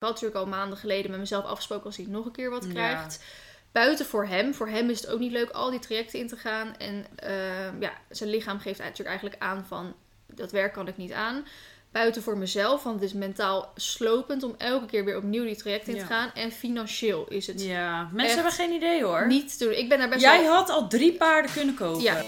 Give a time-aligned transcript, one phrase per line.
[0.00, 2.70] had natuurlijk al maanden geleden met mezelf afgesproken als hij nog een keer wat Ja.
[2.72, 3.24] krijgt.
[3.72, 4.54] Buiten voor hem.
[4.54, 6.76] Voor hem is het ook niet leuk al die trajecten in te gaan.
[6.76, 9.94] En ehm, ja, zijn lichaam geeft natuurlijk eigenlijk aan van
[10.26, 11.46] dat werk kan ik niet aan.
[11.92, 15.92] Buiten voor mezelf, want het is mentaal slopend om elke keer weer opnieuw die trajecten
[15.94, 16.30] in te gaan.
[16.34, 19.26] En financieel is het Ja, mensen hebben geen idee hoor.
[19.26, 19.78] niet te doen.
[19.78, 22.02] Ik ben daar best Jij had al drie paarden kunnen kopen.
[22.02, 22.22] Ja.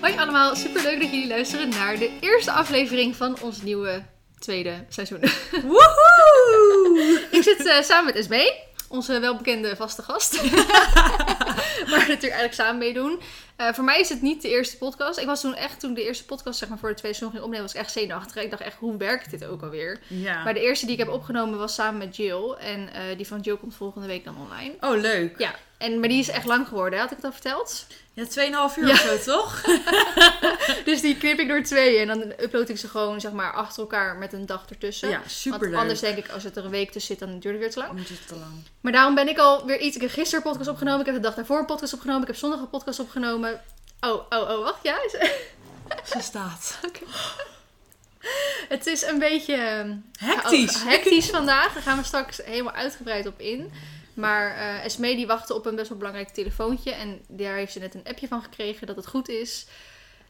[0.00, 4.02] Hoi allemaal, super leuk dat jullie luisteren naar de eerste aflevering van ons nieuwe
[4.42, 5.20] tweede seizoen.
[5.70, 7.26] Woehoe!
[7.30, 8.52] Ik zit eh, samen met Esmee,
[8.88, 10.40] onze welbekende vaste gast.
[11.90, 13.20] Waar we natuurlijk eigenlijk samen meedoen.
[13.56, 15.18] Eh, voor mij is het niet de eerste podcast.
[15.18, 17.44] Ik was toen echt, toen de eerste podcast zeg maar, voor de tweede seizoen ging
[17.44, 18.42] opnemen, was ik echt zenuwachtig.
[18.42, 20.00] Ik dacht echt, hoe werkt dit ook alweer?
[20.06, 20.44] Ja.
[20.44, 22.50] Maar de eerste die ik heb opgenomen was samen met Jill.
[22.52, 24.74] En eh, die van Jill komt volgende week dan online.
[24.80, 25.38] Oh, leuk.
[25.38, 26.98] Ja, en, maar die is echt lang geworden.
[26.98, 27.86] Had ik het al verteld?
[28.14, 28.92] Ja, 2,5 uur Ja.
[28.92, 29.62] of zo, toch?
[30.84, 32.10] Dus die knip ik door tweeën.
[32.10, 35.08] En dan upload ik ze gewoon zeg maar achter elkaar met een dag ertussen.
[35.08, 35.80] Ja, super Want leuk.
[35.80, 37.78] anders denk ik, als het er een week tussen zit, dan duurt het weer te
[37.78, 38.00] lang.
[38.00, 38.52] Is het te lang.
[38.80, 39.96] Maar daarom ben ik al weer iets.
[39.96, 41.00] Ik heb gisteren een podcast opgenomen.
[41.00, 42.22] Ik heb de dag daarvoor een podcast opgenomen.
[42.22, 43.60] Ik heb zondag een podcast opgenomen.
[44.00, 44.82] Oh, oh, oh, wacht.
[44.82, 44.96] Ja,
[46.12, 46.78] Ze staat.
[48.68, 50.82] het is een beetje ehm, Hectisch.
[50.82, 51.72] hectisch vandaag.
[51.72, 53.72] Daar gaan we straks helemaal uitgebreid op in.
[54.14, 56.92] Maar eh Esmee die wachtte op een best wel belangrijk telefoontje.
[56.92, 59.66] En daar heeft ze net een appje van gekregen dat het goed is.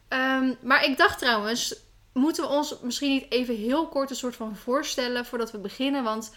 [0.08, 1.74] Ehm, maar ik dacht trouwens,
[2.12, 6.04] moeten we ons misschien niet even heel kort een soort van voorstellen voordat we beginnen?
[6.04, 6.32] Want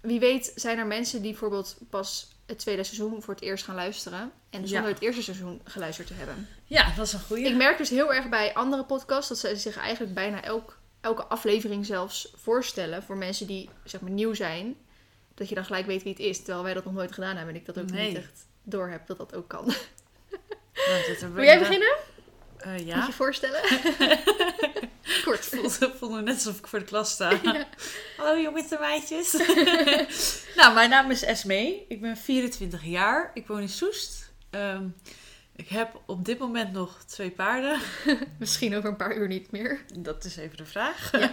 [0.00, 3.74] wie weet zijn er mensen die bijvoorbeeld pas het tweede seizoen voor het eerst gaan
[3.74, 4.32] luisteren.
[4.50, 4.94] En zonder Ja.
[4.94, 6.48] het eerste seizoen geluisterd te hebben.
[6.66, 7.44] Ja, dat is een goeie.
[7.46, 11.24] Ik merk dus heel erg bij andere podcasts dat ze zich eigenlijk bijna elk, elke
[11.24, 14.76] aflevering zelfs voorstellen voor mensen die zeg maar nieuw zijn.
[15.34, 16.36] Dat je dan gelijk weet wie het is.
[16.38, 18.08] Terwijl wij dat nog nooit gedaan hebben en ik dat ook Nee.
[18.08, 19.64] niet echt door heb dat dat ook kan.
[20.74, 21.96] Nou, Wil jij beginnen?
[22.66, 23.06] Moet ja.
[23.06, 23.60] je voorstellen?
[25.24, 25.44] Kort.
[25.46, 27.30] voelde, voelde net alsof ik voor de klas sta.
[27.42, 27.66] Ja.
[28.16, 29.32] Hallo jongens en meisjes.
[30.56, 31.84] nou, mijn naam is Esmee.
[31.88, 33.30] Ik ben 24 jaar.
[33.34, 34.32] Ik woon in Soest.
[34.50, 34.86] Ehm,
[35.56, 37.80] ik heb op dit moment nog twee paarden.
[38.38, 39.80] Misschien over een paar uur niet meer.
[39.98, 41.10] Dat is even de vraag.
[41.12, 41.28] Ja.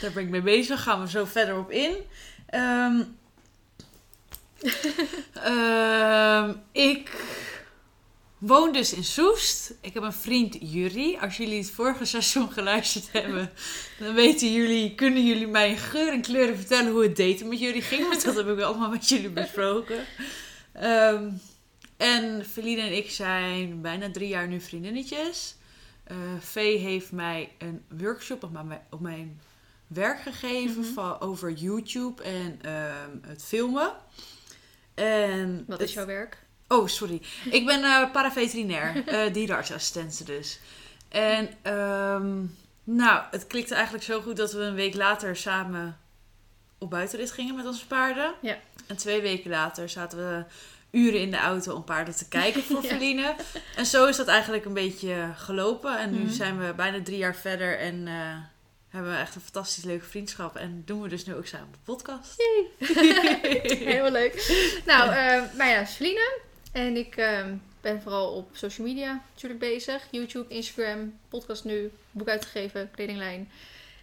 [0.00, 0.82] Daar ben ik mee bezig.
[0.82, 1.96] Gaan we zo verder op in.
[2.46, 3.02] Ehm,
[5.34, 7.24] ehm, ik
[8.38, 9.74] woon dus in Soest.
[9.80, 11.16] Ik heb een vriend Jury.
[11.20, 13.50] Als jullie het vorige seizoen geluisterd hebben,
[13.98, 17.60] dan weten jullie, kunnen jullie mij in geur en kleuren vertellen hoe het daten met
[17.60, 18.08] jullie ging.
[18.08, 20.04] Want dat heb ik allemaal met jullie besproken.
[20.72, 21.30] Ehm,
[21.96, 25.54] en Feline en ik zijn bijna drie jaar nu vriendinnetjes.
[26.04, 29.40] Eh Vee heeft mij een workshop op mijn, op mijn
[29.86, 30.92] werk gegeven Mhm.
[30.92, 33.92] van, over YouTube en ehm, het filmen.
[35.00, 36.38] En Wat het- is jouw werk?
[36.68, 37.22] Oh, sorry.
[37.50, 40.58] Ik ben eh paraveterinair, dierenartsassistente dus.
[41.08, 42.38] En ehm,
[42.84, 45.98] nou, het klikte eigenlijk zo goed dat we een week later samen
[46.78, 48.34] op buitenrit gingen met onze paarden.
[48.40, 48.56] Ja.
[48.86, 50.44] En twee weken later zaten we
[50.98, 52.88] uren in de auto om paarden te kijken voor Ja.
[52.88, 53.34] Feline.
[53.76, 55.98] En zo is dat eigenlijk een beetje gelopen.
[55.98, 56.32] En nu Mhm.
[56.32, 58.36] zijn we bijna drie jaar verder en eh,
[58.90, 60.56] hebben we echt een fantastisch leuke vriendschap.
[60.56, 62.34] En doen we dus nu ook samen de podcast.
[63.84, 64.62] Heel leuk.
[64.86, 66.40] Nou, eh mijn naam is Feline.
[66.72, 67.44] En ik eh,
[67.80, 70.06] ben vooral op social media natuurlijk bezig.
[70.10, 73.50] YouTube, Instagram, podcast nu, boek uitgegeven, kledinglijn.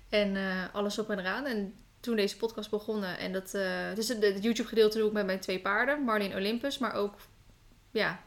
[0.10, 1.46] En eh, alles op en eraan.
[1.46, 3.18] En toen deze podcast begonnen.
[3.18, 3.52] En dat,
[3.96, 6.04] dus het, YouTube gedeelte doe ik met mijn twee paarden.
[6.04, 6.78] Marley en Olympus.
[6.78, 7.16] Maar ook,
[7.92, 8.20] ja,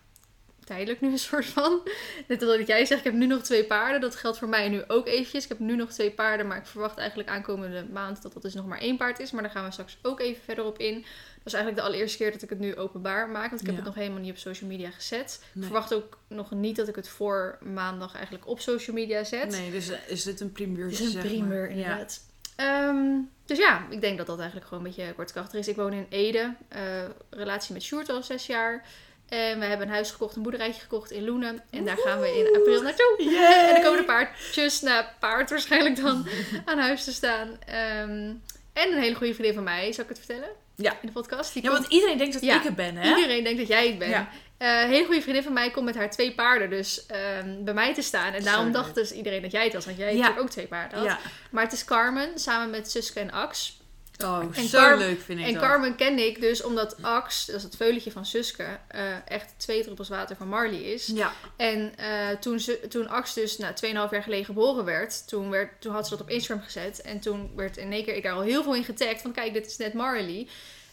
[0.70, 1.80] tijdelijk nu een soort van.
[2.28, 4.00] Net als dat jij zegt, ik heb nu nog twee paarden.
[4.00, 5.42] Dat geldt voor mij nu ook eventjes.
[5.42, 6.46] Ik heb nu nog twee paarden.
[6.46, 9.30] Maar ik verwacht eigenlijk aankomende maand dat dat dus nog maar één paard is.
[9.30, 10.94] Maar daar gaan we straks ook even verder op in.
[10.94, 13.48] Dat is eigenlijk de allereerste keer dat ik het nu openbaar maak.
[13.48, 13.82] Want ik heb Ja.
[13.82, 15.42] het nog helemaal niet op social media gezet.
[15.54, 19.50] Ik verwacht ook nog niet dat ik het voor maandag eigenlijk op social media zet.
[19.50, 21.04] Nee, dus eh, is dit een Het primeurtje?
[21.04, 21.32] is een zeg maar.
[21.32, 21.70] primeur, Ja.
[21.76, 22.20] inderdaad.
[22.56, 25.68] Ehm, dus ja, ik denk dat dat eigenlijk gewoon een beetje kortkrachtig is.
[25.68, 26.54] Ik woon in Ede.
[26.68, 26.82] eh,
[27.30, 28.84] relatie met Sjoerd al zes jaar.
[29.30, 31.62] En we hebben een huis gekocht, een boerderijtje gekocht in Loenen.
[31.70, 33.14] En daar gaan we in april naartoe.
[33.18, 33.66] Yay!
[33.68, 36.26] En dan komen de paardjes, nou paard waarschijnlijk dan,
[36.64, 37.58] aan huis te staan.
[37.66, 38.32] Ehm,
[38.72, 40.48] en een hele goede vriendin van mij, zal ik het vertellen?
[40.74, 40.90] Ja.
[40.92, 41.52] In de podcast.
[41.52, 42.56] Die Ja, komt- want iedereen denkt dat Ja.
[42.56, 43.08] ik het ben, hè?
[43.16, 44.10] Iedereen denkt dat jij het bent.
[44.10, 44.28] Ja.
[44.58, 47.74] Eh, een hele goede vriendin van mij komt met haar twee paarden dus ehm, bij
[47.74, 48.32] mij te staan.
[48.32, 49.84] En daarom dacht dus iedereen dat jij het was.
[49.84, 50.14] Want jij Ja.
[50.16, 51.18] natuurlijk ook twee paarden had.
[51.50, 53.78] Maar het is Carmen, samen met Suske en Ax.
[54.24, 55.62] Oh, En zo Car- leuk vind ik En dat.
[55.62, 59.82] Carmen kende ik dus omdat Ax, dat is het veulentje van Suske, eh, echt twee
[59.82, 61.06] druppels water van Marley is.
[61.06, 65.50] Ja, En eh, toen, ze, toen Ax dus nou, 2,5 jaar geleden geboren werd, toen,
[65.50, 67.00] werd, toen had ze dat op Instagram gezet.
[67.02, 69.52] En toen werd in één keer ik daar al heel veel in getagd van kijk,
[69.52, 70.48] dit is net Marley.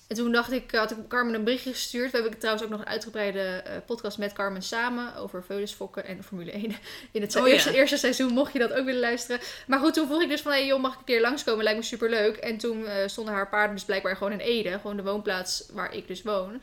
[0.07, 2.11] En toen dacht ik, had ik Carmen een berichtje gestuurd.
[2.11, 6.23] We hebben trouwens ook nog een uitgebreide eh, podcast met Carmen samen over Veulisfokken en
[6.23, 6.63] Formule 1
[7.11, 7.53] in het Oh, ja.
[7.53, 9.41] eerste, eerste seizoen, mocht je dat ook willen luisteren.
[9.67, 11.63] Maar goed, toen vroeg ik dus van, hey joh, mag ik een keer langskomen?
[11.63, 12.35] Lijkt me super leuk.
[12.35, 15.93] En toen eh, stonden haar paarden dus blijkbaar gewoon in Ede, gewoon de woonplaats waar
[15.93, 16.61] ik dus woon.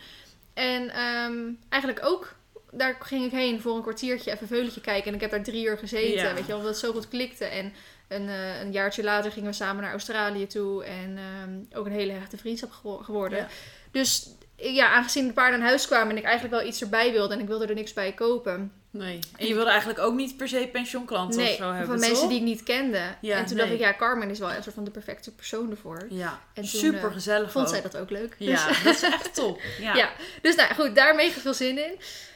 [0.54, 1.38] En ehm,
[1.68, 2.34] eigenlijk ook,
[2.76, 5.08] daar ging ik heen voor een kwartiertje even Veulentje kijken.
[5.08, 6.28] En ik heb daar drie uur gezeten, Ja.
[6.34, 7.44] weet je wel, omdat het zo goed klikte.
[7.44, 7.72] En
[8.08, 10.84] een, eh, een jaartje later gingen we samen naar Australië toe.
[10.84, 13.38] En ehm, ook een hele hechte vriendschap gewo- geworden.
[13.38, 13.48] Ja.
[13.90, 17.34] Dus ja, aangezien de paarden aan huis kwamen en ik eigenlijk wel iets erbij wilde
[17.34, 18.72] en ik wilde er niks bij kopen.
[18.90, 19.18] Nee.
[19.36, 22.18] En je wilde eigenlijk ook niet per se pensioenklanten nee, of zo hebben, van mensen
[22.18, 22.28] toch?
[22.28, 23.00] die ik niet kende.
[23.20, 23.66] Ja, en toen nee.
[23.66, 26.06] dacht ik, ja, Carmen is wel een soort van de perfecte persoon ervoor.
[26.10, 27.72] Ja, En toen, super eh, gezellig Vond ook.
[27.72, 28.34] zij dat ook leuk.
[28.38, 29.60] Ja, Dus, dat is echt top.
[29.80, 29.94] Ja.
[29.94, 30.12] ja.
[30.42, 31.92] dus nou goed, daar mega veel zin in.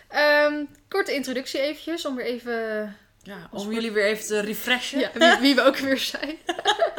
[0.09, 4.99] Ehm, korte introductie eventjes, om weer even Ja, om jullie weer even te refreshen.
[4.99, 6.39] Ja, wie, wie we ook weer zijn.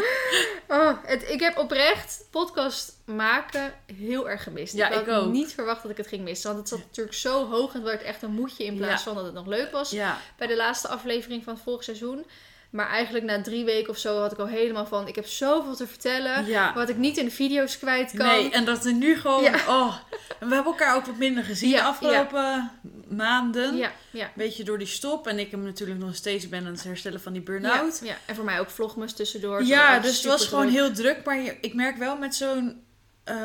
[0.68, 4.74] oh, het, ik heb oprecht podcast maken heel erg gemist.
[4.74, 5.32] Ja, ik had ik ook.
[5.32, 6.48] niet verwacht dat ik het ging missen.
[6.54, 9.08] Want het zat natuurlijk zo hoog en het werd echt een moedje in plaats Ja.
[9.08, 9.90] van dat het nog leuk was.
[9.90, 12.26] Ja, Bij de laatste aflevering van het vorig seizoen.
[12.70, 15.08] Maar eigenlijk na drie weken of zo had ik al helemaal van...
[15.08, 16.46] Ik heb zoveel te vertellen.
[16.46, 16.74] ja.
[16.74, 18.26] Wat ik niet in de video's kwijt kan.
[18.28, 19.44] Nee, en dat er nu gewoon...
[19.44, 19.54] Ja.
[19.68, 19.96] Oh,
[20.40, 22.72] en we hebben elkaar ook wat minder gezien de afgelopen
[23.08, 23.78] maanden.
[24.12, 25.28] Ja, beetje door die stop.
[25.28, 28.00] En ik hem natuurlijk nog steeds ben aan het herstellen van die burn-out.
[28.04, 28.18] Ja.
[28.26, 29.64] En voor mij ook vlogmas tussendoor.
[29.64, 31.26] Ja, dus het was gewoon heel druk.
[31.26, 32.84] Maar ik merk wel met zo'n...
[33.24, 33.36] eh,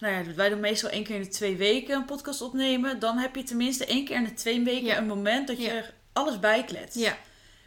[0.00, 2.98] nou ja, wij doen meestal één keer in de twee weken een podcast opnemen.
[2.98, 4.96] Dan heb je tenminste één keer in de twee weken Ja.
[4.98, 5.72] een moment dat je Ja.
[5.72, 6.98] er alles bijkletst.
[6.98, 7.16] Ja.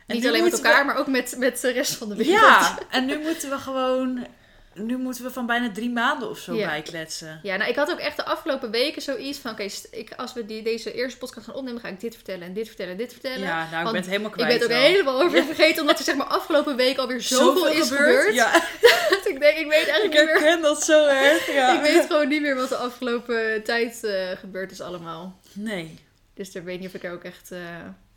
[0.07, 2.41] En Niet alleen met elkaar, maar ook met, met de rest van de we- wereld.
[2.41, 4.27] Ja, en nu moeten we gewoon...
[4.73, 7.39] Nu moeten we van bijna drie maanden of zo bijkletsen.
[7.43, 9.51] Ja, nou, ik had ook echt de afgelopen weken zoiets van...
[9.51, 11.81] Oké, ik als we die, deze eerste podcast gaan opnemen...
[11.81, 13.39] ga ik dit vertellen en dit vertellen en dit vertellen.
[13.39, 14.59] Ja, nou, ik ben het helemaal ik kwijt.
[14.59, 15.81] ben het ook helemaal over vergeten...
[15.81, 18.33] omdat er zeg maar afgelopen week alweer zoveel, is gebeurd.
[18.33, 18.51] Ja,
[19.09, 20.39] Dat ik denk, ik weet ik eigenlijk niet meer...
[20.39, 21.51] herken dat zo erg.
[21.53, 21.75] Ja.
[21.75, 25.39] Ik weet gewoon niet meer wat de afgelopen tijd eh, gebeurd is allemaal.
[25.53, 25.99] Nee,
[26.33, 27.51] Dus daar weet ik niet of ik er ook echt...
[27.51, 27.59] eh,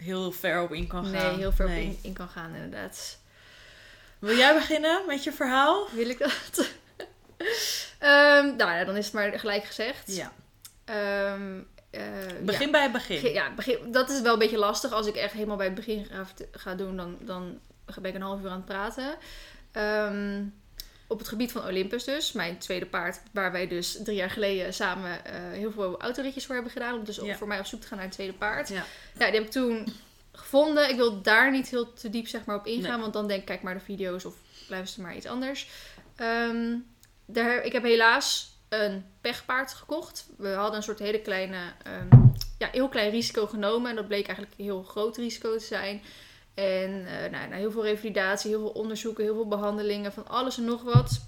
[0.00, 1.12] heel ver op in kan gaan.
[1.12, 3.18] nee, heel ver op in, in kan gaan inderdaad.
[4.18, 5.88] Wil jij beginnen met je verhaal?
[5.92, 6.68] Wil ik dat?
[7.98, 10.16] Ehm, nou ja, dan is het maar gelijk gezegd.
[10.16, 10.32] Ja.
[10.84, 11.60] Ehm,
[11.90, 12.02] eh,
[12.42, 12.72] Begin ja.
[12.72, 13.32] bij het begin.
[13.32, 14.92] Ja, begin, dat is wel een beetje lastig.
[14.92, 16.06] Als ik echt helemaal bij het begin
[16.52, 19.16] ga doen, dan, dan ben ik een half uur aan het praten.
[19.72, 20.42] Ehm,
[21.10, 24.74] op het gebied van Olympus dus, mijn tweede paard, waar wij dus drie jaar geleden
[24.74, 26.94] samen eh, heel veel autoritjes voor hebben gedaan.
[26.98, 27.36] Om dus Ja.
[27.36, 28.68] voor mij op zoek te gaan naar een tweede paard.
[28.68, 28.84] Ja.
[29.18, 29.86] Ja, die heb ik toen
[30.32, 30.88] gevonden.
[30.90, 33.00] Ik wil daar niet heel te diep zeg maar, op ingaan, Nee.
[33.00, 34.34] want dan denk ik, kijk maar de video's of
[34.68, 35.68] luister maar iets anders.
[36.16, 36.76] Ehm,
[37.26, 40.26] daar, ik heb helaas een pechpaard gekocht.
[40.36, 42.08] We hadden een soort hele kleine, ehm,
[42.58, 43.90] ja, heel klein risico genomen.
[43.90, 46.02] En dat bleek eigenlijk een heel groot risico te zijn.
[46.60, 50.56] En eh nou, na heel veel revalidatie, heel veel onderzoeken, heel veel behandelingen, van alles
[50.58, 51.20] en nog wat.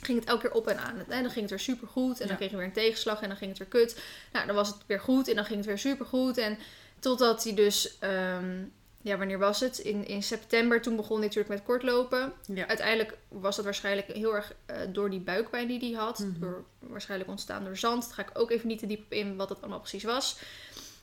[0.00, 0.98] Ging het elke keer op en aan.
[1.08, 2.12] En dan ging het weer super goed.
[2.20, 2.34] En dan Ja.
[2.34, 3.20] kregen we weer een tegenslag.
[3.22, 4.00] En dan ging het weer kut.
[4.32, 5.28] Nou, dan was het weer goed.
[5.28, 6.38] En dan ging het weer super goed.
[6.38, 6.58] En
[6.98, 8.62] totdat hij dus, ehm,
[9.02, 9.78] ja, wanneer was het?
[9.78, 10.82] In, in september.
[10.82, 12.32] Toen begon hij natuurlijk met kortlopen.
[12.46, 12.66] Ja.
[12.66, 16.18] Uiteindelijk was dat waarschijnlijk heel erg eh, door die buikpijn die hij had.
[16.18, 16.40] Mhm.
[16.40, 18.04] Door, waarschijnlijk ontstaan door zand.
[18.04, 20.36] Daar ga ik ook even niet te diep op in wat het allemaal precies was.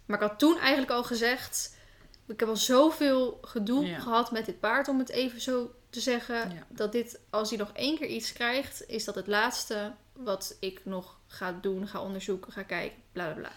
[0.05, 1.75] Maar ik had toen eigenlijk al gezegd...
[2.27, 3.99] Ik heb al zoveel gedoe Ja.
[3.99, 6.35] gehad met dit paard, om het even zo te zeggen.
[6.35, 6.65] Ja.
[6.69, 10.81] Dat dit, als hij nog één keer iets krijgt, is dat het laatste wat ik
[10.85, 13.51] nog ga doen, ga onderzoeken, ga kijken, bla bla bla.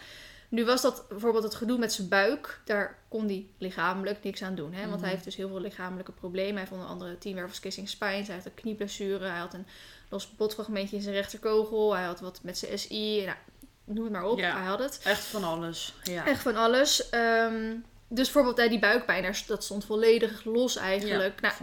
[0.48, 2.60] Nu was dat bijvoorbeeld het gedoe met zijn buik.
[2.64, 4.72] Daar kon hij lichamelijk niks aan doen.
[4.72, 4.80] Hè?
[4.80, 5.00] Want Mhm.
[5.02, 6.50] hij heeft dus heel veel lichamelijke problemen.
[6.52, 8.24] Hij heeft onder andere teamwervelskissing spijn.
[8.24, 9.24] Hij had een knieblessure.
[9.28, 9.66] Hij had een
[10.08, 11.94] los botfragmentje in zijn rechterkogel.
[11.94, 13.22] Hij had wat met zijn SI.
[13.24, 13.36] Nou,
[13.84, 14.38] noem het maar op.
[14.38, 14.56] Ja.
[14.56, 15.00] Hij had het.
[15.04, 15.94] Echt van alles.
[16.02, 16.26] Ja.
[16.26, 17.08] Echt van alles.
[17.10, 17.76] Ehm,
[18.12, 21.40] dus bijvoorbeeld hè, die buikpijn, dat stond volledig los eigenlijk.
[21.40, 21.54] Nou,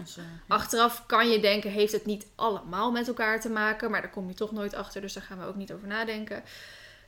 [0.47, 3.91] Van Achteraf kan je denken, heeft het niet allemaal met elkaar te maken.
[3.91, 6.43] Maar daar kom je toch nooit achter, dus daar gaan we ook niet over nadenken.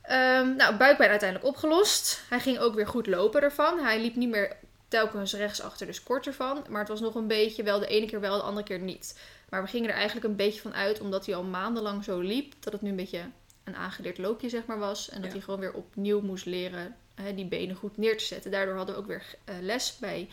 [0.02, 2.22] Ehm, nou, buikpijn uiteindelijk opgelost.
[2.28, 3.78] Hij ging ook weer goed lopen ervan.
[3.78, 4.56] Hij liep niet meer
[4.88, 6.64] telkens rechtsachter, dus kort ervan.
[6.68, 9.18] Maar het was nog een beetje wel de ene keer wel, de andere keer niet.
[9.48, 12.54] Maar we gingen er eigenlijk een beetje van uit, omdat hij al maandenlang zo liep,
[12.60, 13.22] dat het nu een beetje
[13.64, 15.08] een aangeleerd loopje zeg maar was.
[15.08, 15.32] En dat Ja.
[15.36, 16.96] hij gewoon weer opnieuw moest leren
[17.34, 18.50] die benen goed neer te zetten.
[18.50, 20.28] Daardoor hadden we ook weer eh, les bij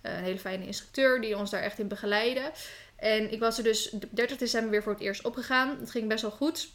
[0.00, 2.50] eh, een hele fijne instructeur die ons daar echt in begeleidde.
[2.96, 5.76] En ik was er dus op 30 december weer voor het eerst opgegaan.
[5.80, 6.70] Het ging best wel goed.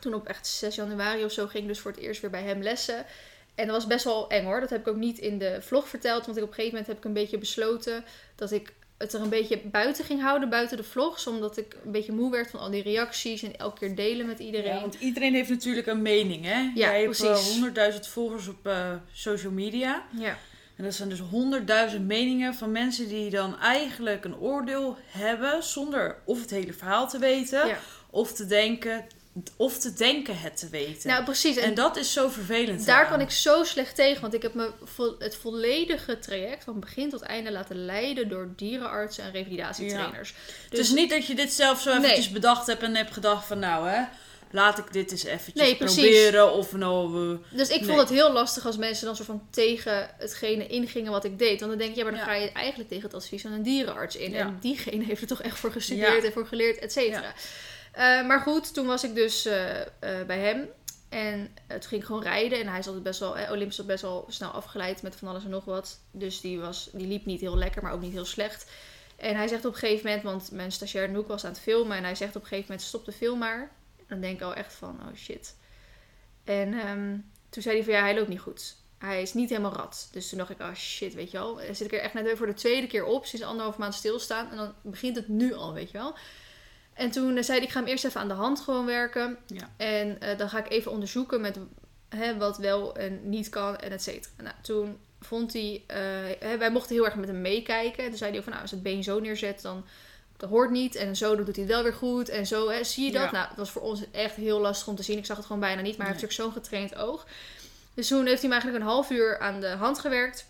[0.00, 2.42] Toen op echt 6 januari of zo ging ik dus voor het eerst weer bij
[2.42, 3.06] hem lessen.
[3.54, 4.60] En dat was best wel eng hoor.
[4.60, 6.26] Dat heb ik ook niet in de vlog verteld.
[6.26, 9.20] Want ik op een gegeven moment heb ik een beetje besloten dat ik het er
[9.20, 11.26] een beetje buiten ging houden, buiten de vlogs.
[11.26, 14.38] Omdat ik een beetje moe werd van al die reacties en elke keer delen met
[14.38, 14.74] iedereen.
[14.74, 16.60] Ja, want iedereen heeft natuurlijk een mening, hè?
[16.60, 17.94] Ja, Jij hebt wel precies.
[17.94, 20.04] 100.000 volgers op eh, social media.
[20.18, 20.38] Ja,
[20.76, 21.20] En dat zijn dus
[21.94, 27.08] 100.000 meningen van mensen die dan eigenlijk een oordeel hebben zonder of het hele verhaal
[27.08, 27.78] te weten ja,
[28.10, 29.06] of te denken,
[29.56, 31.08] of te denken het te weten.
[31.08, 31.56] Nou, precies.
[31.56, 32.86] en, dat is zo vervelend.
[32.86, 36.80] Daar kan ik zo slecht tegen, want ik heb me vo- het volledige traject van
[36.80, 40.34] begin tot einde laten leiden door dierenartsen en revalidatietrainers.
[40.70, 41.98] Het is niet dat je dit zelf zo Nee.
[42.00, 44.02] eventjes bedacht hebt en hebt gedacht van nou hè,
[44.50, 46.52] laat ik dit eens eventjes Nee, proberen.
[46.52, 47.88] Of nou, eh, Dus ik Nee.
[47.88, 51.58] vond het heel lastig als mensen dan soort van tegen hetgene ingingen wat ik deed.
[51.60, 52.26] Want dan denk je, ja, maar dan Ja.
[52.26, 54.30] ga je eigenlijk tegen het advies van een dierenarts in.
[54.30, 54.38] Ja.
[54.38, 56.26] En diegene heeft er toch echt voor gestudeerd Ja.
[56.28, 57.32] en voor geleerd, et cetera.
[57.94, 59.86] Eh, maar goed, toen was ik dus eh, eh,
[60.26, 60.68] bij hem.
[61.14, 62.60] En toen ging gewoon rijden.
[62.60, 65.44] En hij altijd best wel, eh, Olympus was best wel snel afgeleid met van alles
[65.44, 66.00] en nog wat.
[66.10, 68.70] Dus die, was, die liep niet heel lekker, maar ook niet heel slecht.
[69.16, 71.96] En hij zegt op een gegeven moment, want mijn stagiair Noek was aan het filmen.
[71.96, 73.70] En hij zegt op een gegeven moment, stop de film maar.
[74.08, 75.56] Dan denk ik al echt van, oh shit.
[76.44, 77.16] En ehm,
[77.48, 78.76] toen zei hij van, ja, hij loopt niet goed.
[78.98, 80.08] Hij is niet helemaal rad.
[80.12, 81.54] Dus toen dacht ik, oh shit, weet je wel.
[81.54, 83.26] Dan zit ik er echt net weer voor de tweede keer op.
[83.26, 84.50] Sinds anderhalf maand stilstaan.
[84.50, 86.16] En dan begint het nu al, weet je wel.
[86.94, 89.36] En toen eh, zei hij, ik ga hem eerst even aan de hand gewoon werken.
[89.46, 89.70] Ja.
[89.76, 91.58] En eh, dan ga ik even onderzoeken met
[92.08, 94.32] hè, wat wel en niet kan en et cetera.
[94.42, 98.08] Nou, toen vond hij, eh, wij mochten heel erg met hem meekijken.
[98.08, 99.84] Toen zei hij ook van, nou, als het been zo neerzet, dan
[100.36, 100.94] dat hoort niet.
[100.94, 102.28] En zo doet hij het wel weer goed.
[102.28, 103.24] En zo, hè, zie je dat?
[103.24, 103.30] Ja.
[103.30, 105.18] Nou, het was voor ons echt heel lastig om te zien.
[105.18, 107.26] Ik zag het gewoon bijna niet, maar hij heeft natuurlijk zo'n getraind oog.
[107.94, 110.46] Dus toen heeft hij me eigenlijk een half uur aan de hand gewerkt.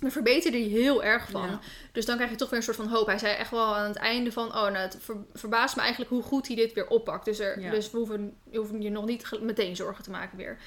[0.00, 1.46] Daar verbeterde hij heel erg van.
[1.48, 1.60] Ja.
[1.92, 3.06] Dus dan krijg je toch weer een soort van hoop.
[3.06, 4.46] Hij zei echt wel aan het einde van...
[4.46, 7.24] Oh, nou, het ver- verbaast me eigenlijk hoe goed hij dit weer oppakt.
[7.24, 7.70] Dus, er, Ja.
[7.70, 8.36] dus we hoeven,
[8.78, 10.58] je nog niet meteen zorgen te maken weer.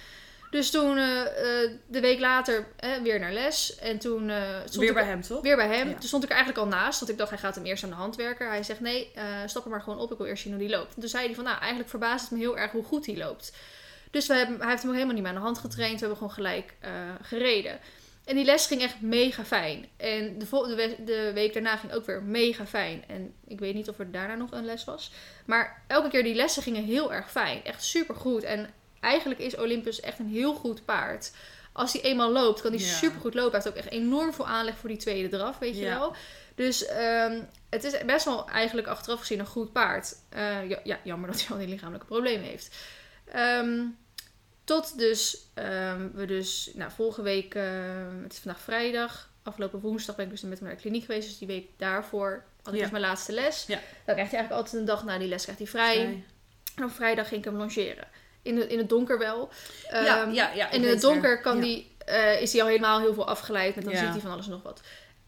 [0.53, 1.21] Dus toen, eh,
[1.63, 3.75] eh, de week later, eh, weer naar les.
[3.75, 5.41] En toen stond weer ik bij hem toch?
[5.41, 5.87] Weer bij hem.
[5.87, 5.93] Ja.
[5.93, 6.99] Toen stond ik er eigenlijk al naast.
[6.99, 8.47] Want ik dacht, hij gaat hem eerst aan de hand werken.
[8.47, 9.11] Hij zegt, nee,
[9.45, 10.11] stap er maar gewoon op.
[10.11, 10.95] Ik wil eerst zien hoe die loopt.
[10.95, 13.17] En toen zei hij van, nou, eigenlijk verbaast het me heel erg hoe goed hij
[13.17, 13.53] loopt.
[14.11, 15.93] Dus we hebben, hij heeft hem ook helemaal niet meer aan de hand getraind.
[15.93, 16.73] We hebben gewoon gelijk
[17.21, 17.79] gereden.
[18.25, 19.85] En die les ging echt mega fijn.
[19.97, 23.03] En de, de, we- de week daarna ging ook weer mega fijn.
[23.07, 25.11] En ik weet niet of er daarna nog een les was.
[25.45, 27.63] Maar elke keer die lessen gingen heel erg fijn.
[27.63, 28.43] Echt super goed.
[28.43, 31.31] En eigenlijk is Olympus echt een heel goed paard.
[31.71, 32.85] Als hij eenmaal loopt, kan hij Ja.
[32.87, 33.51] super goed lopen.
[33.51, 36.15] Hij heeft ook echt enorm veel aanleg voor die tweede draf, weet je wel.
[36.55, 40.15] Dus ehm, het is best wel eigenlijk achteraf gezien een goed paard.
[40.29, 42.75] Eh, ja, ja, jammer dat hij al die lichamelijke problemen heeft.
[43.25, 43.79] Ehm,
[44.63, 49.29] tot dus ehm, we dus, nou vorige week, ehm, het is vandaag vrijdag.
[49.43, 51.27] Afgelopen woensdag ben ik dus met hem naar de kliniek geweest.
[51.27, 52.81] Dus die week daarvoor had ik Ja.
[52.81, 53.65] dus mijn laatste les.
[53.67, 53.75] Ja.
[53.75, 53.81] Dan
[54.15, 55.93] krijgt hij eigenlijk altijd een dag na die les krijgt hij vrij.
[55.95, 56.23] Vrij.
[56.75, 58.07] En op vrijdag ging ik hem longeren.
[58.41, 59.49] In, de, in het donker wel.
[59.91, 63.13] ja, Ehm, ja, en in het donker kan die, eh, is hij al helemaal heel
[63.13, 63.75] veel afgeleid.
[63.75, 64.81] Met dan ziet hij van alles en nog wat.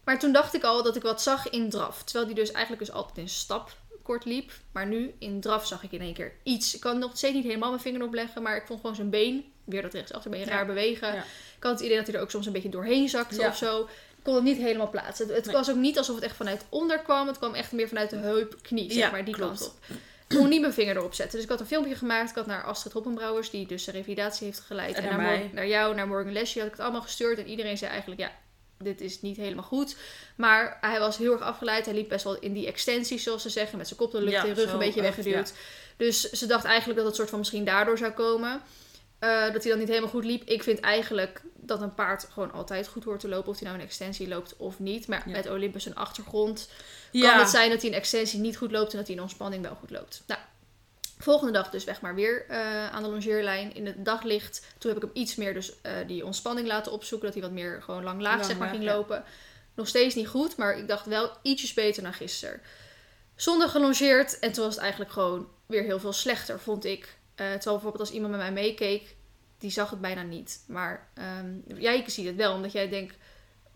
[0.04, 2.02] Maar toen dacht ik al dat ik wat zag in draf.
[2.04, 3.76] Terwijl die dus eigenlijk dus altijd in stap
[4.06, 4.50] kort liep.
[4.72, 6.74] Maar nu in draf zag ik in één keer iets.
[6.74, 8.42] Ik kan nog steeds niet helemaal mijn vinger opleggen.
[8.42, 10.46] Maar ik vond gewoon zijn been, weer dat rechtsachterbeen, Ja.
[10.46, 11.08] raar bewegen.
[11.14, 11.24] Ja.
[11.56, 13.48] Ik had het idee dat hij er ook soms een beetje doorheen zakte Ja.
[13.48, 13.80] of zo.
[14.16, 15.26] Ik kon het niet helemaal plaatsen.
[15.26, 15.54] Het, het Nee.
[15.54, 17.26] was ook niet alsof het echt vanuit onder kwam.
[17.26, 19.58] Het kwam echt meer vanuit de heup, knie, zeg maar, die klopt.
[19.58, 19.96] kant op.
[20.28, 21.34] Ik kon niet mijn vinger erop zetten.
[21.34, 22.30] Dus ik had een filmpje gemaakt.
[22.30, 24.96] Ik had naar Astrid Hoppenbrouwers, die dus de revalidatie heeft geleid.
[24.96, 27.38] En En, naar naar, jou, naar Morgan Leslie had ik het allemaal gestuurd.
[27.38, 28.30] En iedereen zei eigenlijk, ja,
[28.78, 29.96] dit is niet helemaal goed.
[30.36, 31.84] Maar hij was heel erg afgeleid.
[31.84, 33.78] Hij liep best wel in die extensies, zoals ze zeggen.
[33.78, 35.52] Met zijn kop de lucht Ja, in, rug zo een beetje echt, weggeduwd.
[35.96, 38.62] Dus ze dacht eigenlijk dat het soort van misschien daardoor zou komen.
[39.18, 40.48] Eh, dat hij dan niet helemaal goed liep.
[40.48, 43.48] Ik vind eigenlijk dat een paard gewoon altijd goed hoort te lopen.
[43.50, 45.06] Of hij nou een extensie loopt of niet.
[45.08, 45.32] Maar Ja.
[45.32, 46.68] met Olympus een achtergrond
[47.12, 48.90] kan het zijn dat hij een extensie niet goed loopt.
[48.92, 50.22] En dat hij in ontspanning wel goed loopt.
[50.26, 50.40] Nou,
[51.18, 53.74] volgende dag dus weg maar weer eh, aan de longeerlijn.
[53.74, 54.66] In het daglicht.
[54.78, 57.26] Toen heb ik hem iets meer dus eh, die ontspanning laten opzoeken.
[57.26, 58.94] Dat hij wat meer gewoon lang laag zeg maar ging ja.
[58.94, 59.24] lopen.
[59.74, 60.56] Nog steeds niet goed.
[60.56, 62.60] Maar ik dacht wel ietsjes beter dan gisteren.
[63.34, 64.38] Zondag gelongeerd.
[64.38, 67.04] En toen was het eigenlijk gewoon weer heel veel slechter, vond ik.
[67.04, 69.14] Eh, terwijl bijvoorbeeld als iemand met mij meekeek,
[69.58, 70.64] die zag het bijna niet.
[70.66, 73.12] Maar ehm, jij ziet het wel, omdat jij denk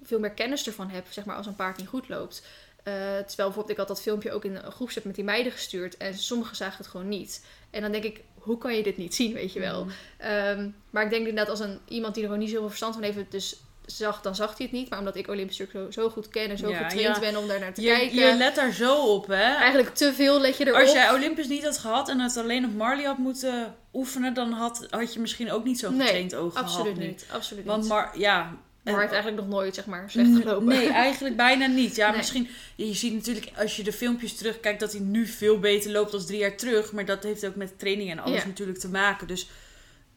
[0.03, 2.43] veel meer kennis ervan hebt, zeg maar, als een paard niet goed loopt.
[2.83, 5.97] Eh, terwijl bijvoorbeeld, ik had dat filmpje ook in een groepset met die meiden gestuurd.
[5.97, 7.45] En sommigen zagen het gewoon niet.
[7.71, 9.85] En dan denk ik, hoe kan je dit niet zien, weet je wel?
[9.85, 9.91] Mm.
[10.19, 13.03] Ehm, maar ik denk inderdaad, als een, iemand die er gewoon niet zoveel verstand van
[13.03, 13.57] heeft, het dus
[13.87, 14.91] zag, dan zag hij het niet.
[14.91, 17.21] Maar omdat ik Olympus natuurlijk zo, zo goed ken en zo Ja, getraind ja.
[17.21, 18.17] ben om daar naar te Je, kijken.
[18.29, 19.35] je let daar zo op, hè?
[19.55, 20.81] Eigenlijk te veel let je erop.
[20.81, 24.53] Als jij Olympus niet had gehad en het alleen op Marley had moeten oefenen, dan
[24.53, 26.99] had, had je misschien ook niet zo'n Nee, getraind oog Absoluut gehad.
[27.01, 27.07] nu.
[27.07, 27.27] niet.
[27.33, 27.91] Absoluut Want niet.
[27.91, 28.57] Mar ja.
[28.85, 30.67] Maar en- heeft eigenlijk nog nooit, zeg maar, slecht gelopen.
[30.69, 31.97] Nee, eigenlijk bijna niet.
[31.97, 32.17] Ja, Nee.
[32.17, 32.49] misschien.
[32.77, 36.25] Je ziet natuurlijk als je de filmpjes terugkijkt dat hij nu veel beter loopt dan
[36.27, 36.93] drie jaar terug.
[36.93, 38.47] Maar dat heeft ook met training en alles Ja.
[38.47, 39.27] natuurlijk te maken.
[39.27, 39.49] Dus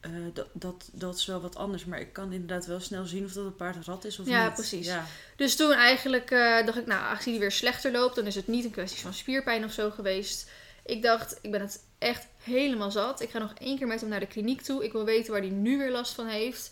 [0.00, 1.84] eh, dat, dat, dat is wel wat anders.
[1.84, 4.44] Maar ik kan inderdaad wel snel zien of dat een paard rat is of Ja,
[4.44, 4.54] niet.
[4.54, 4.86] precies.
[4.86, 5.06] Ja,
[5.36, 8.46] Dus toen eigenlijk eh, dacht ik, nou, aangezien hij weer slechter loopt, dan is het
[8.48, 10.50] niet een kwestie van spierpijn of zo geweest.
[10.86, 13.20] Ik dacht, ik ben het echt helemaal zat.
[13.22, 14.84] Ik ga nog één keer met hem naar de kliniek toe.
[14.84, 16.70] Ik wil weten waar hij nu weer last van heeft.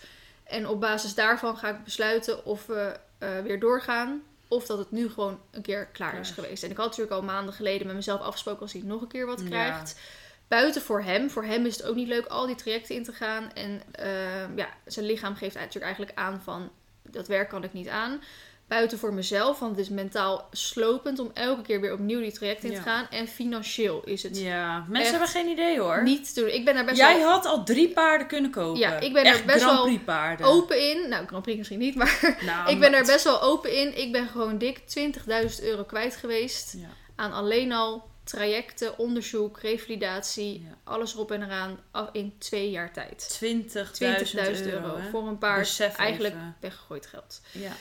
[0.53, 4.23] En op basis daarvan ga ik besluiten of we eh, weer doorgaan.
[4.49, 6.63] Of dat het nu gewoon een keer klaar is geweest.
[6.63, 9.27] En ik had natuurlijk al maanden geleden met mezelf afgesproken als hij nog een keer
[9.27, 9.47] wat Ja.
[9.49, 10.01] krijgt.
[10.49, 11.31] buiten voor hem.
[11.31, 13.53] Voor hem is het ook niet leuk al die trajecten in te gaan.
[13.53, 16.71] En uh, ja, zijn lichaam geeft natuurlijk eigenlijk aan van
[17.03, 18.21] dat werk kan ik niet aan
[18.69, 19.59] buiten voor mezelf.
[19.59, 23.07] Want het is mentaal slopend om elke keer weer opnieuw die traject in te gaan.
[23.11, 24.39] En financieel is het.
[24.39, 26.03] Ja, mensen hebben geen idee hoor.
[26.03, 26.51] Niet te doen.
[26.51, 28.81] Ik ben daar best Jij had al drie paarden kunnen kopen.
[28.81, 29.89] Ja, ik ben er best wel
[30.43, 31.09] open in.
[31.09, 33.99] Nou, Grand Prix misschien niet, maar nou, ik ben er best wel open in.
[33.99, 36.77] Ik ben gewoon dik 20.000 euro kwijt geweest
[37.17, 41.79] aan alleen al trajecten, onderzoek, revalidatie, alles erop en eraan
[42.13, 43.41] in twee jaar tijd.
[43.45, 47.41] 20.000 20 euro, voor een paar eigenlijk weggegooid geld.
[47.53, 47.73] Ja.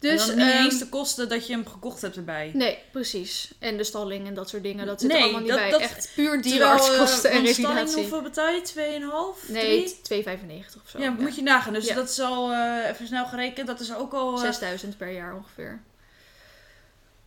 [0.00, 2.50] Dus, en dan niet um, eens de kosten dat je hem gekocht hebt erbij.
[2.54, 3.52] Nee, precies.
[3.58, 4.86] En de stalling en dat soort dingen.
[4.86, 5.70] Dat zit nee, allemaal niet dat, bij.
[5.70, 7.96] Dat, Echt puur dierenartskosten en revalidatie.
[7.96, 9.34] hoeveel betaal je?
[9.44, 9.50] 2,5?
[9.50, 10.98] Nee, 2,95 of zo.
[10.98, 11.72] Ja, moet je nagaan.
[11.72, 14.28] Dus dat is al, uh, even snel gerekend, dat is ook al...
[14.32, 15.80] Uh, eh, 6000 per jaar ongeveer.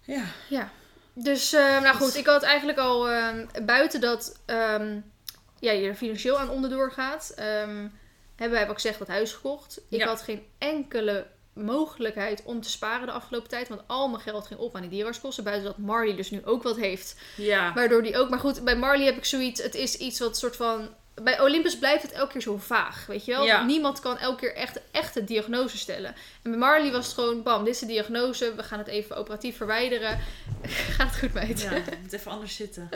[0.02, 0.24] Ja.
[0.50, 0.72] Ja.
[1.14, 5.12] Dus, nou goed, ik had eigenlijk al ehm, buiten dat um,
[5.60, 7.34] ja, je er financieel aan onderdoor gaat...
[7.40, 8.02] Um,
[8.36, 9.82] hebben wij ook gezegd dat huis gekocht.
[9.90, 13.68] Ik had geen enkele mogelijkheid om te sparen de afgelopen tijd.
[13.68, 15.44] Want al mijn geld ging op aan die dierenartskosten.
[15.44, 17.16] Buiten dat Marley dus nu ook wat heeft.
[17.38, 17.74] Ja.
[17.74, 18.30] Waardoor die ook...
[18.30, 19.62] Maar goed, bij Marley heb ik zoiets...
[19.62, 20.90] Het is iets wat soort van
[21.22, 23.64] bij Olympus blijft het elke keer zo vaag, weet je wel?
[23.64, 26.16] Niemand kan elke keer echt echte diagnose stellen.
[26.42, 28.56] En bij Marley was het gewoon, bam, dit is de diagnose.
[28.56, 30.20] We gaan het even operatief verwijderen.
[30.98, 31.62] Gaat het goed, meid?
[31.62, 32.90] Ja, het moet even anders zitten.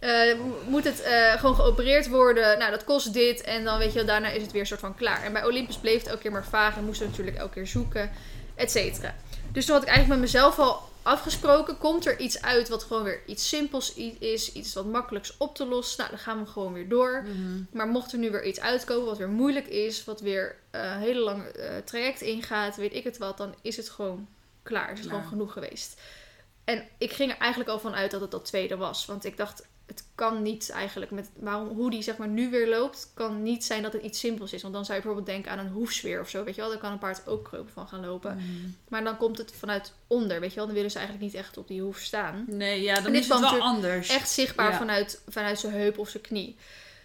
[0.00, 0.34] uh,
[0.68, 2.58] moet het uh, gewoon geopereerd worden?
[2.58, 3.40] Nou, dat kost dit.
[3.40, 5.22] En dan weet je wel, daarna is het weer een soort van klaar.
[5.22, 6.76] En bij Olympus bleef het elke keer maar vaag.
[6.76, 8.10] En moesten we natuurlijk elke keer zoeken,
[8.54, 9.14] et cetera.
[9.52, 11.78] Dus toen had ik eigenlijk met mezelf al afgesproken.
[11.78, 15.66] Komt er iets uit wat gewoon weer iets simpels is, iets wat makkelijks op te
[15.66, 17.22] lossen, nou, dan gaan we gewoon weer door.
[17.26, 17.62] Mhm.
[17.70, 20.96] Maar mocht er nu weer iets uitkomen wat weer moeilijk is, wat weer een uh,
[20.96, 24.28] hele lange uh, traject ingaat, weet ik het wat, dan is het gewoon
[24.62, 24.92] klaar.
[24.92, 26.00] Is het gewoon genoeg geweest.
[26.64, 29.06] En ik ging er eigenlijk al van uit dat het dat tweede was.
[29.06, 32.68] Want ik dacht, het kan niet eigenlijk met waarom, hoe die zeg maar nu weer
[32.68, 34.62] loopt, kan niet zijn dat het iets simpels is.
[34.62, 36.70] Want dan zou je bijvoorbeeld denken aan een hoefsfeer of zo, weet je wel.
[36.70, 38.36] Daar kan een paard ook kropen van gaan lopen.
[38.36, 38.76] Mm.
[38.88, 40.66] Maar dan komt het vanuit onder, weet je wel.
[40.66, 42.44] Dan willen ze eigenlijk niet echt op die hoef staan.
[42.46, 44.08] Nee, ja, dan is het wel anders.
[44.08, 46.56] Echt zichtbaar vanuit, vanuit zijn heup of zijn knie.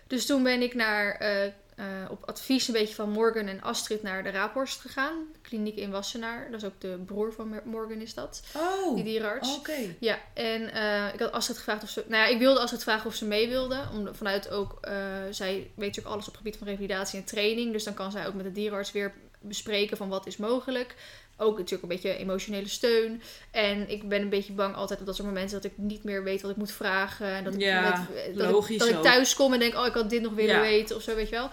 [0.08, 4.04] Dus toen ben ik naar uh, uh, op advies een beetje van Morgan en Astrid
[4.04, 5.14] naar de Raaphorst gegaan.
[5.42, 6.48] Kliniek in Wassenaar.
[6.52, 8.44] Dat is ook de broer van Morgan is dat.
[8.56, 9.58] Oh, die dierenarts.
[9.58, 9.96] Oké.
[10.00, 12.04] Ja, en uh, ik had Astrid gevraagd of ze...
[12.08, 13.80] Nou ja, ik wilde Astrid vragen of ze mee wilde.
[13.94, 14.78] Om, vanuit ook...
[14.82, 14.94] Uh,
[15.30, 17.72] zij weet natuurlijk alles op het gebied van revalidatie en training.
[17.72, 20.96] Dus dan kan zij ook met de dierenarts weer bespreken van wat is mogelijk.
[21.42, 23.22] Ook natuurlijk een beetje emotionele steun.
[23.52, 26.24] En ik ben een beetje bang altijd op dat soort momenten dat ik niet meer
[26.24, 27.28] weet wat ik moet vragen.
[27.28, 30.10] En dat, ja, ik, dat, ik, dat ik thuis kom en denk, oh ik had
[30.10, 31.50] dit nog willen weten of zo, weet je wel.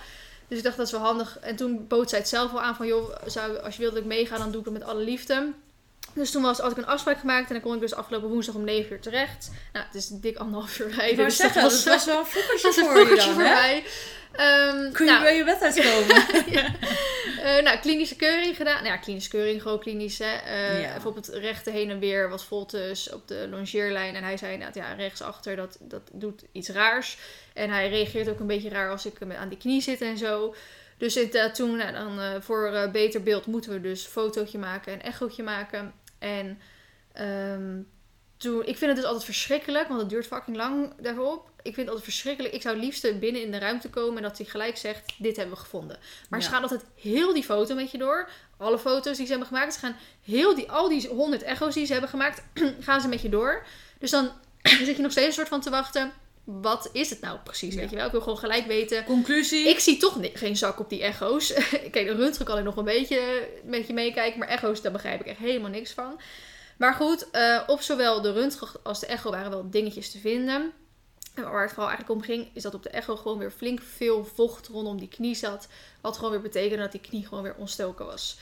[0.48, 1.38] Dus ik dacht dat is wel handig.
[1.38, 4.02] En toen bood zij het zelf wel aan van, joh, zou, als je wilt dat
[4.02, 5.52] ik meega, dan doe ik het met alle liefde.
[6.12, 8.54] Dus toen was, had ik een afspraak gemaakt en dan kon ik dus afgelopen woensdag
[8.54, 9.50] om 9 uur terecht.
[9.72, 11.18] Nou, het is dik anderhalf uur rijden.
[11.18, 13.84] Ik dus zeggen, dat was, wel een vroegertje voor je dan, voor mij.
[14.40, 16.24] Um, Kun je nou, bij je bed uitkomen?
[16.56, 16.74] ja.
[17.58, 18.82] uh, nou, klinische keuring gedaan.
[18.82, 20.18] Nou ja, klinische keuring, gewoon klinisch.
[20.18, 20.34] Hè.
[20.46, 20.92] Uh, ja.
[20.92, 24.14] Bijvoorbeeld rechte heen en weer was Voltus op de longeerlijn.
[24.14, 27.18] En hij zei, nou ja, rechtsachter, dat, dat doet iets raars.
[27.54, 30.54] En hij reageert ook een beetje raar als ik aan die knie zit en zo.
[30.98, 35.02] Dus inderdaad, toen, nou, dan, uh, voor beter beeld moeten we dus fotootje maken en
[35.02, 35.92] echootje maken.
[36.18, 36.58] En
[37.20, 37.88] um,
[38.36, 41.50] toen, ik vind het dus altijd verschrikkelijk, want het duurt fucking lang daarop.
[41.56, 42.54] Ik vind het altijd verschrikkelijk.
[42.54, 45.36] Ik zou het liefst binnen in de ruimte komen en dat hij gelijk zegt: Dit
[45.36, 45.98] hebben we gevonden.
[46.28, 48.28] Maar ze gaan altijd heel die foto met je door.
[48.56, 49.74] Alle foto's die ze hebben gemaakt.
[49.74, 52.42] Ze gaan heel die, al die honderd echo's die ze hebben gemaakt,
[52.86, 53.66] gaan ze met je door.
[53.98, 54.30] Dus dan
[54.62, 56.12] zit je nog steeds een soort van te wachten
[56.46, 57.74] wat is het nou precies?
[57.74, 58.04] Weet je wel?
[58.06, 59.04] Ik wil gewoon gelijk weten.
[59.04, 59.68] Conclusie?
[59.68, 61.52] Ik zie toch geen zak op die echo's.
[61.92, 64.38] Kijk, de röntgen kan ik nog een beetje met je meekijken.
[64.38, 66.20] Maar echo's, daar begrijp ik echt helemaal niks van.
[66.76, 70.72] Maar goed, uh, op zowel de röntgen als de echo waren wel dingetjes te vinden.
[71.34, 73.80] En waar het vooral eigenlijk om ging, is dat op de echo gewoon weer flink
[73.80, 75.68] veel vocht rondom die knie zat.
[76.00, 78.38] Wat gewoon weer betekende dat die knie gewoon weer ontstoken was.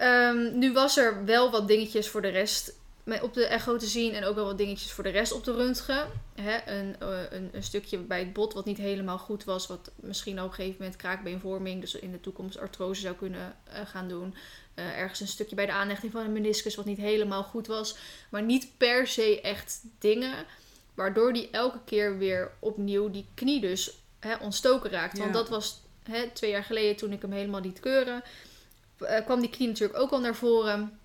[0.00, 2.74] Um, nu was er wel wat dingetjes voor de rest
[3.22, 4.14] op de echo te zien.
[4.14, 6.06] En ook wel wat dingetjes voor de rest op de röntgen.
[6.34, 9.66] Hè, een, eh, een, een, stukje bij het bot wat niet helemaal goed was.
[9.66, 11.80] Wat misschien op een gegeven moment kraakbeenvorming.
[11.80, 14.34] Dus in de toekomst artrose zou kunnen uh, gaan doen.
[14.74, 17.96] Uh, ergens een stukje bij de aanhechting van een meniscus wat niet helemaal goed was.
[18.28, 20.34] Maar niet per se echt dingen.
[20.94, 25.18] Waardoor die elke keer weer opnieuw die knie dus hè, ontstoken raakt.
[25.18, 28.22] Want dat was hè, twee jaar geleden toen ik hem helemaal liet keuren.
[29.24, 31.00] kwam die knie natuurlijk ook al naar voren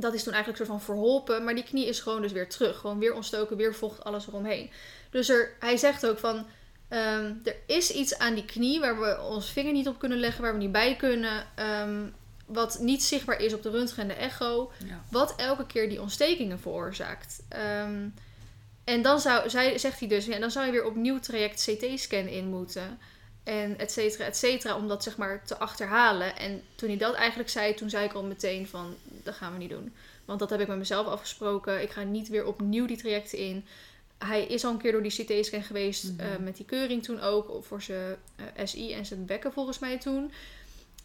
[0.00, 1.44] dat is toen eigenlijk soort van verholpen.
[1.44, 2.78] Maar die knie is gewoon dus weer terug.
[2.78, 4.70] Gewoon weer ontstoken, weer vocht, alles eromheen.
[5.10, 6.46] Dus er, hij zegt ook van...
[6.88, 10.42] Ehm, er is iets aan die knie waar we ons vinger niet op kunnen leggen,
[10.42, 11.46] waar we niet bij kunnen.
[11.54, 12.06] Ehm,
[12.52, 14.72] wat niet zichtbaar is op de röntgen en de echo.
[15.10, 17.42] Wat elke keer die ontstekingen veroorzaakt.
[17.84, 18.14] Um,
[18.84, 22.26] En dan zou, zij, zegt hij dus, ja, dan zou je weer opnieuw traject CT-scan
[22.26, 22.98] in moeten.
[23.44, 26.36] En et cetera, et cetera, om dat zeg maar te achterhalen.
[26.36, 29.58] En toen hij dat eigenlijk zei, toen zei ik al meteen van, dat gaan we
[29.58, 29.94] niet doen.
[30.24, 31.82] Want dat heb ik met mezelf afgesproken.
[31.82, 33.64] Ik ga niet weer opnieuw die trajecten in.
[34.18, 36.20] Hij is al een keer door die CT-scan geweest, Mhm.
[36.20, 39.98] eh, met die keuring toen ook, voor zijn eh, SI en zijn bekken volgens mij
[39.98, 40.32] toen.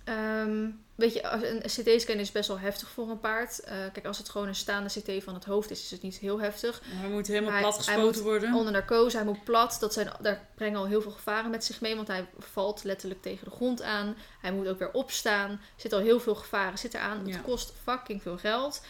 [0.06, 3.60] Ehm, weet je, een CT-scan is best wel heftig voor een paard.
[3.60, 6.18] Eh, kijk, als het gewoon een staande CT van het hoofd is, is het niet
[6.18, 6.82] heel heftig.
[6.86, 8.54] Hij moet helemaal Hij- plat hij gespoten moet worden.
[8.54, 9.78] Onder narcose, hij moet plat.
[9.80, 13.22] Dat zijn, daar brengen al heel veel gevaren met zich mee, want hij valt letterlijk
[13.22, 14.16] tegen de grond aan.
[14.42, 15.52] Hij moet ook weer opstaan.
[15.52, 17.18] Er zitten al heel veel gevaren zit eraan.
[17.20, 17.38] Het Ja.
[17.40, 18.82] kost fucking veel geld.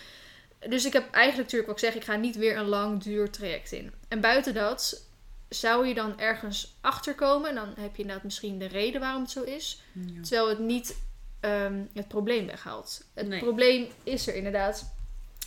[0.70, 3.30] Dus ik heb eigenlijk natuurlijk wat ik zeg, ik ga niet weer een lang duur
[3.30, 3.94] traject in.
[4.08, 5.05] En buiten dat
[5.50, 7.50] zou je dan ergens achterkomen.
[7.50, 9.82] En dan heb je inderdaad misschien de reden waarom het zo is.
[9.92, 10.22] Ja.
[10.22, 10.96] Terwijl het niet
[11.40, 13.04] ehm, het probleem weghaalt.
[13.14, 13.40] Het Nee.
[13.40, 14.94] probleem is er inderdaad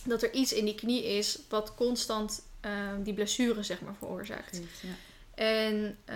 [0.03, 4.57] dat er iets in die knie is wat constant ehm, die blessure zeg maar veroorzaakt.
[4.57, 4.89] Geeft, ja.
[5.35, 6.15] En eh,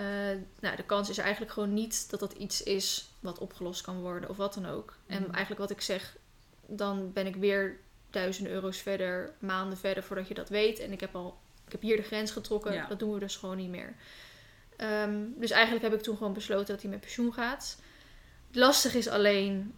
[0.60, 4.28] nou, de kans is eigenlijk gewoon niet dat dat iets is wat opgelost kan worden
[4.30, 4.96] of wat dan ook.
[5.06, 5.30] En Mhm.
[5.30, 6.16] eigenlijk wat ik zeg,
[6.66, 10.78] dan ben ik weer duizenden euro's verder, maanden verder voordat je dat weet.
[10.78, 12.72] En ik heb al, ik heb hier de grens getrokken.
[12.72, 12.86] Ja.
[12.86, 13.94] Dat doen we dus gewoon niet meer.
[14.76, 17.78] Ehm, dus eigenlijk heb ik toen gewoon besloten dat hij met pensioen gaat.
[18.52, 19.74] Lastig is alleen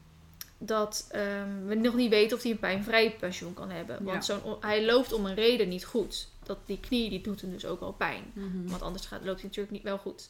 [0.59, 4.05] dat ehm, we nog niet weten of hij een pijnvrij pensioen kan hebben.
[4.05, 4.39] Want Ja.
[4.41, 6.29] zo'n, hij loopt om een reden niet goed.
[6.43, 8.23] Dat die knie die doet hem dus ook wel pijn.
[8.33, 8.69] Mhm.
[8.69, 10.29] Want anders gaat, loopt hij natuurlijk niet wel goed.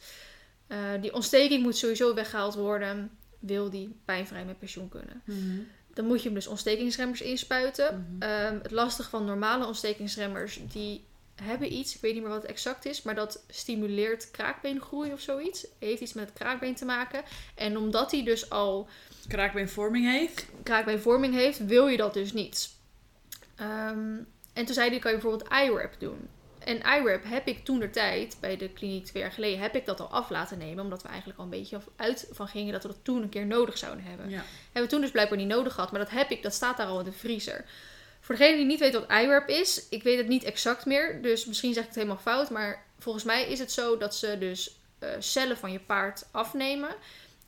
[0.66, 3.10] Eh, die ontsteking moet sowieso weggehaald worden.
[3.38, 5.22] Wil die pijnvrij met pensioen kunnen.
[5.24, 5.58] Mhm.
[5.94, 8.06] Dan moet je hem dus ontstekingsremmers inspuiten.
[8.10, 8.22] Mhm.
[8.22, 11.04] Ehm, het lastige van normale ontstekingsremmers, die
[11.42, 15.20] hebben iets, ik weet niet meer wat het exact is, maar dat stimuleert kraakbeengroei of
[15.20, 15.66] zoiets.
[15.78, 17.22] Heeft iets met het kraakbeen te maken.
[17.54, 18.88] En omdat hij dus al
[19.28, 20.46] Kraakbeenvorming heeft.
[20.62, 22.70] kraakbeenvorming heeft, wil je dat dus niet.
[23.56, 24.16] Ehm,
[24.52, 26.28] en toen zei hij, kan je bijvoorbeeld IRAP doen.
[26.58, 29.86] En IRAP heb ik toen de tijd, bij de kliniek twee jaar geleden, heb ik
[29.86, 30.84] dat al af laten nemen.
[30.84, 33.46] Omdat we eigenlijk al een beetje uit van gingen dat we dat toen een keer
[33.46, 34.30] nodig zouden hebben.
[34.30, 34.42] Ja.
[34.64, 35.90] Hebben we toen dus blijkbaar niet nodig gehad.
[35.90, 37.64] Maar dat heb ik, dat staat daar al in de vriezer.
[38.26, 41.22] Voor degene die niet weet wat IRAP is, ik weet het niet exact meer.
[41.22, 42.50] Dus misschien zeg ik het helemaal fout.
[42.50, 46.88] Maar volgens mij is het zo dat ze dus eh, cellen van je paard afnemen.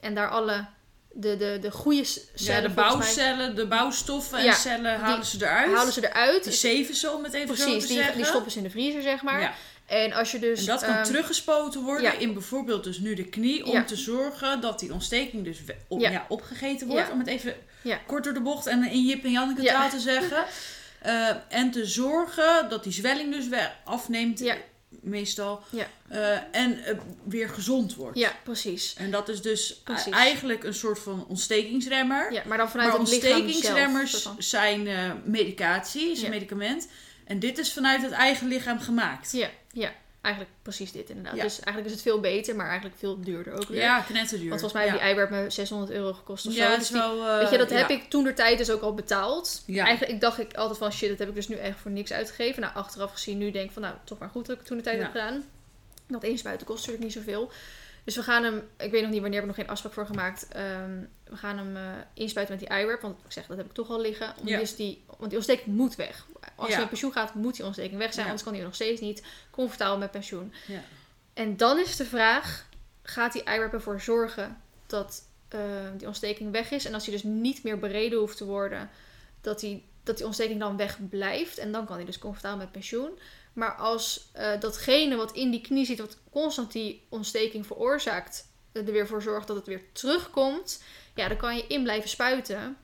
[0.00, 0.66] En daar alle,
[1.12, 4.98] de, de, de goede c- ja, cellen, de mij, bouwcellen, de bouwstoffen en Ja, cellen
[5.00, 5.74] halen ze eruit.
[5.74, 6.44] halen ze eruit.
[6.44, 8.16] Die zeven zo om het even zo Precies, te die, zeggen.
[8.16, 9.40] die stoppen ze in de vriezer, zeg maar.
[9.40, 9.54] Ja.
[9.88, 10.60] En als je dus...
[10.60, 12.18] En dat kan ehm, teruggespoten worden ja.
[12.18, 13.64] in bijvoorbeeld dus nu de knie.
[13.66, 13.84] Om Ja.
[13.84, 16.26] te zorgen dat die ontsteking dus op, Ja.
[16.28, 17.10] opgegeten wordt.
[17.10, 18.00] Om het even Ja.
[18.06, 19.72] kort door de bocht en in Jip en Janneke Ja.
[19.72, 20.44] taal te zeggen.
[20.98, 24.42] Eh, en te zorgen dat die zwelling dus weer afneemt.
[24.88, 25.62] Meestal.
[26.08, 28.18] Eh, en eh, weer gezond wordt.
[28.18, 28.94] Ja, precies.
[28.98, 30.12] En dat is dus Precies.
[30.12, 32.32] eigenlijk een soort van ontstekingsremmer.
[32.32, 33.40] Ja, maar dan vanuit maar het lichaam zelf.
[33.42, 34.36] ontstekingsremmers van.
[34.38, 34.88] zijn
[35.24, 36.88] medicatie, is een medicament.
[37.24, 39.32] En dit is vanuit het eigen lichaam gemaakt.
[39.32, 41.36] Ja, ja, eigenlijk precies dit inderdaad.
[41.36, 41.42] Ja.
[41.42, 43.80] Dus eigenlijk is het veel beter, maar eigenlijk veel duurder ook weer.
[43.80, 44.48] Ja, knetterduur.
[44.48, 46.68] Want volgens mij heeft die eiwerp me 600 euro gekost of ja, zo.
[46.68, 47.26] dat Dus is die- wel...
[47.28, 47.76] eh, weet je, dat ja.
[47.76, 49.62] heb ik toen de tijd dus ook al betaald.
[49.66, 49.84] Ja.
[49.84, 52.12] Eigenlijk ik dacht ik altijd van shit, dat heb ik dus nu echt voor niks
[52.12, 52.62] uitgegeven.
[52.62, 54.76] Nou, achteraf gezien nu denk ik van nou, toch maar goed dat ik het toen
[54.76, 55.02] de tijd Ja.
[55.02, 55.44] heb gedaan.
[56.06, 57.50] Dat inspuiten kost natuurlijk niet zoveel.
[58.04, 60.06] Dus we gaan hem, ik weet nog niet wanneer, heb ik nog geen afspraak voor
[60.06, 60.48] gemaakt.
[60.48, 60.98] Ehm,
[61.30, 61.82] we gaan hem eh,
[62.14, 64.34] inspuiten met die IRAP, want ik zeg dat heb ik toch al liggen.
[64.40, 64.58] Om Ja.
[64.58, 66.26] dus die, want die ontsteking moet weg.
[66.54, 66.74] Als Ja.
[66.74, 68.30] je met pensioen gaat, moet die ontsteking weg zijn, Ja.
[68.30, 70.52] anders kan hij nog steeds niet comfortabel met pensioen.
[70.66, 70.82] Ja.
[71.34, 72.66] En dan is de vraag,
[73.02, 75.60] gaat die IRAP ervoor zorgen dat eh,
[75.96, 76.84] die ontsteking weg is?
[76.84, 78.90] En als hij dus niet meer bereden hoeft te worden,
[79.40, 81.58] dat die, dat die ontsteking dan weg blijft.
[81.58, 83.18] En dan kan hij dus comfortabel met pensioen.
[83.52, 88.84] Maar als eh, datgene wat in die knie zit, wat constant die ontsteking veroorzaakt, er
[88.84, 90.82] weer voor zorgt dat het weer terugkomt,
[91.18, 92.76] ja, dan kan je in blijven spuiten.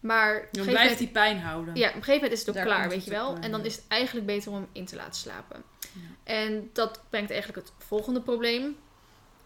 [0.00, 1.74] Maar Dan blijft moment, die pijn houden.
[1.74, 3.36] ja, op een gegeven moment is het ook Daar klaar, weet je wel.
[3.40, 5.62] En dan is het eigenlijk beter om hem in te laten slapen.
[5.80, 6.00] Ja.
[6.24, 8.76] En dat brengt eigenlijk het volgende probleem.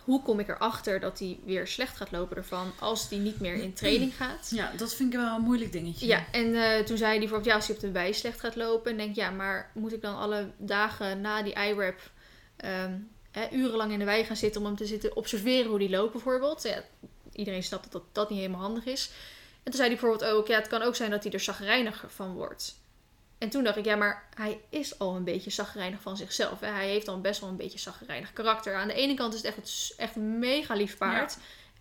[0.04, 3.54] Hoe kom ik erachter dat hij weer slecht gaat lopen ervan als hij niet meer
[3.54, 4.50] in training gaat?
[4.54, 6.06] Ja, dat vind ik wel een moeilijk dingetje.
[6.06, 8.56] Ja, en eh, toen zei hij bijvoorbeeld, ja, als hij op de wei slecht gaat
[8.56, 12.10] lopen, en denk ja, maar moet ik dan alle dagen na die IRAP
[12.56, 12.92] ehm,
[13.30, 16.12] hè, urenlang in de wei gaan zitten om hem te zitten observeren hoe die loopt
[16.12, 16.62] bijvoorbeeld?
[16.62, 16.82] Ja,
[17.40, 19.10] iedereen snapt dat, dat dat niet helemaal handig is.
[19.62, 22.10] En toen zei hij bijvoorbeeld ook, ja, het kan ook zijn dat hij er zagrijniger
[22.10, 22.74] van wordt.
[23.38, 26.60] En toen dacht ik, ja, maar hij is al een beetje zagrijnig van zichzelf.
[26.60, 26.66] Hè?
[26.68, 28.74] Hij heeft al best wel een beetje zagrijnig karakter.
[28.74, 31.36] Aan de ene kant is het echt, echt een mega lief paard.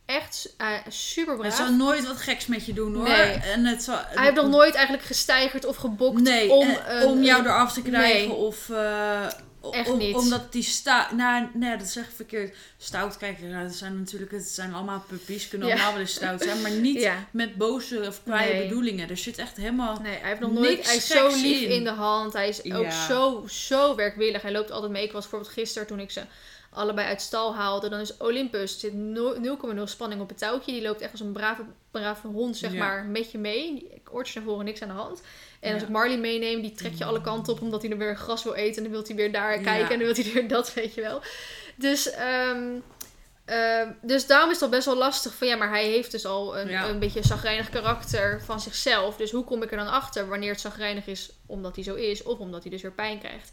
[0.06, 1.56] Echt uh, super braaf.
[1.56, 3.08] zal nooit wat geks met je doen hoor.
[3.08, 3.34] Nee.
[3.34, 7.08] En het zal, Hij heeft nog nooit eigenlijk gesteigerd of gebokt nee, om, en- een-
[7.08, 8.38] om jou eraf te krijgen nee.
[8.38, 8.70] of...
[8.70, 9.28] eh,
[9.72, 10.16] Echt Om- niet.
[10.16, 11.12] Omdat die stout...
[11.12, 12.56] Nou, nee, dat zeg ik verkeerd.
[12.78, 14.32] Stout, kijk, dat zijn natuurlijk...
[14.32, 15.48] Het zijn allemaal puppies.
[15.48, 15.74] Kunnen Ja.
[15.74, 16.62] allemaal wel eens stout zijn.
[16.62, 17.28] Maar niet Ja.
[17.32, 18.68] met boze of kwaaie Nee.
[18.68, 19.10] bedoelingen.
[19.10, 20.00] Er zit echt helemaal...
[20.02, 20.86] Nee, hij heeft nog nooit.
[20.86, 21.70] Hij is zo lief in.
[21.70, 21.84] in.
[21.84, 22.34] de hand.
[22.34, 23.06] Hij is ook Ja.
[23.08, 24.42] zo, zo werkwillig.
[24.42, 25.04] Hij loopt altijd mee.
[25.04, 26.22] Ik was bijvoorbeeld gisteren toen ik ze
[26.70, 27.90] allebei uit stal haalde.
[27.90, 28.74] Dan is Olympus.
[28.74, 29.36] Er zit no-
[29.76, 30.72] 0,0 spanning op het touwtje.
[30.72, 33.88] Die loopt echt als een brave, brave hond, zeg maar, met je mee.
[34.12, 35.22] Oortjes naar voren, niks aan de hand.
[35.60, 38.16] En als ik Marley meeneem, die trek je alle kanten op omdat hij dan weer
[38.18, 38.76] gras wil eten.
[38.78, 39.90] En dan wil hij weer daar kijken.
[39.92, 41.22] En dan wil hij weer dat, weet je wel.
[41.76, 42.68] Dus, ehm,
[43.46, 45.34] ehm, dus daarom is dat best wel lastig.
[45.34, 46.90] Van ja, maar hij heeft dus al een, Ja.
[46.90, 49.16] een beetje zagrijnig karakter van zichzelf.
[49.18, 52.24] Dus hoe kom ik er dan achter wanneer het zagrijnig is omdat hij zo is,
[52.24, 53.52] of omdat hij dus weer pijn krijgt?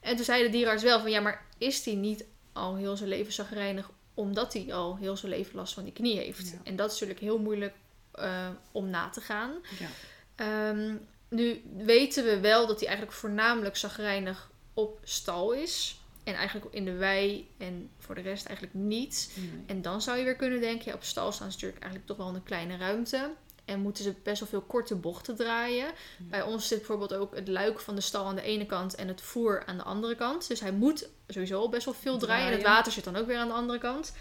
[0.00, 3.08] En toen zei de dierenarts wel van ja, maar is hij niet al heel zijn
[3.08, 6.50] leven zagrijnig omdat hij al heel zijn leven last van die knie heeft?
[6.50, 6.58] Ja.
[6.64, 7.74] En dat is natuurlijk heel moeilijk
[8.12, 9.50] eh, om na te gaan.
[9.78, 9.88] Ja.
[10.34, 10.94] Ehm,
[11.34, 15.98] nu weten we wel dat hij eigenlijk voornamelijk zagrijnig op stal is.
[16.24, 19.30] En eigenlijk in de wei en voor de rest eigenlijk niet.
[19.66, 22.16] En dan zou je weer kunnen denken, ja, op stal staan ze natuurlijk eigenlijk toch
[22.16, 23.30] wel in een kleine ruimte.
[23.64, 25.92] En moeten ze best wel veel korte bochten draaien.
[26.18, 29.08] Bij ons zit bijvoorbeeld ook het luik van de stal aan de ene kant en
[29.08, 30.48] het voer aan de andere kant.
[30.48, 32.46] Dus hij moet sowieso al best wel veel draaien.
[32.46, 32.76] En het Draaien.
[32.76, 34.12] water zit dan ook weer aan de andere kant.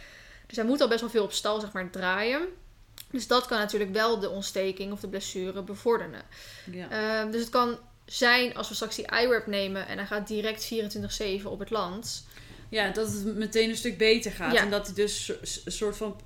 [0.48, 2.48] Dus hij moet al best wel veel op stal, zeg maar, draaien.
[3.14, 6.22] Dus dat kan natuurlijk wel de ontsteking of de blessure bevorderen.
[6.72, 6.90] Ja.
[6.90, 10.64] Ehm, dus het kan zijn als we straks die iWrap nemen en hij gaat direct
[11.44, 12.26] 24-7 op het land.
[12.70, 14.54] ja, dat het meteen een stuk beter gaat.
[14.54, 14.62] Ja.
[14.62, 15.32] En dat hij dus
[15.66, 16.22] een soort van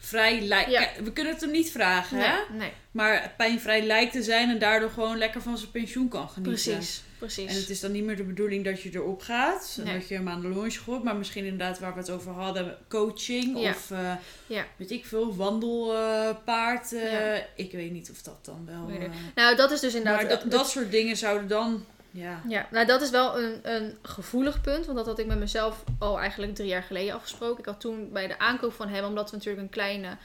[0.00, 0.70] pijnvrij lijkt...
[0.70, 0.88] Ja.
[1.04, 2.38] We kunnen het hem niet vragen, Nee, hè?
[2.56, 6.72] nee, Maar pijnvrij lijkt te zijn en daardoor gewoon lekker van zijn pensioen kan genieten.
[6.72, 7.02] precies.
[7.18, 7.50] precies.
[7.50, 9.74] En het is dan niet meer de bedoeling dat je erop gaat.
[9.78, 9.98] En Nee.
[9.98, 11.02] dat je hem aan de longe gooit.
[11.02, 12.76] Maar misschien inderdaad waar we het over hadden.
[12.88, 13.70] Coaching Ja.
[13.70, 14.12] of eh,
[14.46, 14.66] Ja.
[14.76, 15.36] weet ik veel.
[15.36, 16.90] Wandelpaard.
[16.90, 17.46] Ja.
[17.56, 18.98] Ik weet niet of dat dan wel...
[19.00, 20.20] Eh, Nou, dat is dus inderdaad...
[20.22, 21.84] maar dat, dat soort dingen zouden dan...
[22.10, 22.42] Ja.
[22.48, 24.84] Ja, nou dat is wel een, een gevoelig punt.
[24.86, 27.58] Want dat had ik met mezelf al eigenlijk drie jaar geleden afgesproken.
[27.58, 30.16] Ik had toen bij de aankoop van hem, omdat we natuurlijk een kleine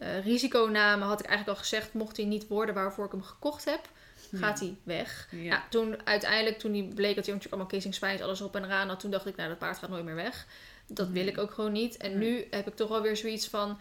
[0.00, 3.22] eh, risico namen, had ik eigenlijk al gezegd, mocht hij niet worden waarvoor ik hem
[3.22, 3.80] gekocht heb,
[4.32, 5.28] gaat hij weg.
[5.30, 5.38] Ja.
[5.38, 5.64] Ja.
[5.70, 9.00] toen uiteindelijk, toen hij bleek dat hij natuurlijk allemaal spines, alles op en eraan had,
[9.00, 10.46] toen dacht ik, nou dat paard gaat nooit meer weg.
[10.86, 11.96] Dat wil ik ook gewoon niet.
[11.96, 12.30] En Nee.
[12.30, 13.78] nu heb ik toch wel weer zoiets van,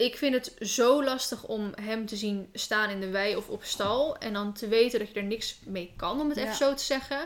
[0.00, 3.64] ik vind het zo lastig om hem te zien staan in de wei of op
[3.64, 4.16] stal.
[4.18, 6.44] En dan te weten dat je er niks mee kan, om het Ja.
[6.44, 7.18] even zo te zeggen.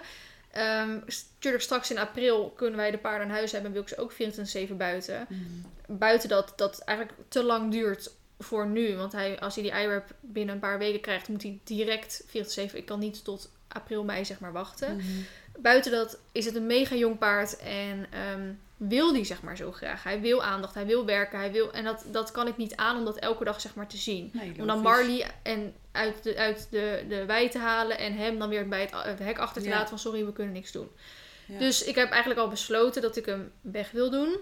[1.39, 3.99] Tuurlijk, straks in april kunnen wij de paarden aan huis hebben en wil ik ze
[3.99, 5.27] ook 24-7 buiten.
[5.29, 5.99] Mhm.
[5.99, 8.97] Buiten dat dat eigenlijk te lang duurt voor nu.
[8.97, 12.79] Want hij, als hij die iWrap binnen een paar weken krijgt, moet hij direct 24-7.
[12.79, 14.97] Ik kan niet tot april, mei zeg maar wachten.
[14.97, 15.07] Mhm.
[15.59, 19.73] Buiten dat is het een mega jong paard en ehm, wil die zeg maar zo
[19.73, 20.03] graag.
[20.03, 21.73] Hij wil aandacht, hij wil werken, hij wil...
[21.73, 24.31] En dat, dat kan ik niet aan om dat elke dag zeg maar te zien.
[24.33, 24.81] Nee, Om dan.
[24.81, 28.81] Marley en uit, de, uit de, de wei te halen en hem dan weer bij
[28.81, 29.75] het, het hek achter te Ja.
[29.75, 30.89] laten van sorry, we kunnen niks doen.
[31.47, 31.59] Ja.
[31.59, 34.37] Dus ik heb eigenlijk al besloten dat ik hem weg wil doen.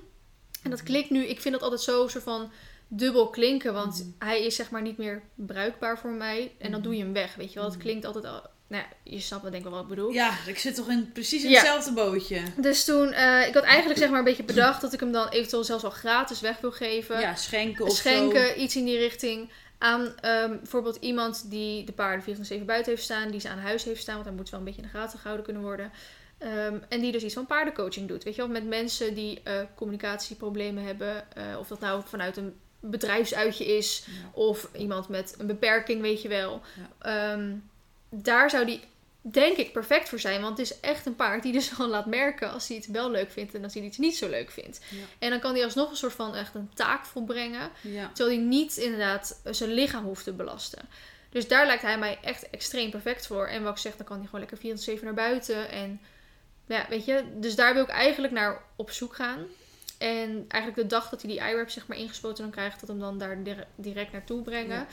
[0.62, 2.52] En dat klinkt nu, ik vind dat altijd zo soort van
[2.88, 4.28] dubbel klinken, want Mhm.
[4.28, 6.54] hij is zeg maar niet meer bruikbaar voor mij.
[6.58, 6.82] En dan Mhm.
[6.82, 7.64] doe je hem weg, weet je wel.
[7.64, 7.82] Het Mhm.
[7.82, 8.42] klinkt altijd al,
[8.72, 10.12] nou ja, je snapt wel denk ik wel wat ik bedoel.
[10.12, 11.56] Ja, ik zit toch in precies in Ja.
[11.58, 12.40] hetzelfde bootje.
[12.56, 15.28] Dus toen, eh, ik had eigenlijk zeg maar een beetje bedacht dat ik hem dan
[15.28, 17.20] eventueel zelfs wel gratis weg wil geven.
[17.20, 19.50] Ja, schenken of Schenken, iets in die richting.
[19.78, 23.84] Aan ehm, bijvoorbeeld iemand die de paarden 24-7 buiten heeft staan, die ze aan huis
[23.84, 25.92] heeft staan, want hij moet wel een beetje in de gaten gehouden kunnen worden.
[26.38, 28.24] Ehm, en die dus iets van paardencoaching doet.
[28.24, 31.32] Weet je wel, met mensen die eh, communicatieproblemen hebben.
[31.34, 34.04] eh, of dat nou vanuit een bedrijfsuitje is.
[34.06, 34.12] Ja.
[34.32, 36.60] of iemand met een beperking, weet je wel.
[36.98, 37.52] Ehm,
[38.14, 38.80] daar zou die
[39.20, 40.40] denk ik perfect voor zijn.
[40.42, 43.10] Want het is echt een paard die dus gewoon laat merken als hij het wel
[43.10, 44.80] leuk vindt en als hij iets niet zo leuk vindt.
[44.90, 44.96] Ja.
[45.18, 47.70] En dan kan hij alsnog een soort van echt een taak volbrengen.
[47.80, 48.10] Ja.
[48.14, 50.88] Terwijl hij niet inderdaad zijn lichaam hoeft te belasten.
[51.30, 53.46] Dus daar lijkt hij mij echt extreem perfect voor.
[53.46, 55.70] En wat ik zeg, dan kan hij gewoon lekker 24 naar buiten.
[55.70, 56.00] En
[56.66, 59.46] ja, weet je, dus daar wil ik eigenlijk naar op zoek gaan.
[59.98, 62.98] En eigenlijk de dag dat hij die iWrap zeg maar ingespoten dan krijgt, dat hem
[62.98, 64.76] dan daar dire- direct naartoe brengen.
[64.78, 64.86] Ja.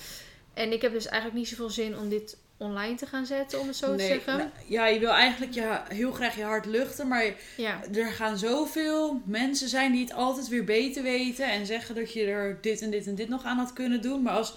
[0.53, 3.67] En ik heb dus eigenlijk niet zoveel zin om dit online te gaan zetten, om
[3.67, 4.37] het zo te zeggen.
[4.37, 7.25] nou, ja, je wil eigenlijk je, heel graag je hart luchten, maar
[7.57, 12.13] Ja, er gaan zoveel mensen zijn die het altijd weer beter weten en zeggen dat
[12.13, 14.21] je er dit en dit en dit nog aan had kunnen doen.
[14.21, 14.53] Maar als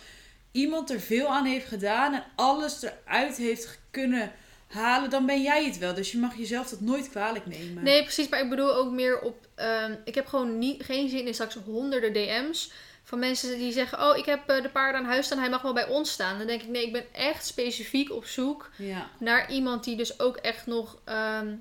[0.52, 4.32] iemand er veel aan heeft gedaan en alles eruit heeft kunnen
[4.66, 5.94] halen, dan ben jij het wel.
[5.94, 7.82] Dus je mag jezelf dat nooit kwalijk nemen.
[7.82, 8.28] Nee, precies.
[8.28, 9.46] Maar ik bedoel ook meer op.
[9.54, 12.72] ehm, ik heb gewoon niet, geen zin in straks honderden DM's.
[13.12, 15.38] Van mensen die zeggen: Oh, ik heb eh, de paarden aan huis staan.
[15.38, 16.38] Hij mag wel bij ons staan.
[16.38, 20.20] Dan denk ik: Nee, ik ben echt specifiek op zoek Ja, naar iemand die dus
[20.20, 20.96] ook echt nog.
[21.04, 21.54] ehm,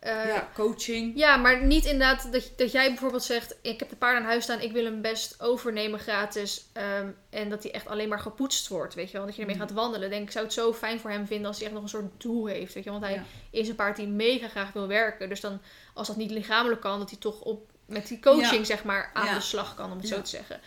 [0.00, 1.12] eh, ja, coaching.
[1.18, 4.44] ja, maar niet inderdaad dat, dat jij bijvoorbeeld zegt: Ik heb de paard aan huis
[4.44, 6.64] staan, ik wil hem best overnemen gratis.
[6.72, 8.94] ehm, en dat hij echt alleen maar gepoetst wordt.
[8.94, 9.64] Weet je wel, dat je ermee Mhm.
[9.66, 10.10] gaat wandelen.
[10.10, 12.20] Denk ik zou het zo fijn voor hem vinden als hij echt nog een soort
[12.20, 12.74] doel heeft.
[12.74, 13.24] Weet je, want hij Ja.
[13.50, 15.28] is een paard die mega graag wil werken.
[15.28, 15.60] Dus dan,
[15.94, 18.64] als dat niet lichamelijk kan, dat hij toch op, met die coaching Ja.
[18.64, 19.34] zeg maar aan Ja.
[19.34, 20.60] de slag kan, om het zo te zeggen.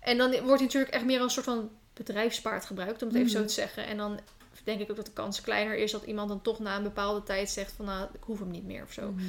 [0.00, 3.16] En dan wordt hij natuurlijk echt meer als een soort van bedrijfspaard gebruikt, om het
[3.16, 3.38] even Mhm.
[3.40, 3.86] zo te zeggen.
[3.86, 4.20] En dan
[4.64, 7.22] denk ik ook dat de kans kleiner is dat iemand dan toch na een bepaalde
[7.22, 9.10] tijd zegt van nou, ik hoef hem niet meer of zo.
[9.10, 9.24] Mhm.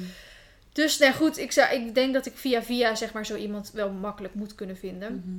[0.72, 3.70] Dus nou goed, ik, zou, ik denk dat ik via via zeg maar zo iemand
[3.70, 5.14] wel makkelijk moet kunnen vinden.
[5.14, 5.38] Mhm.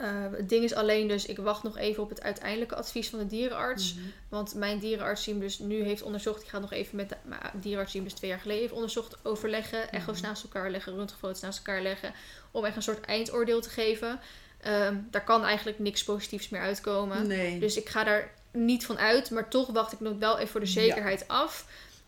[0.00, 3.18] Uh, het ding is alleen dus, ik wacht nog even op het uiteindelijke advies van
[3.18, 3.94] de dierenarts.
[3.94, 4.04] Mhm.
[4.28, 7.16] Want mijn dierenarts die hem dus nu heeft onderzocht, ik ga nog even met de
[7.22, 10.94] mijn dierenarts die hem dus twee jaar geleden heeft onderzocht, overleggen, echo's naast elkaar leggen,
[10.94, 12.12] röntgenfoto's naast elkaar leggen,
[12.50, 14.20] om echt een soort eindoordeel te geven.
[14.60, 17.26] Ehm, daar kan eigenlijk niks positiefs meer uitkomen.
[17.26, 17.58] Nee.
[17.58, 20.60] Dus ik ga daar niet van uit, maar toch wacht ik nog wel even voor
[20.60, 21.66] de zekerheid af.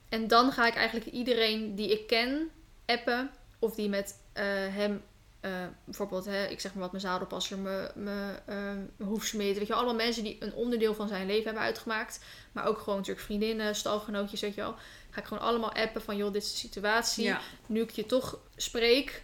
[0.09, 2.51] En dan ga ik eigenlijk iedereen die ik ken
[2.87, 3.31] appen.
[3.59, 5.03] Of die met eh, hem,
[5.41, 5.51] eh,
[5.85, 8.57] bijvoorbeeld, hè, ik zeg maar wat, mijn zadelpasser, mijn, mijn, eh,
[8.97, 9.59] mijn hoefsmid.
[9.59, 12.21] Weet je, allemaal mensen die een onderdeel van zijn leven hebben uitgemaakt.
[12.53, 14.75] Maar ook gewoon natuurlijk vriendinnen, stalgenootjes, weet je wel.
[15.11, 17.25] Ga ik gewoon allemaal appen van, joh, dit is de situatie.
[17.25, 17.41] ja.
[17.67, 19.23] Nu ik je toch spreek.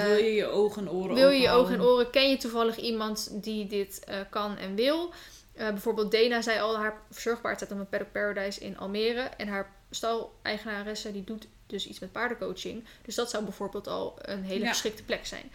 [0.00, 2.10] Eh, wil je je ogen en oren wil je je ogen en oren?
[2.10, 5.12] Ken je toevallig iemand die dit eh, kan en wil?
[5.54, 9.20] Eh, bijvoorbeeld Dena zei al, haar verzorgbaar staat op een Paddock Paradise in Almere.
[9.36, 12.84] En haar stal-eigenaresse die doet dus iets met paardencoaching.
[13.04, 14.68] Dus dat zou bijvoorbeeld al een hele Ja.
[14.68, 15.52] geschikte plek zijn.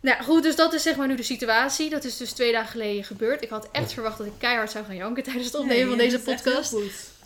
[0.00, 1.90] Nou goed, dus dat is zeg maar nu de situatie.
[1.90, 3.42] Dat is dus twee dagen geleden gebeurd.
[3.42, 5.98] Ik had echt verwacht dat ik keihard zou gaan janken tijdens het opnemen Nee, van
[5.98, 6.74] deze podcast.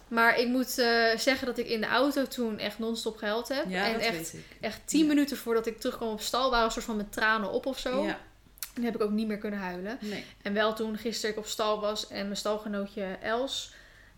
[0.08, 3.64] Maar ik moet eh, zeggen dat ik in de auto toen echt non-stop gehuild heb.
[3.68, 6.84] Ja, en dat echt, echt tien minuten voordat ik terugkwam op stal waren een soort
[6.84, 8.04] van met tranen op of zo.
[8.04, 8.18] Ja,
[8.74, 9.98] Dan heb ik ook niet meer kunnen huilen.
[10.00, 10.24] nee.
[10.42, 13.72] En wel toen gisteren ik op stal was en mijn stalgenootje Els,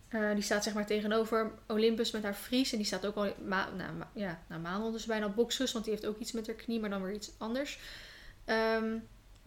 [0.08, 2.70] eh, die staat zeg maar tegenover Olympus met haar vries.
[2.72, 5.72] En die staat ook al ma nou, ma- ja, nou, maanden dus bijna op boxrust,
[5.72, 7.78] want die heeft ook iets met haar knie, maar dan weer iets anders.
[8.44, 8.96] Ehm,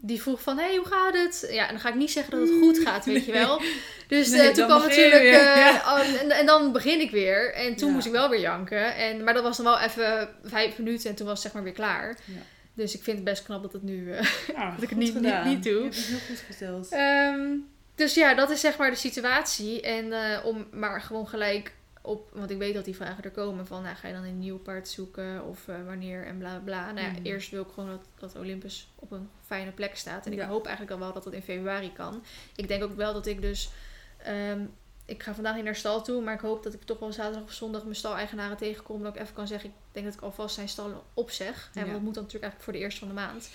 [0.02, 1.48] die vroeg van, hey, hoe gaat het?
[1.52, 3.62] Ja, en dan ga ik niet zeggen dat het goed gaat, weet je wel.
[4.08, 5.24] Dus Nee, eh, toen kwam natuurlijk...
[5.24, 5.72] eh, ja.
[5.86, 7.54] oh, en, en dan begin ik weer.
[7.54, 7.94] En toen Ja.
[7.94, 8.96] moest ik wel weer janken.
[8.96, 11.64] En, maar dat was dan wel even vijf minuten en toen was het zeg maar
[11.64, 12.08] weer klaar.
[12.26, 12.34] Ja.
[12.74, 14.12] Dus ik vind het best knap dat het nu...
[14.14, 15.74] eh, Nou, ik het niet- niet- niet doe.
[15.74, 16.88] Je hebt het heel goed verteld.
[16.92, 17.48] Ehm,
[17.96, 19.82] dus ja, dat is zeg maar de situatie.
[19.82, 21.72] En om maar gewoon gelijk
[22.10, 24.40] op, want ik weet dat die vragen er komen van, nou, ga je dan een
[24.40, 26.92] nieuw paard zoeken of eh, wanneer en bla bla.
[26.92, 27.24] Nou ja, Mhm.
[27.24, 30.26] eerst wil ik gewoon dat, dat Olympus op een fijne plek staat.
[30.26, 32.24] En ik hoop eigenlijk al wel dat dat in februari kan.
[32.56, 33.70] Ik denk ook wel dat ik dus,
[34.18, 34.60] ehm,
[35.06, 37.44] ik ga vandaag niet naar stal toe, maar ik hoop dat ik toch wel zaterdag
[37.44, 39.04] of zondag mijn stal-eigenaren tegenkom.
[39.04, 41.70] Dat ik even kan zeggen, ik denk dat ik alvast zijn stal opzeg.
[41.74, 41.92] En Ja.
[41.92, 43.50] dat moet dan natuurlijk eigenlijk voor de eerste van de maand.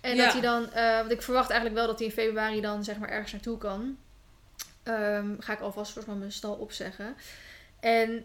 [0.00, 0.24] En Ja.
[0.24, 2.98] dat hij dan, eh, want ik verwacht eigenlijk wel dat hij in februari dan zeg
[2.98, 3.96] maar ergens naartoe kan.
[4.82, 7.14] Ehm, ga ik alvast voor van mijn stal opzeggen.
[7.82, 8.24] En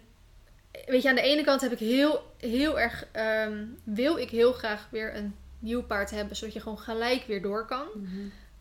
[0.85, 4.53] weet je, aan de ene kant heb ik heel, heel erg, ehm, wil ik heel
[4.53, 7.85] graag weer een nieuw paard hebben, zodat je gewoon gelijk weer door kan.
[7.93, 8.09] Mhm.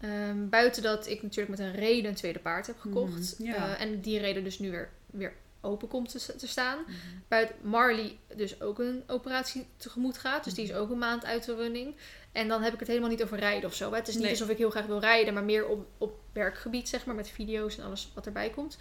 [0.00, 3.38] Ehm, buiten dat ik natuurlijk met een reden een tweede paard heb gekocht.
[3.38, 3.54] Mhm, ja.
[3.76, 6.78] Eh, en die reden dus nu weer, weer open komt te, te staan.
[6.80, 6.92] Mhm.
[7.28, 10.44] Buiten Marley dus ook een operatie tegemoet gaat.
[10.44, 11.94] Dus die is ook een maand uit de running.
[12.32, 13.90] En dan heb ik het helemaal niet over rijden of zo.
[13.90, 13.96] hè.
[13.96, 14.32] Het is niet Nee.
[14.32, 17.14] alsof ik heel graag wil rijden, maar meer op, op werkgebied, zeg maar.
[17.14, 18.78] Met video's en alles wat erbij komt.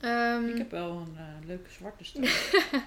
[0.00, 2.22] Ehm, Ik heb wel een eh, leuke zwarte stem.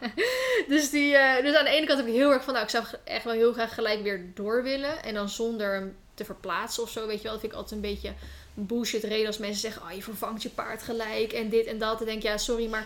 [0.73, 2.71] dus, die, eh, dus aan de ene kant heb ik heel erg van, nou, ik
[2.71, 5.03] zou echt wel heel graag gelijk weer door willen.
[5.03, 7.31] En dan zonder hem te verplaatsen of zo, weet je wel.
[7.31, 8.13] Dat vind ik altijd een beetje
[8.53, 11.97] bullshit reden als mensen zeggen, oh, je vervangt je paard gelijk en dit en dat.
[11.97, 12.85] Dan denk ik, ja, sorry, maar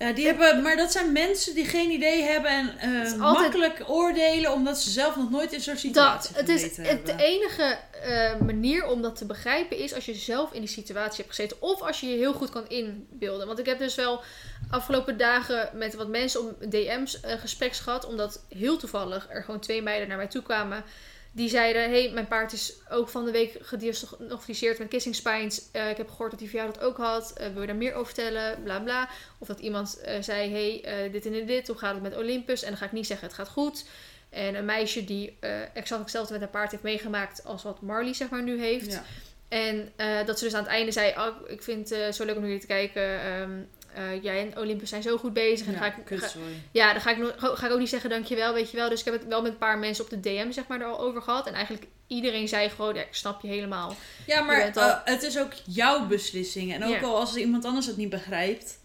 [0.00, 4.52] Ja, die hebben, maar dat zijn mensen die geen idee hebben en eh, makkelijk oordelen
[4.52, 7.18] omdat ze zelf nog nooit in zo'n dat, situatie het is het hebben.
[7.18, 11.36] enige eh, manier om dat te begrijpen is als je zelf in die situatie hebt
[11.36, 11.62] gezeten.
[11.62, 13.46] Of als je je heel goed kan inbeelden.
[13.46, 14.22] Want ik heb dus wel
[14.70, 18.06] afgelopen dagen met wat mensen om DM's eh gespreks gehad.
[18.06, 20.84] Omdat heel toevallig er gewoon twee meiden naar mij toe kwamen.
[21.32, 25.70] Die zeiden, hey, mijn paard is ook van de week gediagnosticeerd met kissing spines.
[25.72, 27.32] Eh, ik heb gehoord dat hij voor jou dat ook had.
[27.32, 28.62] Eh, wil je daar meer over vertellen?
[28.62, 29.08] Bla bla.
[29.38, 31.66] Of dat iemand eh, zei, hey, dit en dit.
[31.66, 32.62] Hoe gaat het met Olympus?
[32.62, 33.84] En dan ga ik niet zeggen, het gaat goed.
[34.30, 35.36] En een meisje die
[35.74, 38.92] exact hetzelfde met haar paard heeft meegemaakt als wat Marley zeg maar nu heeft.
[38.92, 39.04] Ja.
[39.48, 39.92] En
[40.26, 42.60] dat ze dus aan het einde zei, oh, ik vind het zo leuk om jullie
[42.60, 43.20] te kijken.
[43.20, 43.50] Ehm,
[43.94, 45.66] eh, jij en Olympus zijn zo goed bezig.
[45.66, 46.52] En ga Ja, ik, kut, ga- sorry.
[46.72, 48.88] ja, dan ga ik, nog, ga ik ook niet zeggen dankjewel, weet je wel.
[48.88, 50.86] Dus ik heb het wel met een paar mensen op de DM zeg maar er
[50.86, 51.46] al over gehad.
[51.46, 53.96] En eigenlijk iedereen zei gewoon, ja, ik snap je helemaal.
[54.26, 56.74] Ja, maar al- eh, het is ook jouw beslissing.
[56.74, 57.00] En ook Ja.
[57.06, 58.78] al als iemand anders het niet begrijpt,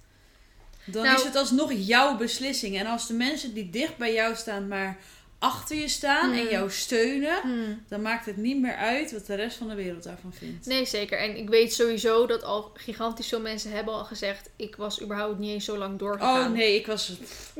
[0.86, 2.78] dan Nou- is het alsnog jouw beslissing.
[2.80, 4.98] En als de mensen die dicht bij jou staan maar
[5.40, 6.50] achter je staan en Hmm.
[6.50, 7.84] jou steunen, Hmm.
[7.88, 10.66] dan maakt het niet meer uit wat de rest van de wereld daarvan vindt.
[10.66, 11.18] Nee, zeker.
[11.20, 14.50] En ik weet sowieso dat al gigantisch veel mensen hebben al gezegd...
[14.56, 16.48] ik was überhaupt niet eens zo lang doorgegaan.
[16.48, 17.12] Oh nee, ik was.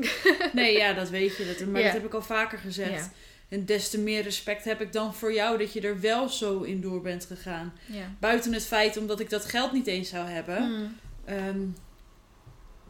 [0.54, 1.46] Nee, ja, dat weet je.
[1.58, 1.86] Dat, maar Ja.
[1.88, 2.92] dat heb ik al vaker gezegd.
[3.06, 3.12] Ja.
[3.50, 6.62] En des te meer respect heb ik dan voor jou dat je er wel zo
[6.62, 7.74] in door bent gegaan.
[7.86, 8.12] Ja.
[8.20, 10.58] Buiten het feit omdat ik dat geld niet eens zou hebben.
[10.58, 10.98] Hmm.
[11.26, 11.60] Ehm,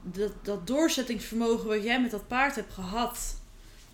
[0.03, 3.35] dat, dat doorzettingsvermogen wat jij met dat paard hebt gehad.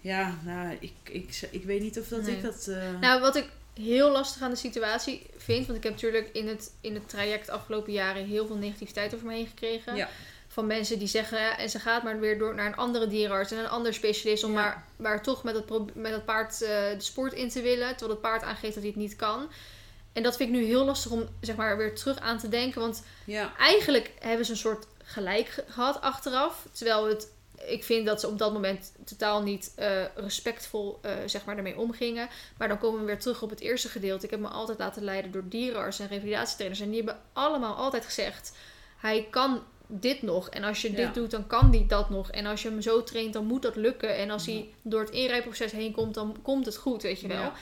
[0.01, 2.35] Ja, nou, ik, ik, ik weet niet of dat Nee.
[2.35, 2.67] ik dat.
[2.67, 5.65] eh, Nou, wat ik heel lastig aan de situatie vind...
[5.65, 8.25] want ik heb natuurlijk in het, in het traject de afgelopen jaren...
[8.25, 9.95] heel veel negativiteit over me heen gekregen.
[9.95, 10.09] Ja.
[10.47, 11.39] Van mensen die zeggen...
[11.39, 13.51] ja, en ze gaat maar weer door naar een andere dierenarts...
[13.51, 14.43] en een ander specialist...
[14.43, 14.55] om Ja.
[14.61, 17.87] maar, maar toch met het, pro- met het paard eh, de sport in te willen...
[17.89, 19.49] terwijl het paard aangeeft dat hij het niet kan...
[20.13, 22.81] En dat vind ik nu heel lastig om zeg maar, weer terug aan te denken.
[22.81, 26.67] Want ja, eigenlijk hebben ze een soort gelijk ge- gehad achteraf.
[26.71, 27.27] Terwijl het,
[27.67, 31.77] ik vind dat ze op dat moment totaal niet eh, respectvol eh, zeg maar, ermee
[31.79, 32.29] omgingen.
[32.57, 34.25] Maar dan komen we weer terug op het eerste gedeelte.
[34.25, 36.79] Ik heb me altijd laten leiden door dierenartsen en revalidatietrainers.
[36.81, 38.57] En die hebben allemaal altijd gezegd:
[38.97, 40.49] hij kan dit nog.
[40.49, 41.11] En als je dit Ja.
[41.11, 42.31] doet, dan kan die dat nog.
[42.31, 44.15] En als je hem zo traint, dan moet dat lukken.
[44.17, 44.51] En als Ja.
[44.53, 47.41] hij door het inrijproces heen komt, dan komt het goed, weet je wel.
[47.41, 47.53] Ja.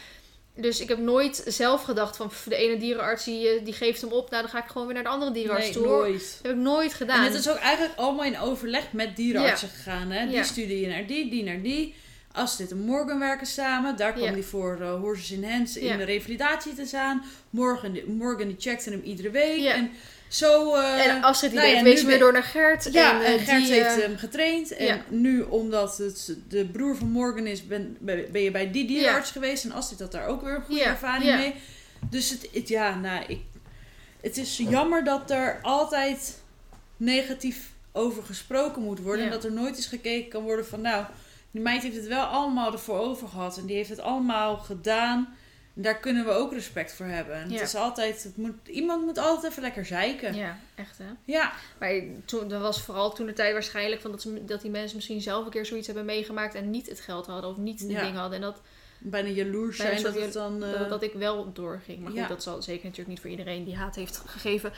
[0.62, 4.02] Dus ik heb nooit zelf gedacht van "Pff, de ene dierenarts die, eh, die geeft
[4.02, 4.30] hem op.
[4.30, 5.86] Nou, dan ga ik gewoon weer naar de andere dierenarts nee, toe.
[5.88, 6.20] nooit.
[6.20, 7.18] Dat heb ik nooit gedaan.
[7.26, 10.12] En het is ook eigenlijk allemaal in overleg met dierenartsen gegaan.
[10.12, 10.26] Hè?
[10.26, 10.44] Die Ja.
[10.44, 11.96] studie je naar die, die naar die.
[12.32, 13.96] Astrid en Morgan werken samen.
[13.98, 14.32] Daar kwam Ja.
[14.34, 17.24] die voor eh, Horses in Hands in de revalidatie te staan.
[17.50, 19.66] Morgan, Morgan die checkte hem iedere week.
[19.66, 19.92] En
[20.30, 20.76] zo...
[20.76, 22.90] eh, en Astrid die nou ja, wees weer door naar Gert.
[22.92, 24.72] ja, en, eh, Gert die, heeft eh, hem getraind.
[24.72, 25.02] En ja.
[25.08, 29.64] nu, omdat het de broer van Morgan is, ben, ben je bij die dierenarts geweest.
[29.64, 31.56] En Astrid had daar ook weer een goede ervaring mee.
[32.10, 33.42] Dus het, het, ja, nou, ik,
[34.22, 36.38] het is jammer dat er altijd
[36.98, 39.26] negatief over gesproken moet worden.
[39.26, 41.06] En dat er nooit eens gekeken kan worden van, nou,
[41.52, 43.58] die meid heeft het wel allemaal ervoor over gehad.
[43.58, 45.38] En die heeft het allemaal gedaan.
[45.74, 47.50] Daar kunnen we ook respect voor hebben.
[47.50, 47.54] Ja.
[47.54, 50.36] Het is altijd, het moet, iemand moet altijd even lekker zeiken.
[50.36, 50.58] Ja.
[50.76, 51.06] Echt hè.
[51.26, 51.52] ja.
[51.80, 51.92] Maar
[52.26, 55.22] toen, dat was vooral toen de tijd waarschijnlijk van dat, ze, dat die mensen misschien
[55.22, 58.02] zelf een keer zoiets hebben meegemaakt en niet het geld hadden of niet de Ja.
[58.04, 58.36] dingen hadden.
[58.38, 58.62] En dat,
[59.00, 60.64] bijna jaloers Bijna zijn dat het dan...
[60.64, 62.00] eh, dat, dat ik wel doorging.
[62.00, 62.28] Maar goed, ja.
[62.28, 64.74] dat zal zeker natuurlijk niet voor iedereen die haat heeft gegeven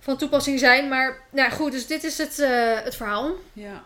[0.00, 0.88] van toepassing zijn.
[0.88, 3.34] Maar nou goed, dus dit is het, eh, het verhaal.
[3.52, 3.84] ja,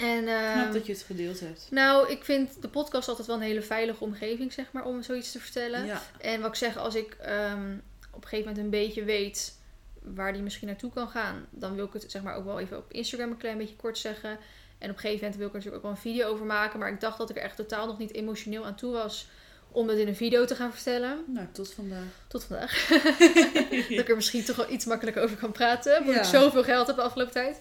[0.00, 1.66] En, knap ehm, dat je het gedeeld hebt.
[1.70, 5.32] Nou, ik vind de podcast altijd wel een hele veilige omgeving, zeg maar, om zoiets
[5.32, 5.86] te vertellen.
[5.86, 7.72] Ja, En wat ik zeg, als ik ehm,
[8.10, 9.58] op een gegeven moment een beetje weet
[10.02, 12.76] waar die misschien naartoe kan gaan, dan wil ik het zeg maar ook wel even
[12.76, 14.30] op Instagram een klein beetje kort zeggen.
[14.78, 16.78] En op een gegeven moment wil ik er natuurlijk ook wel een video over maken.
[16.78, 19.26] Maar ik dacht dat ik er echt totaal nog niet emotioneel aan toe was
[19.72, 21.24] om dat in een video te gaan vertellen.
[21.26, 22.04] nou, tot vandaag.
[22.28, 22.86] Tot vandaag.
[23.88, 25.98] dat ik er misschien toch wel iets makkelijker over kan praten.
[25.98, 26.20] Omdat Ja.
[26.20, 27.58] ik zoveel geld heb de afgelopen tijd.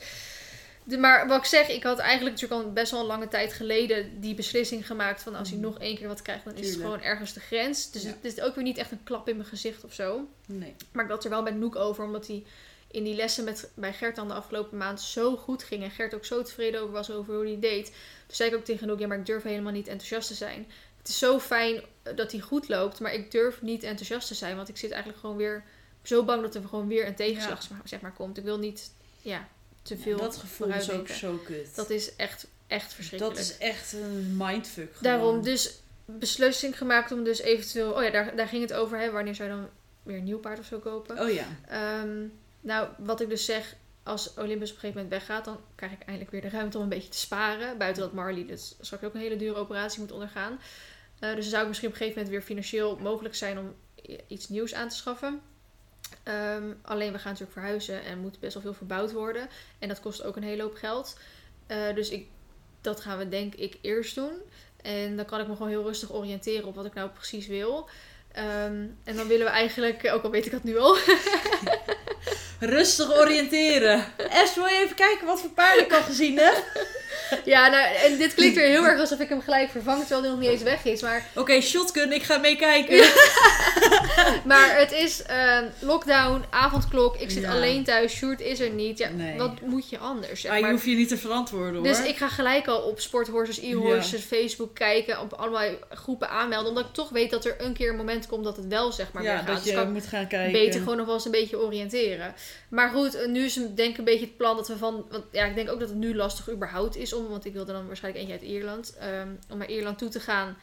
[0.89, 3.53] De, maar wat ik zeg, ik had eigenlijk natuurlijk al best wel een lange tijd
[3.53, 5.67] geleden die beslissing gemaakt van als hij Mhm.
[5.67, 7.91] nog één keer wat krijgt, dan is het gewoon ergens de grens.
[7.91, 8.07] Dus Ja.
[8.09, 10.27] het is ook weer niet echt een klap in mijn gezicht of zo.
[10.45, 10.75] Nee.
[10.91, 12.43] Maar ik had er wel met Noek over, omdat hij
[12.91, 15.83] in die lessen met, bij Gert dan de afgelopen maand zo goed ging.
[15.83, 17.85] En Gert ook zo tevreden over was over hoe hij deed.
[18.25, 20.67] Toen zei ik ook tegen Noek, ja, maar ik durf helemaal niet enthousiast te zijn.
[20.97, 21.81] Het is zo fijn
[22.15, 24.55] dat hij goed loopt, maar ik durf niet enthousiast te zijn.
[24.55, 25.63] Want ik zit eigenlijk gewoon weer
[26.03, 28.37] zo bang dat er gewoon weer een tegenslag zeg maar, komt.
[28.37, 29.47] Ik wil niet ja,
[29.81, 31.75] te veel dat gevoel is ook zo kut.
[31.75, 33.37] Dat is echt, echt verschrikkelijk.
[33.37, 34.95] Dat is echt een mindfuck.
[34.95, 35.17] gewoon.
[35.17, 37.91] Daarom dus beslissing gemaakt om dus eventueel...
[37.91, 38.99] Oh ja, daar, daar ging het over.
[38.99, 39.69] Hè, wanneer zou je dan
[40.03, 41.19] weer een nieuw paard of zo kopen?
[41.19, 41.45] Oh ja.
[41.67, 42.25] Ehm,
[42.61, 46.01] nou, wat ik dus zeg, als Olympus op een gegeven moment weggaat, dan krijg ik
[46.01, 47.77] eindelijk weer de ruimte om een beetje te sparen.
[47.77, 50.59] Buiten dat Marley dus straks ook een hele dure operatie moet ondergaan.
[51.19, 53.75] Eh, dus dan zou het misschien op een gegeven moment weer financieel mogelijk zijn om
[54.27, 55.41] iets nieuws aan te schaffen.
[56.23, 59.49] Ehm, alleen we gaan natuurlijk verhuizen en moet best wel veel verbouwd worden.
[59.79, 61.17] En dat kost ook een hele hoop geld.
[61.67, 62.27] Eh, dus ik,
[62.81, 64.33] dat gaan we denk ik eerst doen.
[64.81, 67.89] En dan kan ik me gewoon heel rustig oriënteren op wat ik nou precies wil.
[68.31, 70.97] Ehm, en dan willen we eigenlijk, ook al weet ik dat nu al,
[72.59, 74.05] Rustig oriënteren.
[74.29, 76.63] Es, wil je even kijken wat voor paarden ik al gezien heb?
[77.45, 80.29] Ja, nou, en dit klinkt weer heel erg alsof ik hem gelijk vervang, terwijl hij
[80.29, 81.01] nog niet eens weg is.
[81.01, 82.97] Maar, Oké, shotgun, ik ga meekijken.
[84.51, 87.51] maar het is ehm, lockdown, avondklok, ik zit Ja.
[87.51, 88.97] alleen thuis, Sjoerd is er niet.
[88.97, 89.37] Ja, Nee.
[89.37, 90.41] Wat moet je anders?
[90.41, 91.83] zeg Maar je hoeft je niet te verantwoorden hoor.
[91.83, 96.69] Dus ik ga gelijk al op Sporthorses, e-horses, Facebook kijken, op allemaal groepen aanmelden.
[96.69, 99.11] Omdat ik toch weet dat er een keer een moment komt dat het wel zeg
[99.11, 99.47] maar ja, weer gaat.
[99.47, 100.51] dat Dus je moet gaan kijken.
[100.51, 102.33] beter gewoon nog wel eens een beetje oriënteren.
[102.69, 105.05] Maar goed, nu is denk ik een beetje het plan dat we van...
[105.09, 107.27] Want ja, ik denk ook dat het nu lastig überhaupt is om...
[107.27, 108.95] Want ik wilde dan waarschijnlijk eentje uit Ierland.
[108.99, 110.57] ehm, om naar Ierland toe te gaan.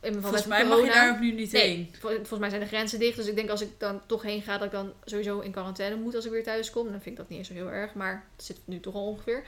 [0.00, 1.94] In Volgens mij mag je daar ook nu niet Nee, heen.
[2.00, 3.16] vol- volgens mij zijn de grenzen dicht.
[3.16, 5.96] Dus ik denk als ik dan toch heen ga, dat ik dan sowieso in quarantaine
[5.96, 6.84] moet als ik weer thuis kom.
[6.84, 7.94] Dan vind ik dat niet eens zo heel erg.
[7.94, 9.42] Maar het zit nu toch al ongeveer.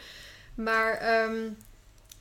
[0.55, 1.37] Maar ehm,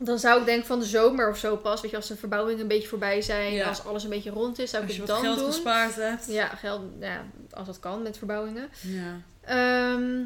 [0.02, 2.62] Dan zou ik denk van de zomer of zo pas, weet je, als de verbouwingen
[2.62, 3.68] een beetje voorbij zijn, Ja.
[3.68, 5.46] als alles een beetje rond is, zou ik het dan geld doen.
[5.52, 6.26] gespaard hebt.
[6.28, 8.70] Ja, geld, ja, als dat kan met verbouwingen.
[8.82, 9.22] Ja.
[9.42, 10.24] Ehm,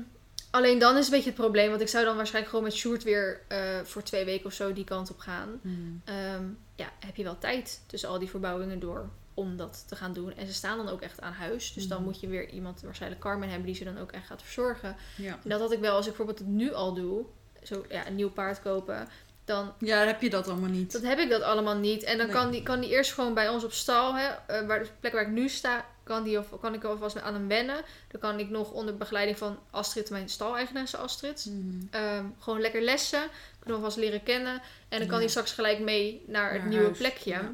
[0.54, 3.04] alleen dan is een beetje het probleem, want ik zou dan waarschijnlijk gewoon met Sjoerd
[3.04, 5.60] weer eh, voor twee weken of zo die kant op gaan.
[5.62, 6.02] Hmm.
[6.06, 6.44] Ehm,
[6.76, 10.34] ja, heb je wel tijd tussen al die verbouwingen door om dat te gaan doen.
[10.36, 11.74] En ze staan dan ook echt aan huis.
[11.74, 12.08] Dus dan Mhm.
[12.08, 14.96] moet je weer iemand, waarschijnlijk Carmen, hebben die ze dan ook echt gaat verzorgen.
[15.18, 15.40] Ja.
[15.44, 17.26] En dat had ik wel, als ik bijvoorbeeld het nu al doe,
[17.64, 19.08] zo ja, een nieuw paard kopen,
[19.46, 20.92] dan, ja, dan heb je dat allemaal niet.
[20.92, 22.04] dan heb ik dat allemaal niet.
[22.04, 22.36] En dan Nee.
[22.36, 25.14] kan, die, kan die eerst gewoon bij ons op stal, hè, eh, waar de plek
[25.14, 27.82] waar ik nu sta, kan, die of, kan ik alvast aan hem wennen.
[28.08, 31.88] Dan kan ik nog onder begeleiding van Astrid, mijn staleigenaresse Astrid, Hmm.
[31.92, 33.24] Ehm, gewoon lekker lessen.
[33.60, 34.62] Kunnen we vast leren kennen.
[34.90, 35.18] En dan kan Ja.
[35.24, 37.30] hij straks gelijk mee naar het nieuwe huis, plekje.
[37.30, 37.54] ja.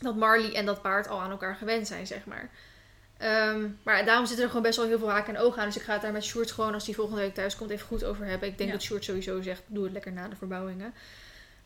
[0.00, 2.50] Dat Marley en dat paard al aan elkaar gewend zijn, zeg maar.
[3.18, 5.66] Ehm, maar daarom zitten er gewoon best wel heel veel haken en ogen aan.
[5.66, 7.86] Dus ik ga het daar met Sjoerd gewoon, als hij volgende week thuis komt, even
[7.86, 8.48] goed over hebben.
[8.48, 8.76] Ik denk Ja.
[8.76, 10.94] dat Sjoerd sowieso zegt, doe het lekker na de verbouwingen.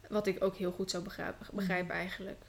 [0.08, 1.56] Wat ik ook heel goed zou begrijpen, Mhm.
[1.56, 2.42] begrijpen eigenlijk.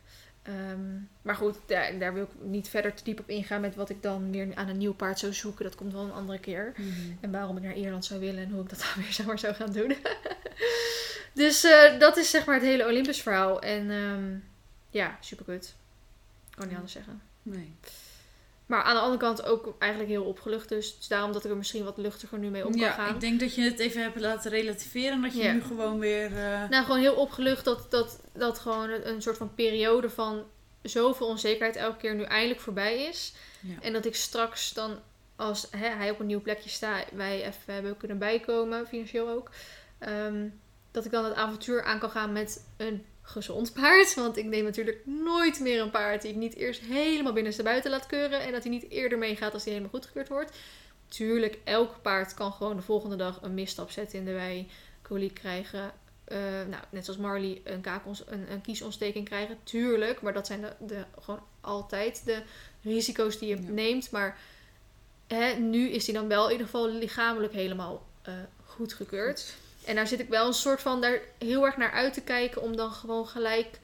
[0.46, 3.90] Ehm, maar goed, daar, daar wil ik niet verder te diep op ingaan met wat
[3.90, 5.66] ik dan weer aan een nieuw paard zou zoeken.
[5.66, 6.74] Dat komt wel een andere keer.
[6.76, 7.18] Hmm.
[7.22, 9.40] En waarom ik naar Ierland zou willen en hoe ik dat dan weer zeg maar,
[9.40, 9.96] zou gaan doen.
[11.34, 13.62] dus eh, dat is zeg maar het hele Olympus verhaal.
[13.62, 14.38] En ehm,
[14.90, 15.76] ja, super kut.
[16.50, 17.22] Kan niet anders zeggen.
[17.42, 17.76] Nee.
[18.66, 20.70] Maar aan de andere kant ook eigenlijk heel opgelucht.
[20.70, 23.14] Dus, dus daarom dat ik er misschien wat luchtiger nu mee om kan Ja, gaan.
[23.14, 25.12] ik denk dat je het even hebt laten relativeren.
[25.12, 25.54] En dat je Ja.
[25.54, 26.38] nu gewoon weer...
[26.38, 30.44] eh, Nou, gewoon heel opgelucht dat, dat, dat gewoon een, soort van periode van
[30.82, 33.34] zoveel onzekerheid elke keer nu eindelijk voorbij is.
[33.62, 33.76] ja.
[33.82, 35.00] En dat ik straks dan,
[35.36, 39.50] als hè, hij op een nieuw plekje staat, wij even hebben kunnen bijkomen, financieel ook.
[40.00, 40.48] ehm,
[40.92, 44.14] dat ik dan het avontuur aan kan gaan met een gezond paard.
[44.14, 48.06] Want ik neem natuurlijk nooit meer een paard die ik niet eerst helemaal binnenstebuiten laat
[48.06, 48.40] keuren.
[48.42, 50.58] En dat hij niet eerder meegaat als hij helemaal goedgekeurd wordt.
[51.08, 54.70] Tuurlijk, elk paard kan gewoon de volgende dag een misstap zetten in de wei.
[55.02, 55.92] Coliek krijgen.
[56.26, 56.38] eh,
[56.70, 59.58] nou, net zoals Marley een, kaakons, een, een kiesontsteking krijgen.
[59.64, 62.42] Tuurlijk, maar dat zijn de, de, gewoon altijd de
[62.82, 63.70] risico's die je Ja.
[63.70, 64.12] neemt.
[64.12, 64.38] Maar
[65.28, 68.34] hè, nu is hij dan wel in ieder geval lichamelijk helemaal eh
[68.66, 69.56] goedgekeurd.
[69.86, 72.62] En daar zit ik wel een soort van daar heel erg naar uit te kijken.
[72.62, 73.80] Om dan gewoon gelijk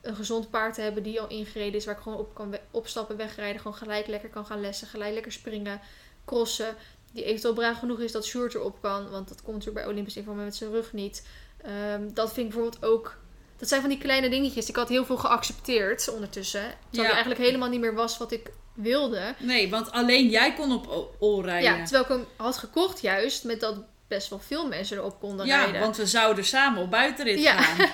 [0.00, 1.84] een gezond paard te hebben die al ingereden is.
[1.84, 3.60] Waar ik gewoon op kan we- opstappen, wegrijden.
[3.60, 4.86] Gewoon gelijk lekker kan gaan lessen.
[4.86, 5.80] Gelijk lekker springen,
[6.24, 6.74] crossen.
[7.12, 9.10] Die eventueel braaf genoeg is dat Sjoerd erop kan.
[9.10, 11.26] Want dat komt natuurlijk bij Olympisch Informa met zijn rug niet.
[11.62, 13.16] Ehm, dat vind ik bijvoorbeeld ook...
[13.56, 14.68] Dat zijn van die kleine dingetjes.
[14.68, 16.60] Ik had heel veel geaccepteerd ondertussen.
[16.60, 17.02] Terwijl Ja.
[17.02, 19.34] het eigenlijk helemaal niet meer was wat ik wilde.
[19.38, 21.76] Nee, want alleen jij kon op ol rijden.
[21.76, 23.76] Ja, terwijl ik hem had gekocht juist met dat
[24.14, 25.80] best wel veel mensen erop konden Ja, rijden.
[25.80, 27.62] want we zouden samen op buitenrit Ja.
[27.62, 27.76] gaan.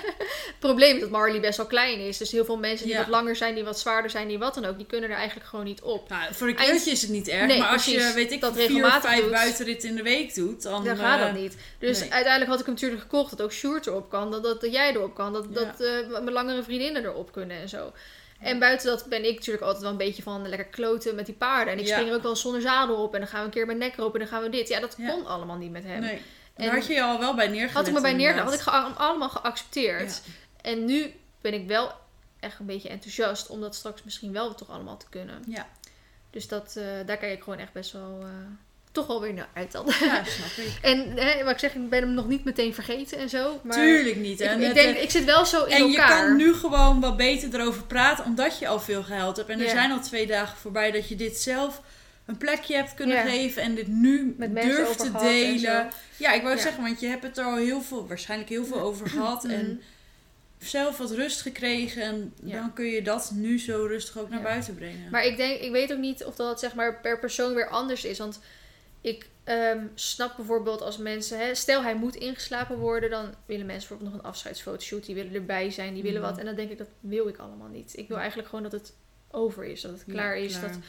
[0.49, 2.17] Het probleem is dat Marley best wel klein is.
[2.17, 3.01] Dus heel veel mensen die Ja.
[3.01, 5.47] wat langer zijn, die wat zwaarder zijn, die wat dan ook, die kunnen er eigenlijk
[5.49, 6.09] gewoon niet op.
[6.09, 7.47] Nou, voor een keertje is het niet erg.
[7.47, 9.31] Nee, maar als je, weet ik, Dat vier of regelmatig vijf doet.
[9.31, 10.83] buitenritten in de week doet, dan...
[10.85, 11.55] Dan gaat eh, dat niet.
[11.79, 12.11] Dus nee.
[12.11, 14.31] uiteindelijk had ik hem natuurlijk gekocht dat ook Sjoerd erop kan.
[14.31, 15.33] Dat, dat, dat jij erop kan.
[15.33, 15.55] Dat, Ja.
[15.65, 17.91] dat eh, mijn langere vriendinnen erop kunnen en zo.
[18.39, 21.35] En buiten dat ben ik natuurlijk altijd wel een beetje van lekker kloten met die
[21.35, 21.73] paarden.
[21.73, 23.13] En ik spring er ook wel zonder zadel op.
[23.13, 24.67] En dan gaan we een keer mijn nek erop en dan gaan we dit.
[24.67, 25.99] Ja, dat kon allemaal niet met hem.
[25.99, 26.21] Nee.
[26.55, 27.73] En Daar had je je al wel bij neergelegd.
[27.73, 28.45] had ik me bij neergelegd.
[28.45, 30.21] Had ik ge- allemaal geaccepteerd.
[30.61, 31.91] En nu ben ik wel
[32.39, 35.43] echt een beetje enthousiast om dat straks misschien wel toch allemaal te kunnen.
[35.47, 35.67] Ja.
[36.29, 38.27] Dus dat, eh, daar kijk ik gewoon echt best wel eh,
[38.99, 39.85] toch wel weer naar uit dan.
[39.99, 40.71] Ja, snap ik.
[40.81, 43.59] En hè, wat ik zeg, ik ben hem nog niet meteen vergeten en zo.
[43.63, 44.39] Maar Tuurlijk niet.
[44.41, 46.25] ik, En, denk, ik zit wel zo in en je elkaar.
[46.25, 49.49] kan nu gewoon wat beter erover praten, omdat je al veel gehuild hebt.
[49.49, 49.71] En er Ja.
[49.71, 51.81] zijn al twee dagen voorbij dat je dit zelf
[52.25, 53.23] een plekje hebt kunnen Ja.
[53.23, 55.89] geven en dit nu Met durft te en delen.
[56.17, 56.61] Ja, ik wou Ja.
[56.61, 59.43] zeggen, want je hebt het er al heel veel, waarschijnlijk heel veel over gehad.
[59.45, 59.81] En
[60.59, 62.01] zelf wat rust gekregen.
[62.01, 62.55] En Ja.
[62.55, 64.45] dan kun je dat nu zo rustig ook naar Ja.
[64.45, 65.09] buiten brengen.
[65.11, 68.05] Maar ik denk, ik weet ook niet of dat zeg maar per persoon weer anders
[68.05, 68.17] is.
[68.17, 68.39] Want
[69.01, 73.87] ik ehm, snap bijvoorbeeld als mensen, hè, stel hij moet ingeslapen worden, dan willen mensen
[73.87, 76.29] bijvoorbeeld nog een afscheidsfotoshoot, die willen erbij zijn, die willen Mhm.
[76.29, 76.39] wat.
[76.39, 77.97] En dan denk ik, dat wil ik allemaal niet.
[77.97, 78.93] Ik wil eigenlijk gewoon dat het
[79.31, 80.59] over is, dat het Ja, klaar is.
[80.59, 80.71] klaar.
[80.71, 80.79] Dat,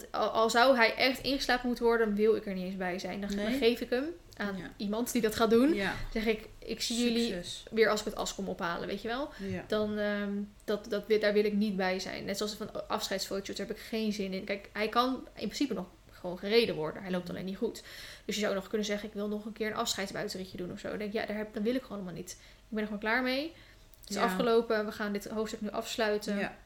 [0.00, 2.76] dat al, al zou hij echt ingeslapen moeten worden, dan wil ik er niet eens
[2.76, 3.20] bij zijn.
[3.20, 4.04] Dan, geef ik hem
[4.36, 4.70] aan Ja.
[4.76, 5.74] iemand die dat gaat doen.
[5.74, 7.34] Ja, zeg ik, ik zie jullie
[7.70, 9.28] weer als ik het as kom ophalen, weet je wel.
[9.48, 9.64] Ja.
[9.68, 10.32] Dan, ehm,
[10.64, 12.24] dat, dat, daar wil ik niet bij zijn.
[12.24, 14.44] Net zoals van afscheidsfoto's, daar heb ik geen zin in.
[14.44, 15.86] Kijk, hij kan in principe nog
[16.20, 17.02] gewoon gereden worden.
[17.02, 17.82] Hij loopt alleen niet goed.
[18.24, 20.78] Dus je zou nog kunnen zeggen, ik wil nog een keer een afscheidsbuitenritje doen of
[20.78, 20.88] zo.
[20.88, 22.30] Dan denk ik, ja, daar, heb, dan wil ik gewoon allemaal niet.
[22.30, 23.52] Ik ben er gewoon klaar mee.
[24.00, 24.22] Het is Ja.
[24.22, 24.86] afgelopen.
[24.86, 26.38] We gaan dit hoofdstuk nu afsluiten.
[26.38, 26.56] Ja.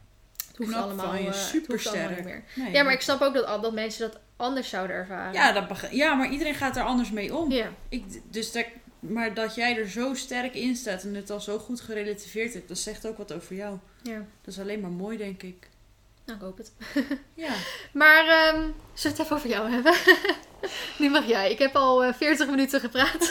[0.48, 2.24] Het hoeft Knap allemaal, van je, eh, supersterk.
[2.24, 2.44] meer.
[2.54, 5.32] Nee, Ja, maar ik snap ook dat, dat mensen dat anders zouden ervaren.
[5.32, 7.52] Ja, dat ja, maar iedereen gaat er anders mee om.
[7.52, 7.72] Ja.
[7.88, 8.66] Ik, dus dat,
[8.98, 12.68] maar dat jij er zo sterk in staat en het al zo goed gerelativeerd hebt,
[12.68, 13.78] dat zegt ook wat over jou.
[14.02, 14.24] ja.
[14.44, 15.68] Dat is alleen maar mooi, denk ik.
[16.24, 16.72] Nou, ik hoop het.
[17.34, 17.54] Ja.
[17.92, 19.94] Maar ehm zullen we het even over jou hebben?
[20.98, 21.50] nu mag jij.
[21.50, 23.30] Ik heb al eh, 40 minuten gepraat.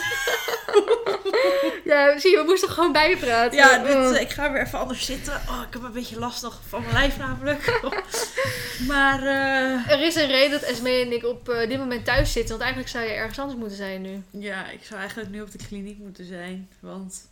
[1.84, 3.58] ja, zie je, we moesten gewoon bijpraten.
[3.58, 4.14] Ja, dit, Oh.
[4.16, 5.32] eh, ik ga weer even anders zitten.
[5.48, 7.80] Oh, ik heb een beetje last nog van mijn lijf namelijk.
[8.88, 12.32] maar eh, Er is een reden dat Esme en ik op eh, dit moment thuis
[12.32, 12.50] zitten.
[12.50, 14.22] Want eigenlijk zou je ergens anders moeten zijn nu.
[14.30, 16.68] ja, ik zou eigenlijk nu op de kliniek moeten zijn.
[16.80, 17.28] Want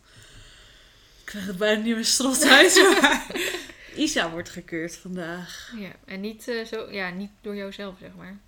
[1.19, 2.81] ik krijg het bijna niet meer strot uit.
[3.95, 5.73] Isa wordt gekeurd vandaag.
[5.77, 8.39] Ja, en niet, eh, zo, ja, niet door jouzelf, zeg maar.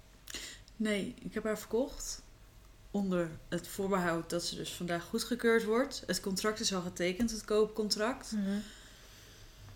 [0.75, 2.21] Nee, ik heb haar verkocht.
[2.91, 6.03] Onder het voorbehoud dat ze dus vandaag goedgekeurd wordt.
[6.07, 8.33] Het contract is al getekend, het koopcontract.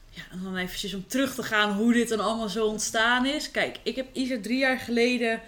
[0.10, 3.52] Ja, en dan eventjes om terug te gaan hoe dit dan allemaal zo ontstaan is.
[3.52, 5.42] Kijk, ik heb Isa drie jaar geleden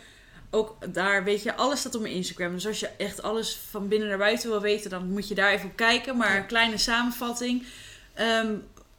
[0.50, 2.54] ook daar, weet je, alles staat op mijn Instagram.
[2.54, 5.52] Dus als je echt alles van binnen naar buiten wil weten, dan moet je daar
[5.52, 6.18] even op kijken.
[6.18, 7.66] Maar een kleine samenvatting.
[8.14, 8.56] Ehm,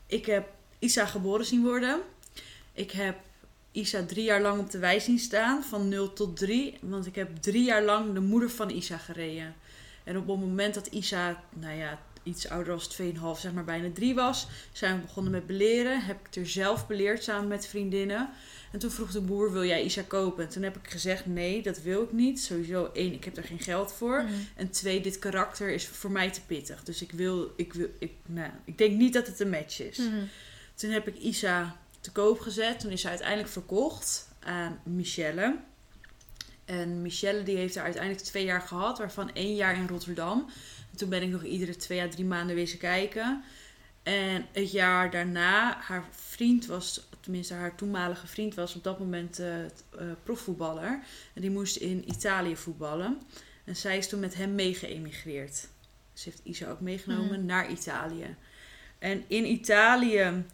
[0.07, 0.49] ik heb
[0.81, 2.01] Isa geboren zien worden.
[2.73, 3.17] Ik heb
[3.73, 6.79] Isa drie jaar lang op de wei zien staan, van 0 tot 3.
[6.81, 9.55] Want ik heb drie jaar lang de moeder van Isa gereden.
[10.05, 13.89] En op het moment dat Isa, nou ja, iets ouder als 2,5, zeg maar bijna
[13.95, 16.05] 3 was, zijn we begonnen met beleren.
[16.05, 18.31] Heb ik er zelf beleerd samen met vriendinnen.
[18.73, 20.45] En toen vroeg de boer, wil jij Isa kopen?
[20.45, 22.41] En toen heb ik gezegd, nee, dat wil ik niet.
[22.41, 24.23] Sowieso, één, ik heb er geen geld voor.
[24.23, 24.33] Mhm.
[24.57, 26.83] En twee, dit karakter is voor mij te pittig.
[26.85, 29.99] Dus ik wil, ik wil, ik, nou, ik denk niet dat het een match is.
[29.99, 30.25] Mhm.
[30.81, 32.81] Toen heb ik Isa te koop gezet.
[32.81, 35.57] Toen is ze uiteindelijk verkocht aan Michelle.
[36.65, 40.47] En Michelle die heeft er uiteindelijk twee jaar gehad, waarvan één jaar in Rotterdam.
[40.91, 43.43] En toen ben ik nog iedere twee à drie maanden wezen kijken.
[44.03, 49.39] En het jaar daarna, haar vriend was, tenminste haar toenmalige vriend was op dat moment
[49.39, 49.55] eh,
[50.23, 51.03] profvoetballer.
[51.35, 53.23] En die moest in Italië voetballen.
[53.65, 55.69] En zij is toen met hem mee geëmigreerd.
[56.13, 57.47] Ze heeft Isa ook meegenomen Mhm.
[57.47, 58.37] naar Italië.
[58.99, 60.45] En in Italië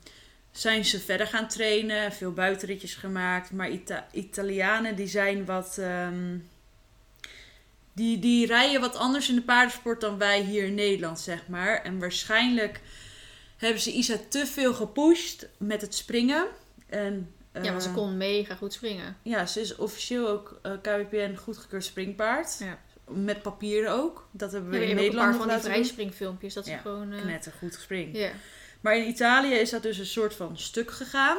[0.56, 3.52] zijn ze verder gaan trainen, veel buitenritjes gemaakt.
[3.52, 5.76] Maar Ita- Italianen die zijn wat.
[5.78, 6.36] ehm,
[7.92, 11.82] die, die rijden wat anders in de paardensport dan wij hier in Nederland, zeg maar.
[11.82, 12.80] En waarschijnlijk
[13.56, 16.46] hebben ze Isa te veel gepusht met het springen.
[16.86, 19.16] En, Ja, want ze eh, kon mega goed springen.
[19.22, 22.56] Ja, ze is officieel ook eh KWPN goedgekeurd springpaard.
[22.58, 22.78] Ja.
[23.08, 24.28] Met papieren ook.
[24.30, 26.54] Dat hebben we Ja, in hebben ook een Nederland paar van die vrijspringfilmpjes.
[26.54, 27.12] Dat ze Ja, gewoon...
[27.12, 28.18] eh, Knetter goed gespringen.
[28.20, 28.30] ja.
[28.86, 31.36] Maar in Italië is dat dus een soort van stuk gegaan.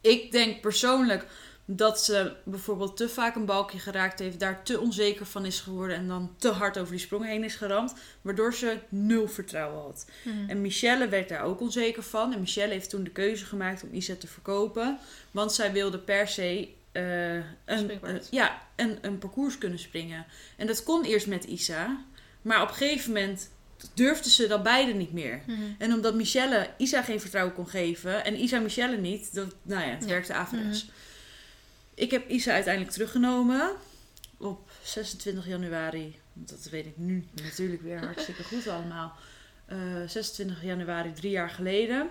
[0.00, 1.26] Ik denk persoonlijk
[1.64, 5.96] dat ze bijvoorbeeld te vaak een balkje geraakt heeft, daar te onzeker van is geworden
[5.96, 10.06] en dan te hard over die sprong heen is geramd, waardoor ze nul vertrouwen had.
[10.22, 10.50] Mhm.
[10.50, 12.32] En Michelle werd daar ook onzeker van.
[12.32, 14.98] En Michelle heeft toen de keuze gemaakt om Isa te verkopen,
[15.30, 20.26] want zij wilde per se eh, een, eh, ja, een, een parcours kunnen springen.
[20.56, 22.04] En dat kon eerst met Isa,
[22.42, 23.50] maar op een gegeven moment
[23.94, 25.40] durfden ze dat beide niet meer.
[25.46, 25.60] Mhm.
[25.78, 29.90] En omdat Michelle Isa geen vertrouwen kon geven en Isa Michelle niet, dat, nou ja,
[29.90, 30.08] het Ja.
[30.08, 30.90] werkte averechts.
[31.94, 33.70] Ik heb Isa uiteindelijk teruggenomen
[34.36, 36.18] op 26 januari.
[36.32, 39.16] Dat weet ik nu natuurlijk weer hartstikke goed allemaal.
[39.66, 42.08] Eh, 26 januari, drie jaar geleden.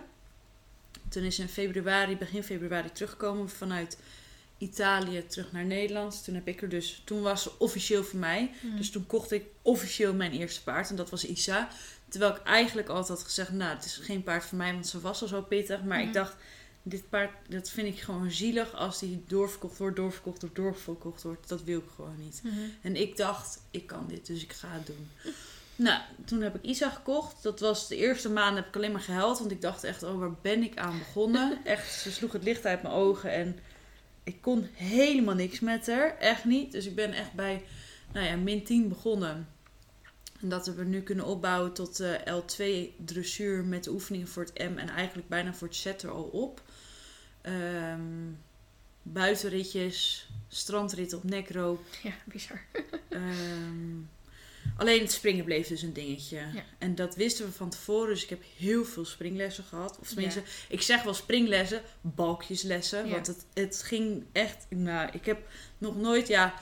[1.09, 3.97] Toen is ze in februari, begin februari teruggekomen vanuit
[4.57, 6.23] Italië terug naar Nederland.
[6.23, 8.51] Toen heb ik er dus, toen was ze officieel voor mij.
[8.61, 8.77] Mhm.
[8.77, 11.69] Dus toen kocht ik officieel mijn eerste paard en dat was Isa.
[12.09, 14.99] Terwijl ik eigenlijk altijd had gezegd, nou het is geen paard voor mij, want ze
[14.99, 15.83] was al zo pittig.
[15.83, 16.35] Maar ik dacht,
[16.83, 21.47] dit paard, dat vind ik gewoon zielig als die doorverkocht wordt, doorverkocht wordt, doorverkocht wordt.
[21.47, 22.41] Dat wil ik gewoon niet.
[22.43, 22.55] Mhm.
[22.81, 25.09] En ik dacht, ik kan dit, dus ik ga het doen.
[25.77, 27.43] Nou, toen heb ik Isa gekocht.
[27.43, 29.39] Dat was de eerste maand heb ik alleen maar gehuild.
[29.39, 31.59] Want ik dacht echt, oh, waar ben ik aan begonnen?
[31.65, 33.31] Echt, ze sloeg het licht uit mijn ogen.
[33.31, 33.59] En
[34.27, 36.17] ik kon helemaal niks met haar.
[36.17, 36.71] Echt niet.
[36.71, 37.63] Dus ik ben echt bij,
[38.13, 39.47] nou ja, min 10 begonnen.
[40.41, 44.43] En dat hebben we nu kunnen opbouwen tot eh, L2 dressuur met de oefeningen voor
[44.43, 44.77] het M.
[44.77, 46.61] En eigenlijk bijna voor het Z er al op.
[47.41, 48.31] Ehm,
[49.01, 51.81] buitenritjes, strandrit op nekroop.
[52.03, 52.61] Ja, bizar.
[53.09, 53.95] Ehm,
[54.77, 56.35] alleen het springen bleef dus een dingetje.
[56.37, 56.63] Ja.
[56.77, 58.09] En dat wisten we van tevoren.
[58.09, 59.97] Dus ik heb heel veel springlessen gehad.
[60.01, 63.05] Of tenminste, ik zeg wel springlessen, balkjeslessen.
[63.05, 63.11] Ja.
[63.11, 64.65] Want het, het ging echt...
[64.69, 65.47] Nou, ik heb
[65.77, 66.27] nog nooit...
[66.27, 66.53] Ja,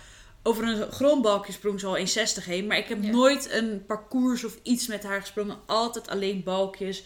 [0.43, 2.67] over een grondbalkje sprong ze al 1,60 heen.
[2.67, 5.57] Maar ik heb nooit een parcours of iets met haar gesprongen.
[5.65, 7.03] Altijd alleen balkjes.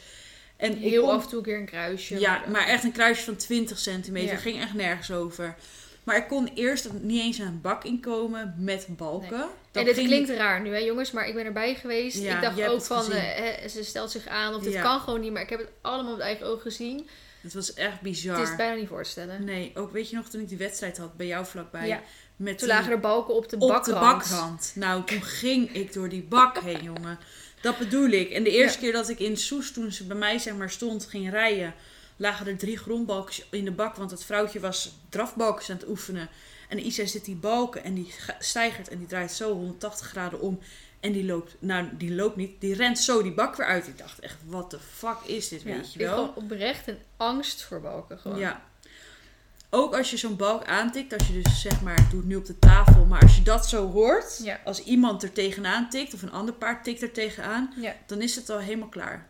[0.58, 2.20] En Heel kon- af en toe een keer een kruisje.
[2.20, 4.38] ja, maar echt een kruisje van 20 centimeter.
[4.38, 5.56] Ging echt nergens over.
[6.10, 9.38] Maar ik kon eerst niet eens een bak inkomen met balken.
[9.38, 9.47] Nee.
[9.72, 12.18] En dit ging- klinkt raar nu, hè jongens, maar ik ben erbij geweest.
[12.18, 14.82] Ja, ik dacht ook van, eh, ze stelt zich aan of dit Ja.
[14.82, 15.32] kan gewoon niet.
[15.32, 17.07] Maar ik heb het allemaal met eigen ogen gezien.
[17.41, 18.39] Het was echt bizar.
[18.39, 19.43] Het is bijna niet voor te stellen.
[19.43, 21.88] Nee, ook weet je nog toen ik die wedstrijd had bij jou vlakbij.
[21.88, 22.01] Ja.
[22.36, 23.86] Met Toen die- lagen er balken op de op bakrand.
[23.86, 24.72] de bakrand.
[24.76, 27.20] Nou, toen ging ik door die bak heen, jongen.
[27.62, 28.30] Dat bedoel ik.
[28.30, 31.05] En de eerste keer dat ik in Soes, toen ze bij mij zeg maar stond,
[31.05, 31.74] ging rijden,
[32.20, 33.95] lagen er drie grondbalkjes in de bak.
[33.95, 36.30] Want het vrouwtje was drafbalkjes aan het oefenen.
[36.70, 40.59] En Isa zit die balken en die stijgert en die draait zo 180 graden om.
[40.99, 43.88] En die loopt, nou die loopt niet, die rent zo die bak weer uit.
[43.88, 46.13] Ik dacht echt, wat de fuck is dit, Ja, weet ik je wel?
[46.15, 48.20] gewoon oprecht een angst voor balken.
[48.20, 48.38] Gewoon.
[48.39, 48.61] Ja.
[49.72, 52.36] Ook als je zo'n balk aantikt, als je dus zeg maar, ik doe het nu
[52.36, 54.59] op de tafel, maar als je dat zo hoort, Ja.
[54.65, 57.95] als iemand er tegenaan tikt of een ander paard tikt er tegenaan, Ja.
[58.07, 59.28] dan is het al helemaal klaar.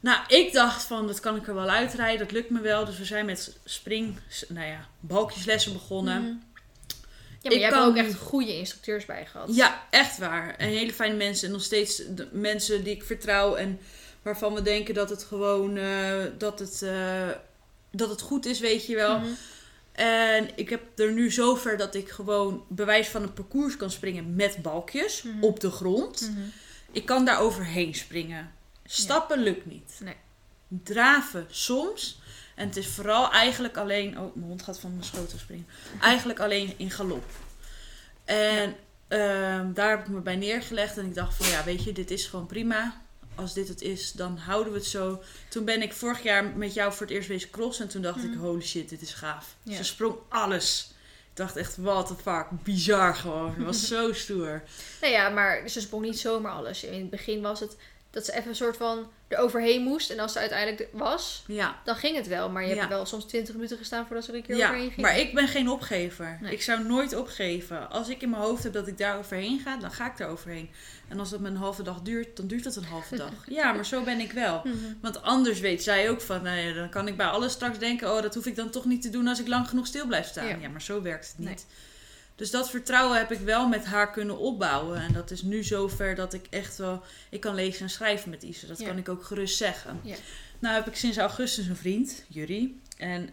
[0.00, 2.84] Nou, ik dacht van, dat kan ik er wel uitrijden, dat lukt me wel.
[2.84, 4.16] Dus we zijn met spring,
[4.48, 6.22] nou ja, balkjeslessen begonnen.
[6.22, 6.32] Mhm.
[7.42, 9.54] Ja, maar Ik je hebt er kan- ook echt goede instructeurs bij gehad.
[9.54, 10.54] Ja, echt waar.
[10.56, 11.46] En hele fijne mensen.
[11.46, 13.78] En nog steeds mensen die ik vertrouw en
[14.22, 17.28] waarvan we denken dat het gewoon, eh, dat, het, eh,
[17.92, 19.18] dat het goed is, weet je wel.
[19.18, 19.28] Mhm.
[19.92, 24.34] En ik heb er nu zover dat ik gewoon bewijs van een parcours kan springen
[24.34, 25.42] met balkjes Mhm.
[25.44, 26.30] op de grond.
[26.92, 28.52] Ik kan daar overheen springen.
[28.92, 29.92] Stappen lukt niet.
[30.02, 30.16] Nee.
[30.68, 32.20] Draven soms.
[32.54, 34.18] En het is vooral eigenlijk alleen...
[34.20, 35.66] Oh, mijn hond gaat van mijn schoot springen.
[36.00, 37.24] Eigenlijk alleen in galop.
[38.24, 38.76] En
[39.08, 40.98] ehm, daar heb ik me bij neergelegd.
[40.98, 43.00] En ik dacht van ja, weet je, dit is gewoon prima.
[43.34, 45.22] Als dit het is, dan houden we het zo.
[45.48, 47.84] Toen ben ik vorig jaar met jou voor het eerst wezen crossen.
[47.84, 48.38] En toen dacht ik, Mhm.
[48.38, 49.56] holy shit, dit is gaaf.
[49.62, 49.76] Ja.
[49.76, 50.90] Ze sprong alles.
[51.30, 52.46] Ik dacht echt, what the fuck.
[52.62, 53.54] Bizar gewoon.
[53.54, 54.62] Het was zo stoer.
[55.00, 56.84] Nou ja, maar ze sprong niet zomaar alles.
[56.84, 57.76] In het begin was het
[58.10, 60.10] dat ze even een soort van er overheen moest.
[60.10, 61.80] En als ze uiteindelijk was, Ja.
[61.84, 62.50] dan ging het wel.
[62.50, 64.66] Maar je hebt er wel soms 20 minuten gestaan voordat ze er een keer Ja,
[64.68, 65.00] overheen ging.
[65.06, 66.38] maar ik ben geen opgever.
[66.40, 66.52] Nee.
[66.52, 67.90] Ik zou nooit opgeven.
[67.90, 70.28] Als ik in mijn hoofd heb dat ik daar overheen ga, dan ga ik daar
[70.28, 70.70] overheen.
[71.08, 73.30] En als dat me een halve dag duurt, dan duurt dat een halve dag.
[73.58, 74.60] Ja, maar zo ben ik wel.
[74.64, 74.76] Mhm.
[75.00, 78.22] Want anders weet zij ook van, nou dan kan ik bij alles straks denken, oh,
[78.22, 80.46] dat hoef ik dan toch niet te doen als ik lang genoeg stil blijf staan.
[80.46, 80.56] Ja.
[80.60, 81.46] Ja, maar zo werkt het niet.
[81.48, 81.56] Nee.
[82.40, 85.00] Dus dat vertrouwen heb ik wel met haar kunnen opbouwen.
[85.00, 88.42] En dat is nu zover dat ik echt wel, ik kan lezen en schrijven met
[88.42, 88.66] Isa.
[88.66, 88.86] Dat Ja.
[88.86, 90.00] kan ik ook gerust zeggen.
[90.02, 90.16] Ja.
[90.58, 92.72] Nou heb ik sinds augustus een vriend, Jury.
[92.96, 93.28] En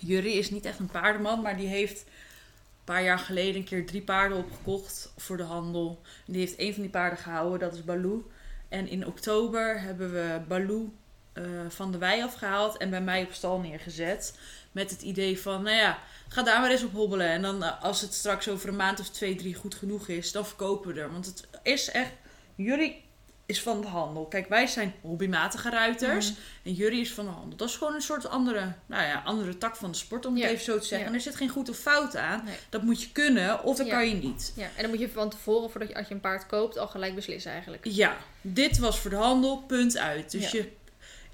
[0.00, 3.86] Jury is niet echt een paardenman, maar die heeft een paar jaar geleden een keer
[3.86, 6.00] drie paarden opgekocht voor de handel.
[6.26, 8.30] En die heeft een van die paarden gehouden, dat is Baloo.
[8.68, 10.92] En in oktober hebben we Baloo
[11.32, 14.38] eh, van de wei afgehaald en bij mij op stal neergezet.
[14.72, 15.98] Met het idee van, nou ja,
[16.34, 17.26] ga daar maar eens op hobbelen.
[17.28, 20.32] En dan eh, als het straks over een maand of twee, drie goed genoeg is,
[20.32, 21.12] dan verkopen we er.
[21.12, 22.10] Want het is echt,
[22.54, 23.02] Jury
[23.46, 24.26] is van de handel.
[24.26, 26.30] Kijk, wij zijn hobbymatige ruiters.
[26.30, 26.40] Mhm.
[26.62, 27.56] En Jury is van de handel.
[27.56, 30.42] Dat is gewoon een soort andere, nou ja, andere tak van de sport, om het
[30.42, 30.48] Ja.
[30.48, 30.98] even zo te zeggen.
[30.98, 31.06] Ja.
[31.06, 32.44] En er zit geen goed of fout aan.
[32.44, 32.54] Nee.
[32.68, 33.92] Dat moet je kunnen, of dat Ja.
[33.92, 34.52] kan je niet.
[34.56, 36.86] Ja, en dan moet je van tevoren, voordat je, als je een paard koopt, al
[36.88, 37.84] gelijk beslissen eigenlijk.
[37.84, 40.30] Ja, dit was voor de handel, punt uit.
[40.30, 40.72] Dus je,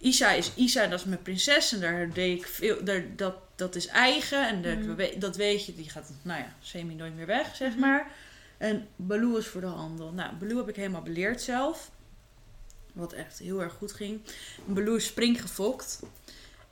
[0.01, 1.73] Isa is Isa, dat is mijn prinses.
[1.73, 4.49] En daar deed ik veel, daar, dat, dat is eigen.
[4.65, 4.95] En Mhm.
[4.95, 7.81] we- dat weet je, die gaat, nou ja, semi nooit meer weg, zeg Mhm.
[7.81, 8.13] maar.
[8.59, 10.13] En Baloo is voor de handel.
[10.13, 11.91] Nou, Baloo heb ik helemaal beleerd zelf.
[12.93, 14.21] Wat echt heel erg goed ging.
[14.65, 16.01] Baloo is springgefokt.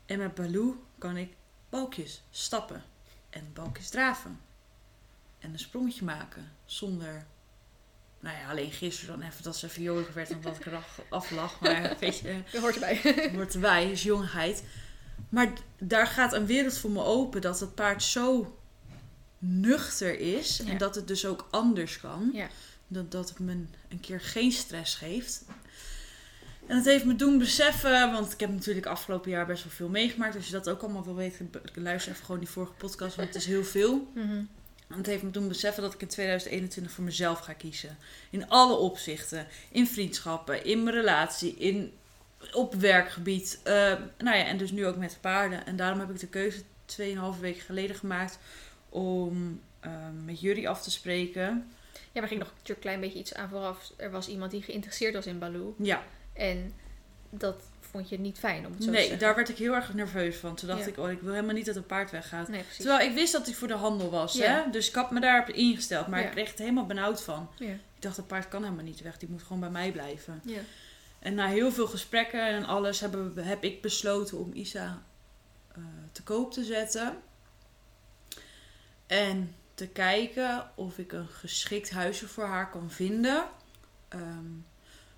[0.07, 1.33] En met Baloo kan ik
[1.69, 2.83] balkjes stappen.
[3.31, 4.41] En balkjes draven.
[5.39, 6.53] En een sprongetje maken.
[6.65, 7.27] Zonder...
[8.21, 10.31] Nou ja, alleen gisteren dan even dat ze even jolig werd.
[10.31, 11.61] Omdat ik er af- aflag.
[11.61, 13.31] Maar weet je, Dat hoort erbij.
[13.35, 13.91] hoort erbij.
[13.91, 14.63] Is jongheid.
[15.29, 15.49] Maar
[15.79, 17.41] daar gaat een wereld voor me open.
[17.41, 18.59] Dat het paard zo
[19.39, 20.57] nuchter is.
[20.65, 20.71] Ja.
[20.73, 22.31] En dat het dus ook anders kan.
[22.33, 22.49] Ja.
[22.89, 23.53] Dat, dat het me
[23.89, 25.45] een keer geen stress geeft.
[26.67, 29.89] En het heeft me doen beseffen, want ik heb natuurlijk afgelopen jaar best wel veel
[29.89, 30.37] meegemaakt.
[30.37, 33.37] Als je dat ook allemaal wil weten, luister even gewoon die vorige podcast, want het
[33.37, 34.11] is heel veel.
[34.15, 34.43] Mhm.
[34.97, 37.99] Het heeft me doen beseffen dat ik in 2021 voor mezelf ga kiezen.
[38.31, 39.47] In alle opzichten.
[39.71, 41.93] In vriendschappen, in mijn relatie, in,
[42.53, 43.61] op werkgebied.
[43.65, 43.73] Eh,
[44.19, 45.67] nou ja, en dus nu ook met paarden.
[45.67, 46.63] En daarom heb ik de keuze
[46.99, 48.39] 2,5 weken geleden gemaakt
[48.89, 49.93] om eh,
[50.25, 51.71] met jullie af te spreken.
[51.93, 53.93] Ja, maar ging nog een klein beetje iets aan vooraf.
[53.97, 55.75] Er was iemand die geïnteresseerd was in Baloo.
[55.79, 56.75] Ja, En
[57.31, 59.19] dat vond je niet fijn om het zo te nee, zeggen.
[59.19, 60.55] daar werd ik heel erg nerveus van.
[60.55, 60.87] Toen dacht Ja.
[60.87, 62.49] ik, oh, ik wil helemaal niet dat een paard weggaat.
[62.49, 62.65] Nee.
[62.77, 64.33] Terwijl ik wist dat hij voor de handel was.
[64.33, 64.63] Ja.
[64.65, 64.71] Hè?
[64.71, 66.07] Dus ik had me daarop ingesteld.
[66.07, 67.51] Maar ik kreeg het helemaal benauwd van.
[67.57, 67.67] Ja.
[67.71, 69.19] Ik dacht, dat paard kan helemaal niet weg.
[69.19, 70.41] Die moet gewoon bij mij blijven.
[70.45, 70.61] Ja.
[71.19, 75.03] En na heel veel gesprekken en alles hebben, heb ik besloten om Isa
[75.73, 75.83] eh,
[76.13, 77.17] te koop te zetten.
[79.07, 83.45] En te kijken of ik een geschikt huisje voor haar kan vinden.
[84.09, 84.47] Ehm,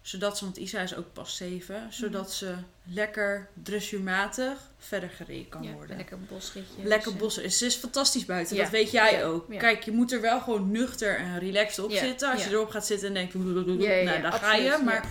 [0.03, 5.63] zodat ze, want Isa is ook pas zeven, zodat ze lekker dressuurmatig verder gereden kan
[5.63, 5.97] Ja, worden.
[5.97, 6.83] lekker bosritje.
[6.85, 7.53] Lekker bossen.
[7.53, 8.57] Ze is fantastisch buiten.
[8.57, 8.63] Ja.
[8.63, 9.23] Dat weet jij Ja.
[9.23, 9.59] ook.
[9.59, 12.33] Kijk, je moet er wel gewoon nuchter en relaxed op zitten.
[12.33, 14.79] Als je erop gaat zitten en denkt, nou, dan ga je.
[14.85, 15.09] Maar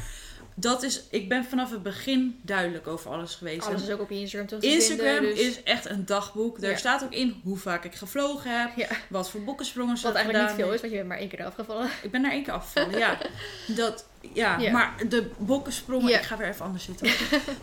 [0.60, 3.68] dat is, ik ben vanaf het begin duidelijk over alles geweest.
[3.68, 5.36] Alles is ook op je Instagram te Instagram vinden.
[5.36, 6.62] Dus is echt een dagboek.
[6.62, 6.78] Daar Ja.
[6.78, 8.88] staat ook in hoe vaak ik gevlogen heb, Ja.
[9.10, 11.46] wat voor boekensprongen ze Wat eigenlijk niet veel is, want je bent maar één keer
[11.46, 11.90] afgevallen.
[12.02, 13.18] Ik ben er één keer afgevallen, ja.
[13.76, 14.72] Dat, ja, Ja.
[14.72, 16.14] maar de bokkensprongen...
[16.14, 17.08] Ik ga weer even anders zitten.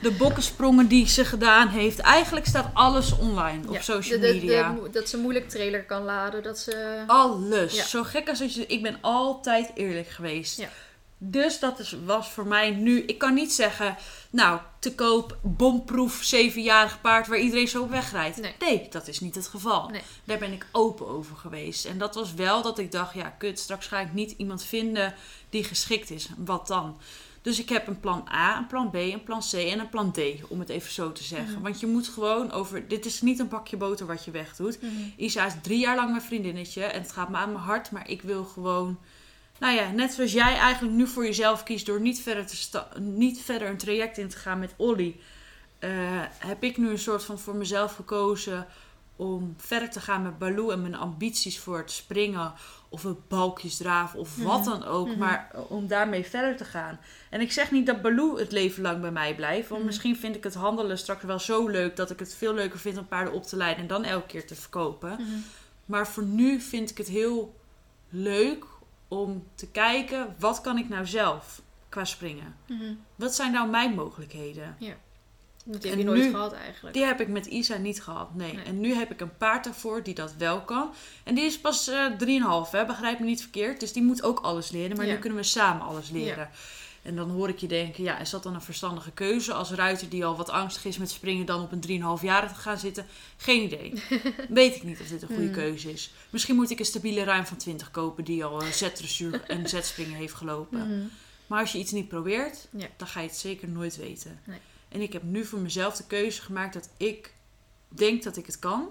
[0.00, 1.98] De bokkensprongen die ze gedaan heeft...
[1.98, 4.72] Eigenlijk staat alles online op social De- de- media.
[4.82, 6.42] de- dat ze moeilijk trailer kan laden.
[6.42, 7.02] Dat ze...
[7.06, 7.90] Alles.
[7.90, 8.66] Zo gek als dat je...
[8.66, 10.58] Ik ben altijd eerlijk geweest.
[10.58, 10.68] Ja.
[11.18, 13.02] Dus dat is, was voor mij nu...
[13.02, 13.96] Ik kan niet zeggen...
[14.30, 17.26] Nou, te koop, bomproef, zevenjarig paard...
[17.26, 18.40] waar iedereen zo op wegrijdt.
[18.58, 18.88] Nee.
[18.90, 19.88] dat is niet het geval.
[19.88, 20.02] Nee.
[20.24, 21.84] Daar ben ik open over geweest.
[21.84, 23.14] En dat was wel dat ik dacht...
[23.14, 25.14] Ja, kut, straks ga ik niet iemand vinden
[25.50, 26.28] die geschikt is.
[26.36, 26.98] Wat dan?
[27.42, 30.12] Dus ik heb een plan A, een plan B, een plan C en een plan
[30.12, 30.18] D.
[30.48, 31.52] Om het even zo te zeggen.
[31.52, 31.62] Mhm.
[31.62, 32.88] Want je moet gewoon over...
[32.88, 34.82] Dit is niet een bakje boter wat je wegdoet.
[34.82, 34.92] Mhm.
[35.16, 36.84] Isa is drie jaar lang mijn vriendinnetje.
[36.84, 37.90] En het gaat me aan mijn hart.
[37.90, 38.98] Maar ik wil gewoon...
[39.58, 41.86] Nou ja, net zoals jij eigenlijk nu voor jezelf kiest...
[41.86, 45.20] door niet verder, te niet verder een traject in te gaan met Olly...
[45.78, 45.90] eh,
[46.38, 48.66] heb ik nu een soort van voor mezelf gekozen...
[49.16, 52.52] om verder te gaan met Baloo en mijn ambities voor het springen...
[52.88, 54.68] of het balkjesdraven of wat Mhm.
[54.70, 55.08] dan ook.
[55.08, 55.18] Mhm.
[55.18, 56.98] Maar om daarmee verder te gaan.
[57.30, 59.68] En ik zeg niet dat Baloo het leven lang bij mij blijft.
[59.68, 59.86] Want Mhm.
[59.90, 61.96] misschien vind ik het handelen straks wel zo leuk...
[61.96, 63.82] dat ik het veel leuker vind om paarden op te leiden...
[63.82, 65.18] en dan elke keer te verkopen.
[65.84, 67.54] Maar voor nu vind ik het heel
[68.08, 68.64] leuk
[69.08, 72.56] om te kijken, wat kan ik nou zelf qua springen?
[72.66, 72.94] Mhm.
[73.16, 74.76] Wat zijn nou mijn mogelijkheden?
[75.68, 76.94] Dat En heb je nooit nu- gehad eigenlijk.
[76.94, 78.52] Die heb ik met Isa niet gehad, nee.
[78.54, 78.64] Nee.
[78.64, 80.90] En nu heb ik een paard daarvoor die dat wel kan.
[81.24, 82.84] En die is pas eh 3,5, hè?
[82.86, 83.80] begrijp me niet verkeerd.
[83.80, 85.12] Dus die moet ook alles leren, maar Ja.
[85.12, 86.50] nu kunnen we samen alles leren.
[87.06, 90.08] En dan hoor ik je denken, ja, is dat dan een verstandige keuze als ruiter
[90.08, 91.80] die al wat angstig is met springen dan op een
[92.18, 93.06] 3,5-jarige te gaan zitten?
[93.36, 94.02] Geen idee.
[94.48, 95.52] Weet ik niet of dit een goede Hmm.
[95.52, 96.12] keuze is.
[96.30, 100.14] Misschien moet ik een stabiele ruim van 20 kopen die al een zetdressuur en zetspringen
[100.14, 100.78] heeft gelopen.
[100.78, 101.06] Mhm.
[101.46, 102.86] Maar als je iets niet probeert, Ja.
[102.96, 104.40] dan ga je het zeker nooit weten.
[104.44, 104.58] Nee.
[104.88, 107.34] En ik heb nu voor mezelf de keuze gemaakt dat ik
[107.88, 108.88] denk dat ik het kan.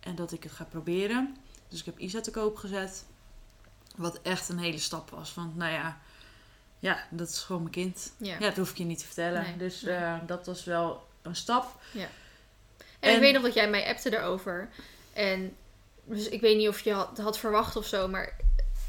[0.00, 1.36] En dat ik het ga proberen.
[1.68, 3.04] Dus ik heb Isa te koop gezet.
[3.96, 5.34] Wat echt een hele stap was.
[5.34, 6.00] Want nou ja,
[6.80, 8.12] ja dat is gewoon mijn kind.
[8.16, 8.32] Ja.
[8.32, 9.42] Ja, dat hoef ik je niet te vertellen.
[9.42, 9.94] Nee, dus nee.
[9.94, 11.80] eh, dat was wel een stap.
[11.94, 12.08] En,
[13.00, 14.68] En- ik weet nog dat jij mij appte daarover.
[15.12, 15.56] En
[16.04, 18.36] dus ik weet niet of je had, had verwacht of zo, maar,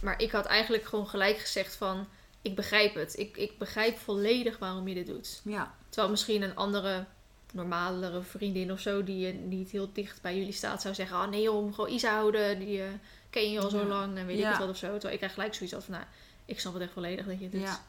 [0.02, 2.08] maar ik had eigenlijk gewoon gelijk gezegd van...
[2.44, 3.18] Ik begrijp het.
[3.20, 5.42] Ik, ik begrijp volledig waarom je dit doet.
[5.44, 7.06] Ja, Terwijl misschien een andere,
[7.54, 9.04] normalere vriendin of zo...
[9.04, 11.18] die niet heel dicht bij jullie staat, zou zeggen...
[11.18, 12.60] Oh nee joh, gewoon Isa houden.
[12.60, 12.88] Die eh,
[13.30, 13.84] ken je al zo Ja.
[13.86, 14.50] lang en weet ik Ja.
[14.50, 14.92] het wat of zo.
[14.92, 15.94] Terwijl ik eigenlijk gelijk zoiets had van...
[15.94, 16.06] Nou,
[16.52, 17.62] ik snap het echt volledig dat je dit...
[17.62, 17.84] Ja.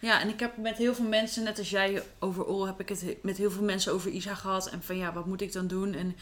[0.00, 3.16] Ja, en ik heb met heel veel mensen, net als jij overal, heb ik het
[3.22, 4.68] met heel veel mensen over Isa gehad.
[4.68, 5.94] En van ja, wat moet ik dan doen?
[5.94, 6.16] En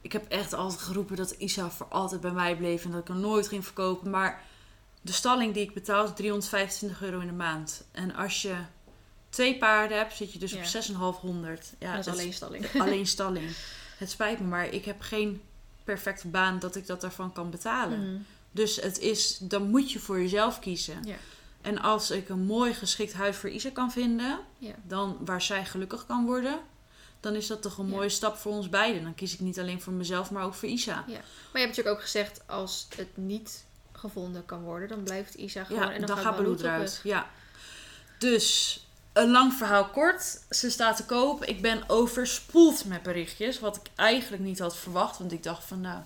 [0.00, 3.08] ik heb echt altijd geroepen dat Isa voor altijd bij mij bleef en dat ik
[3.08, 4.10] hem nooit ging verkopen.
[4.10, 4.42] Maar
[5.00, 7.84] de stalling die ik betaal is 325 euro in de maand.
[7.92, 8.54] En als je
[9.28, 10.58] twee paarden hebt, zit je dus Ja.
[10.58, 11.72] op 6,500.
[11.78, 12.66] Ja, dat is alleen stalling.
[12.82, 13.50] alleen stalling.
[13.98, 15.42] Het spijt me, maar ik heb geen
[15.84, 18.12] perfecte baan dat ik dat daarvan kan betalen.
[18.12, 18.20] Mhm.
[18.56, 21.02] Dus het is, dan moet je voor jezelf kiezen.
[21.04, 21.16] Ja.
[21.60, 24.74] En als ik een mooi geschikt huis voor Isa kan vinden, Ja.
[24.82, 26.58] dan waar zij gelukkig kan worden,
[27.20, 27.94] dan is dat toch een Ja.
[27.94, 29.02] mooie stap voor ons beiden.
[29.02, 30.94] Dan kies ik niet alleen voor mezelf, maar ook voor Isa.
[30.94, 31.06] Maar
[31.52, 35.82] je hebt natuurlijk ook gezegd, als het niet gevonden kan worden, dan blijft Isa gewoon
[35.82, 37.00] Ja, en dan, dan, gaat Baloo eruit.
[37.02, 37.26] Ja.
[38.18, 38.80] Dus
[39.12, 40.40] een lang verhaal kort.
[40.50, 41.44] Ze staat te koop.
[41.44, 43.58] Ik ben overspoeld met berichtjes.
[43.60, 45.18] Wat ik eigenlijk niet had verwacht.
[45.18, 46.02] Want ik dacht van nou,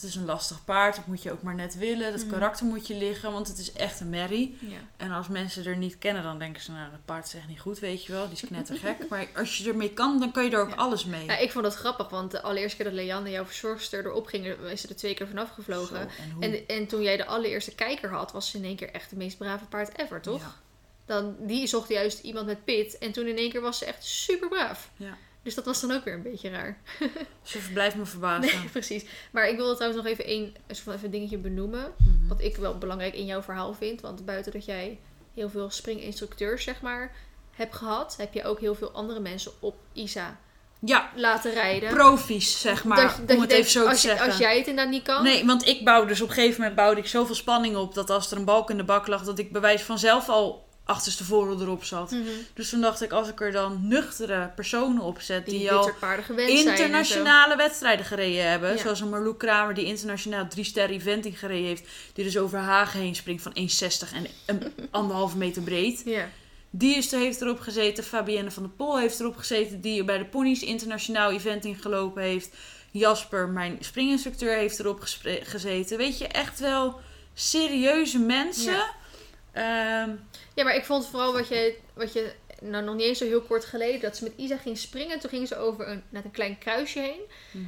[0.00, 0.96] het is een lastig paard.
[0.96, 2.12] Dat moet je ook maar net willen.
[2.12, 2.30] Dat Mhm.
[2.30, 3.32] karakter moet je liggen.
[3.32, 4.58] Want het is echt een merrie.
[4.60, 4.76] Ja.
[4.96, 7.60] En als mensen er niet kennen, dan denken ze, nou, dat paard is echt niet
[7.60, 8.24] goed, weet je wel.
[8.24, 8.96] Die is knettergek.
[9.10, 10.74] maar als je ermee kan, dan kan je er ook Ja.
[10.76, 11.24] alles mee.
[11.24, 14.46] Ja, ik vond dat grappig, want de allereerste keer dat Leanne, jouw verzorgster, erop ging,
[14.46, 16.08] is ze er twee keer vanaf Zo, gevlogen.
[16.40, 16.52] en?
[16.52, 19.16] En, en toen jij de allereerste kijker had, was ze in één keer echt de
[19.16, 20.58] meest brave paard ever, toch?
[21.06, 24.04] Dan, die zocht juist iemand met pit en toen in één keer was ze echt
[24.04, 24.90] super braaf.
[24.96, 25.16] Ja.
[25.46, 26.78] Dus dat was dan ook weer een beetje raar.
[27.42, 28.58] Ze blijft me verbazen.
[28.58, 29.04] Nee, precies.
[29.30, 31.92] Maar ik wilde trouwens nog even één even een dingetje benoemen.
[31.96, 32.28] Mhm.
[32.28, 34.00] Wat ik wel belangrijk in jouw verhaal vind.
[34.00, 34.98] Want buiten dat jij
[35.34, 37.12] heel veel springinstructeurs, zeg maar,
[37.50, 40.38] hebt gehad, heb je ook heel veel andere mensen op ISA
[40.80, 41.94] Ja, laten rijden.
[41.94, 42.96] profies, zeg maar.
[42.96, 44.26] Dat dat om het denkt, even zo te als, je- zeggen.
[44.26, 45.22] als jij het inderdaad niet kan.
[45.22, 48.10] Nee, want ik bouwde dus op een gegeven moment bouwde ik zoveel spanning op dat
[48.10, 51.84] als er een balk in de bak lag, dat ik bewijs vanzelf al achterstevoren erop
[51.84, 52.10] zat.
[52.10, 52.22] Mhm.
[52.54, 55.90] Dus toen dacht ik, als ik er dan nuchtere personen op zet Die, die, al
[56.36, 58.70] internationale wedstrijden gereden hebben.
[58.70, 58.78] Ja.
[58.78, 61.88] Zoals een Marloek Kramer die internationaal drie sterren eventing gereden heeft.
[62.12, 66.02] Die dus over Hagen heen springt van 1,60 en een anderhalve meter breed.
[66.04, 66.28] Ja.
[66.70, 68.04] Die is, heeft erop gezeten.
[68.04, 69.80] Fabienne van der Pol heeft erop gezeten.
[69.80, 72.48] Die bij de ponies internationaal eventing gelopen heeft.
[72.90, 75.00] Jasper, mijn springinstructeur, heeft erop
[75.42, 75.96] gezeten.
[75.96, 77.00] Weet je, echt wel
[77.34, 78.72] serieuze mensen.
[78.72, 78.94] Ja.
[79.52, 80.10] Ehm,
[80.56, 83.40] Ja, maar ik vond vooral wat je, wat je nou nog niet eens zo heel
[83.40, 85.18] kort geleden, dat ze met Isa ging springen.
[85.20, 87.20] Toen ging ze over een, net een klein kruisje heen.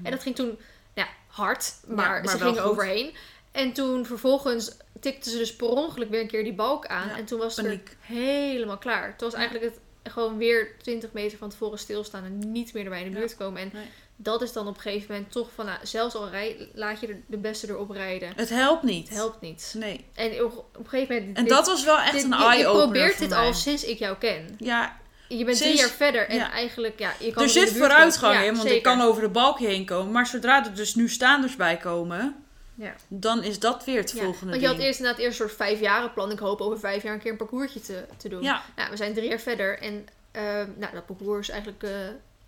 [0.02, 0.58] En dat ging toen
[0.94, 2.70] ja, hard, maar, maar ze wel ging goed.
[2.70, 3.14] overheen.
[3.50, 7.08] En toen vervolgens tikte ze dus per ongeluk weer een keer die balk aan.
[7.08, 9.16] Ja, en toen was het er helemaal klaar.
[9.16, 13.02] Toen was eigenlijk het gewoon weer 20 meter van tevoren stilstaan en niet meer erbij
[13.04, 13.60] in de buurt komen.
[13.62, 13.86] En Nee.
[14.20, 17.06] Dat is dan op een gegeven moment toch van, nou, zelfs al rij, laat je
[17.06, 18.32] er de beste erop rijden.
[18.36, 19.08] Het helpt niet.
[19.08, 19.74] Het helpt niet.
[19.76, 20.04] Nee.
[20.14, 21.36] En op, op een gegeven moment...
[21.36, 23.38] En dit- dat was wel echt dit- een je- Je eye-opener probeert dit mij.
[23.38, 24.54] al sinds ik jou ken.
[24.58, 24.96] Ja,
[25.28, 26.50] Je bent Sinds- drie jaar verder en ja.
[26.50, 29.28] eigenlijk, ja, je kan er zit de vooruitgang in, Ja, want ik kan over de
[29.28, 30.12] balk heen komen.
[30.12, 32.36] Maar zodra er dus nu staanders bij komen,
[32.74, 32.94] Ja.
[33.08, 36.12] dan is dat weer het volgende Want je had eerst inderdaad eerst een soort vijfjaren
[36.12, 36.30] plan.
[36.32, 38.42] Ik hoop over vijf jaar een keer een parcoursje te, te doen.
[38.42, 40.42] Ja, Nou, we zijn drie jaar verder en eh,
[40.76, 41.90] nou, dat parcours is eigenlijk eh,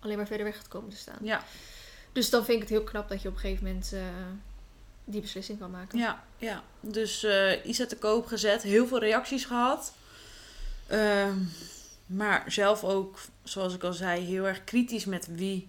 [0.01, 1.17] alleen maar verder weg gaat komen te staan.
[1.21, 1.43] ja,
[2.11, 4.01] Dus dan vind ik het heel knap dat je op een gegeven moment eh,
[5.03, 5.99] die beslissing kan maken.
[5.99, 6.63] ja, ja.
[6.79, 9.93] Dus eh Isa te koop gezet, heel veel reacties gehad.
[10.87, 11.37] Ehm,
[12.05, 15.67] maar zelf ook, zoals ik al zei, heel erg kritisch met wie,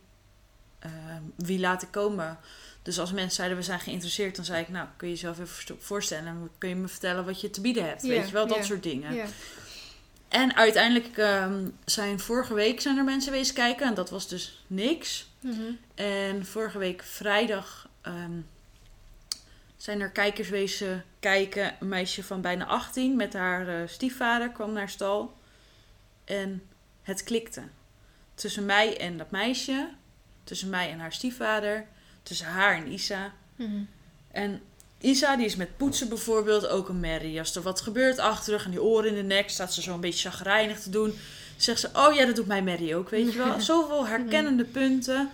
[0.78, 2.38] ehm, wie laat ik komen.
[2.82, 5.48] Dus als mensen zeiden we zijn geïnteresseerd, dan zei ik, nou kun je jezelf even
[5.48, 8.02] voorst- voorstellen en kun je me vertellen wat je te bieden hebt.
[8.02, 9.12] Weet je wel, dat soort dingen.
[10.32, 14.64] En uiteindelijk ehm, zijn vorige week zijn er mensen wezen kijken en dat was dus
[14.66, 15.30] niks.
[15.40, 15.72] Mhm.
[15.94, 18.40] En vorige week vrijdag ehm,
[19.76, 21.76] zijn er kijkers wezen kijken.
[21.80, 25.36] Een meisje van bijna 18 met haar eh, stiefvader kwam naar stal.
[26.24, 26.62] En
[27.02, 27.62] het klikte.
[28.34, 29.88] Tussen mij en dat meisje.
[30.44, 31.86] Tussen mij en haar stiefvader.
[32.22, 33.32] Tussen haar en Isa.
[33.56, 33.82] Mhm.
[34.30, 34.62] En
[35.03, 37.38] Isa, die is met poetsen bijvoorbeeld ook een merrie.
[37.38, 40.00] Als er wat gebeurt achterig en die oren in de nek, staat ze zo een
[40.00, 41.14] beetje chagrijnig te doen.
[41.57, 43.61] Zegt ze, oh ja, dat doet mijn merrie ook, weet je wel.
[43.70, 45.30] Zoveel herkennende punten.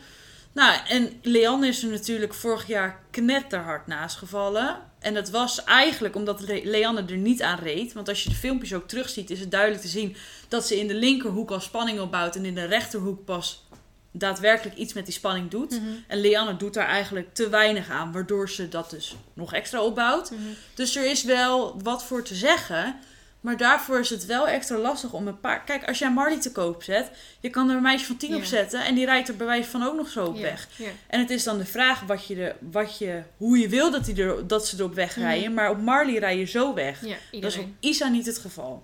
[0.52, 4.76] Nou, en Leanne is er natuurlijk vorig jaar knetterhard naast gevallen.
[4.98, 7.92] En dat was eigenlijk omdat Le- Leanne er niet aan reed.
[7.92, 10.16] Want als je de filmpjes ook terugziet, is het duidelijk te zien
[10.48, 13.64] dat ze in de linkerhoek al spanning opbouwt en in de rechterhoek pas
[14.10, 15.70] daadwerkelijk iets met die spanning doet.
[15.70, 15.90] Mhm.
[16.06, 20.30] En Leanne doet daar eigenlijk te weinig aan, waardoor ze dat dus nog extra opbouwt.
[20.30, 20.40] Mhm.
[20.74, 22.96] Dus er is wel wat voor te zeggen.
[23.40, 25.64] Maar daarvoor is het wel extra lastig om een paar.
[25.64, 28.40] Kijk, als jij Marley te koop zet, je kan er een meisje van 10 op
[28.40, 28.46] Ja.
[28.46, 30.68] zetten en die rijdt er bij wijze van ook nog zo op weg.
[31.06, 34.04] En het is dan de vraag wat je de, wat je, hoe je wil dat,
[34.04, 35.54] die er, dat ze er op weg rijden.
[35.54, 37.00] Maar op Marley rij je zo weg.
[37.40, 38.82] Dat is op Isa niet het geval.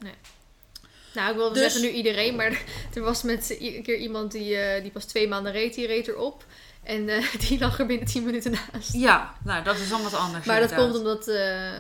[1.15, 2.63] Nou, ik wilde Dus- zeggen nu iedereen, maar
[2.95, 6.09] er was met een keer iemand die, eh, die pas twee maanden reed, die reed
[6.09, 6.45] erop.
[6.83, 8.93] En eh, die lag er binnen 10 minuten naast.
[8.93, 10.47] Ja, nou dat is dan wat anders.
[10.47, 11.71] Maar dat komt omdat, eh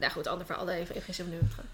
[0.00, 1.64] nou goed, ander verhaal, daar even, even geen zin om nu gaan.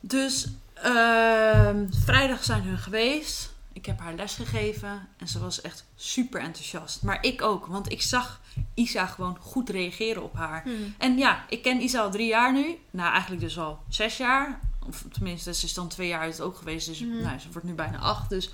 [0.00, 3.54] Dus ehm, vrijdag zijn hun geweest.
[3.72, 7.02] Ik heb haar les gegeven en ze was echt super enthousiast.
[7.02, 8.40] Maar ik ook, want ik zag
[8.74, 10.64] Isa gewoon goed reageren op haar.
[10.98, 12.78] En ja, ik ken Isa al drie jaar nu.
[12.90, 14.60] Nou, eigenlijk dus al zes jaar.
[14.88, 16.86] Of tenminste, ze is dan twee jaar uit het ook geweest.
[16.86, 17.22] Dus Mhm.
[17.22, 18.28] nou, ze wordt nu bijna acht.
[18.28, 18.50] Dus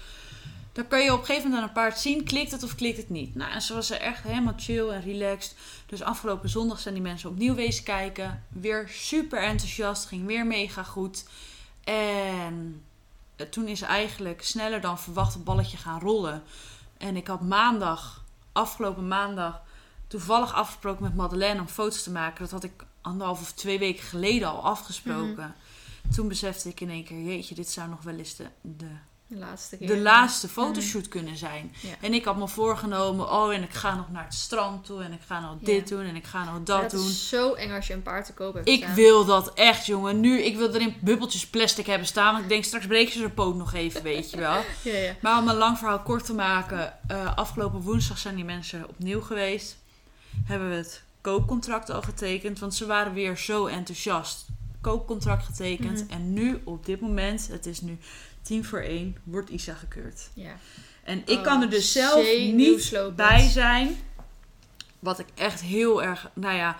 [0.72, 2.97] dan kan je op een gegeven moment aan een paard zien, klikt het of klikt
[2.97, 3.35] het niet.
[3.35, 5.55] Nou, en ze was er echt helemaal chill en relaxed.
[5.87, 8.45] Dus afgelopen zondag zijn die mensen opnieuw wezen kijken.
[8.49, 11.24] Weer super enthousiast, ging weer mega goed.
[11.85, 12.83] En
[13.37, 16.43] eh, toen is eigenlijk sneller dan verwacht het balletje gaan rollen.
[16.97, 19.61] En ik had maandag, afgelopen maandag,
[20.07, 22.43] toevallig afgesproken met Madeleine om foto's te maken.
[22.43, 25.55] Dat had ik anderhalf of twee weken geleden al afgesproken.
[26.14, 28.86] Toen besefte ik in één keer, jeetje, dit zou nog wel eens de, de,
[29.26, 29.86] De laatste keer.
[29.86, 31.74] de laatste fotoshoot kunnen zijn.
[31.80, 31.88] Ja.
[32.00, 35.02] En ik had me voorgenomen, oh, en ik ga nog naar het strand toe.
[35.02, 37.06] En ik ga nog dit doen en ik ga nog dat, dat doen.
[37.08, 38.94] is zo eng als je een paard te koop hebt Ik staan.
[38.94, 40.20] wil dat echt, jongen.
[40.20, 42.32] Nu, ik wil erin bubbeltjes plastic hebben staan.
[42.32, 44.62] Want ik denk, straks breek je zijn poot nog even, weet je wel.
[44.82, 45.14] Ja, ja.
[45.22, 46.94] Maar om een lang verhaal kort te maken.
[47.08, 49.76] eh, afgelopen woensdag zijn die mensen opnieuw geweest.
[50.44, 52.58] Hebben we het koopcontract al getekend.
[52.58, 54.46] Want ze waren weer zo enthousiast.
[54.83, 56.05] Koopcontract getekend.
[56.05, 56.12] Mhm.
[56.12, 57.99] En nu, op dit moment, het is nu
[58.43, 60.28] tien voor één, wordt Isa gekeurd.
[60.35, 60.57] ja.
[61.05, 63.97] En ik Oh, kan er dus zelf niet bij zijn.
[64.99, 66.76] Wat ik echt heel erg, nou ja,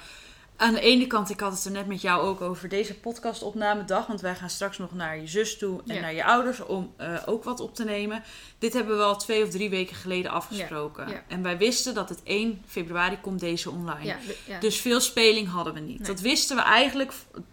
[0.57, 4.07] aan de ene kant, ik had het er net met jou ook over deze podcastopnamedag.
[4.07, 6.01] Want wij gaan straks nog naar je zus toe en Ja.
[6.01, 8.23] naar je ouders om eh, ook wat op te nemen.
[8.59, 11.07] Dit hebben we al twee of drie weken geleden afgesproken.
[11.09, 11.23] Ja, ja.
[11.29, 14.17] En wij wisten dat het 1 februari komt deze online.
[14.61, 15.99] Dus veel speling hadden we niet.
[15.99, 16.07] Nee.
[16.09, 17.13] Dat wisten we eigenlijk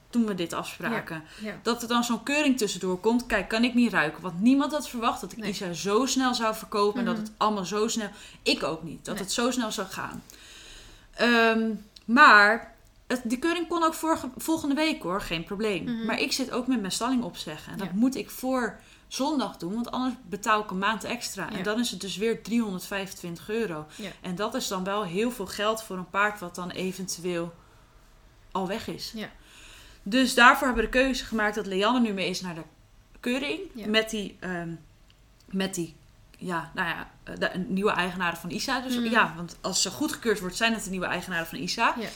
[0.10, 1.24] toen we dit afspraken.
[1.42, 1.60] ja.
[1.64, 3.26] Dat er dan zo'n keuring tussendoor komt.
[3.26, 4.22] Kijk, kan ik niet ruiken.
[4.22, 5.50] Want niemand had verwacht dat ik Nee.
[5.50, 7.00] Isa zo snel zou verkopen.
[7.00, 7.24] En dat Mhm.
[7.24, 8.10] het allemaal zo snel...
[8.44, 9.06] Ik ook niet.
[9.06, 9.24] Dat Nee.
[9.24, 10.24] het zo snel zou gaan.
[11.14, 11.70] Ehm,
[12.06, 12.76] maar
[13.08, 15.22] het, die keuring kon ook vorige, volgende week hoor.
[15.22, 15.84] Geen probleem.
[15.84, 16.06] Mhm.
[16.06, 17.72] Maar ik zit ook met mijn stalling opzeggen.
[17.72, 17.94] En dat Ja.
[17.96, 19.74] moet ik voor zondag doen.
[19.74, 21.52] Want anders betaal ik een maand extra.
[21.52, 23.86] En dan is het dus weer 325 euro.
[24.22, 27.54] En dat is dan wel heel veel geld voor een paard wat dan eventueel
[28.52, 29.12] al weg is.
[29.16, 29.30] Ja.
[30.10, 32.62] Dus daarvoor hebben we de keuze gemaakt dat Leanne nu mee is naar de
[33.20, 33.60] keuring.
[33.74, 33.88] Ja.
[33.88, 34.70] Met die, ehm,
[35.46, 35.96] met die,
[36.38, 38.80] ja, nou ja, de nieuwe eigenaren van ISA.
[38.82, 39.10] Dus Mhm.
[39.10, 41.96] ja, want als ze goedgekeurd wordt, zijn het de nieuwe eigenaren van ISA.
[42.00, 42.08] Ja.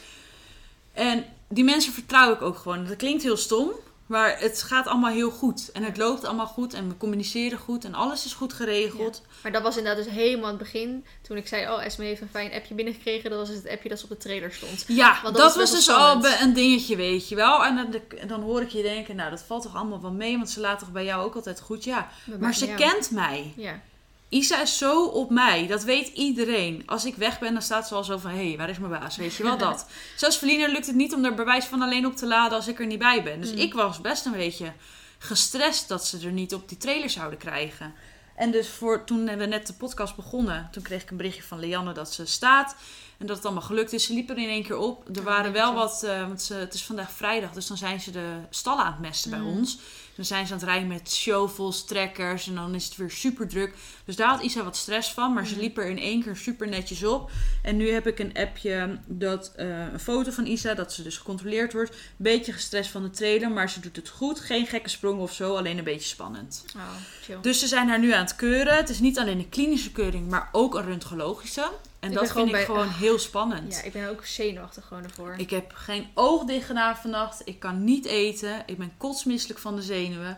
[0.93, 2.85] En die mensen vertrouw ik ook gewoon.
[2.85, 3.71] Dat klinkt heel stom,
[4.13, 5.71] maar het gaat allemaal heel goed.
[5.71, 9.21] En het loopt allemaal goed en we communiceren goed en alles is goed geregeld.
[9.43, 11.05] Maar dat was inderdaad dus helemaal aan het begin.
[11.21, 13.29] Toen ik zei, oh, Esme heeft een fijn appje binnengekregen.
[13.29, 14.85] Dat was het appje dat op de trailer stond.
[14.87, 17.65] Ja, dat, was dus al een dingetje, weet je wel.
[17.65, 20.59] En dan, hoor ik je denken, nou, dat valt toch allemaal wel mee, want ze
[20.59, 21.83] laat toch bij jou ook altijd goed.
[21.83, 22.09] Ja,
[22.39, 23.53] maar ze kent mij.
[23.55, 23.81] Ja.
[24.33, 26.83] Isa is zo op mij, dat weet iedereen.
[26.85, 28.91] Als ik weg ben, dan staat ze al zo van, hé, hey, waar is mijn
[28.99, 29.15] baas?
[29.15, 29.85] Weet je wel dat?
[30.17, 32.79] Zelfs Verlina lukt het niet om er bewijs van alleen op te laden als ik
[32.79, 33.41] er niet bij ben.
[33.41, 33.57] Dus Mm.
[33.57, 34.73] ik was best een beetje
[35.17, 37.93] gestrest dat ze er niet op die trailer zouden krijgen.
[38.35, 41.59] En dus voor, toen we net de podcast begonnen, toen kreeg ik een berichtje van
[41.59, 42.75] Leanne dat ze staat.
[43.17, 44.05] En dat het allemaal gelukt is.
[44.05, 45.07] Ze liepen er in één keer op.
[45.07, 47.99] Er Ja, waren wel wat, eh, want ze, het is vandaag vrijdag, dus dan zijn
[48.01, 49.47] ze de stallen aan het mesten bij Mm.
[49.57, 49.77] ons.
[50.15, 53.47] Dan zijn ze aan het rijden met shovels, trekkers en dan is het weer super
[53.47, 53.73] druk.
[54.05, 55.61] Dus daar had Isa wat stress van, maar ze Mhm.
[55.61, 57.31] liep er in één keer super netjes op.
[57.61, 61.17] En nu heb ik een appje, dat, eh, een foto van Isa, dat ze dus
[61.17, 61.95] gecontroleerd wordt.
[62.17, 64.39] Beetje gestrest van de trailer, maar ze doet het goed.
[64.39, 66.65] Geen gekke sprongen of zo, alleen een beetje spannend.
[66.75, 66.81] Oh,
[67.21, 67.37] chill.
[67.41, 68.75] Dus ze zijn haar nu aan het keuren.
[68.75, 71.71] Het is niet alleen een klinische keuring, maar ook een röntgenologische.
[72.03, 73.73] En Ik dat vind gewoon ik gewoon heel spannend.
[73.73, 75.33] Ja, ik ben ook zenuwachtig gewoon ervoor.
[75.37, 77.41] Ik heb geen oog dicht gedaan vannacht.
[77.45, 78.63] Ik kan niet eten.
[78.65, 80.37] Ik ben kotsmisselijk van de zenuwen.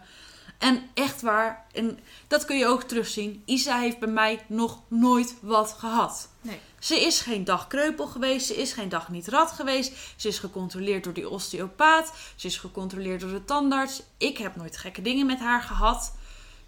[0.58, 3.44] En echt waar, en dat kun je ook terugzien.
[3.46, 6.30] Isa heeft bij mij nog nooit wat gehad.
[6.42, 6.60] Nee.
[6.80, 8.48] Ze is geen dag kreupel geweest.
[8.48, 9.94] Ze is geen dag niet rad geweest.
[10.16, 12.14] Ze is gecontroleerd door die osteopaat.
[12.36, 14.02] Ze is gecontroleerd door de tandarts.
[14.18, 16.14] Ik heb nooit gekke dingen met haar gehad.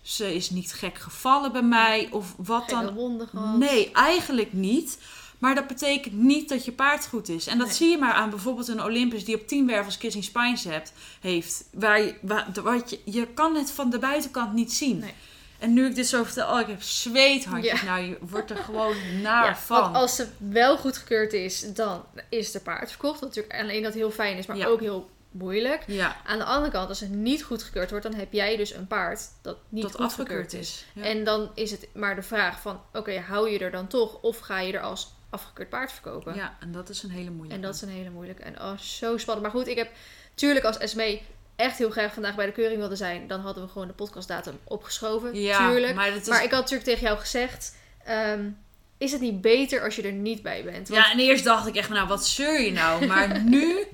[0.08, 2.08] Ze is niet gek gevallen bij mij.
[2.12, 3.58] Of wat Geen dan wonden gehad.
[3.58, 4.98] Nee, eigenlijk niet.
[5.38, 7.48] Maar dat betekent niet dat je paard goed is.
[7.48, 7.76] En dat Nee.
[7.76, 11.64] zie je maar aan bijvoorbeeld een Olympus die op 10 wervels kissing spines hebt, heeft.
[11.72, 15.00] Waar je, waar, wat je, je kan het van de buitenkant niet zien.
[15.00, 15.14] Nee.
[15.60, 17.82] En nu ik dit zo vertel, oh, ik heb zweethandjes.
[17.82, 17.86] Ja.
[17.86, 19.82] Nou, je wordt er gewoon naar Ja, van.
[19.82, 23.20] want als ze wel goedgekeurd is, dan is de paard verkocht.
[23.20, 24.68] Wat natuurlijk alleen dat heel fijn is, maar Ja.
[24.68, 25.84] ook heel moeilijk.
[25.88, 28.88] Ja, Aan de andere kant, als het niet goedgekeurd wordt, dan heb jij dus een
[28.88, 30.60] paard dat niet dat afgekeurd is.
[30.60, 30.86] is.
[30.94, 31.04] Ja.
[31.04, 34.22] En dan is het maar de vraag van, oké, hou je er dan toch?
[34.22, 36.36] Of ga je er als afgekeurd paard verkopen?
[36.36, 37.56] ja, en dat is een hele moeilijke.
[37.56, 38.44] En dat is een hele moeilijke.
[38.44, 39.46] En oh, zo spannend.
[39.48, 39.92] Maar goed, ik heb
[40.36, 41.20] tuurlijk als SME
[41.56, 44.60] echt heel graag vandaag bij de keuring wilde zijn, dan hadden we gewoon de podcastdatum
[44.64, 45.36] opgeschoven.
[45.42, 45.96] ja, tuurlijk.
[45.96, 46.28] maar dat is...
[46.28, 47.76] Maar ik had natuurlijk tegen jou gezegd,
[48.06, 48.50] ehm,
[48.98, 50.90] is het niet beter als je er niet bij bent?
[50.90, 53.06] Want- Ja, en eerst dacht ik echt, nou, wat zeur je nou?
[53.06, 53.88] Maar nu,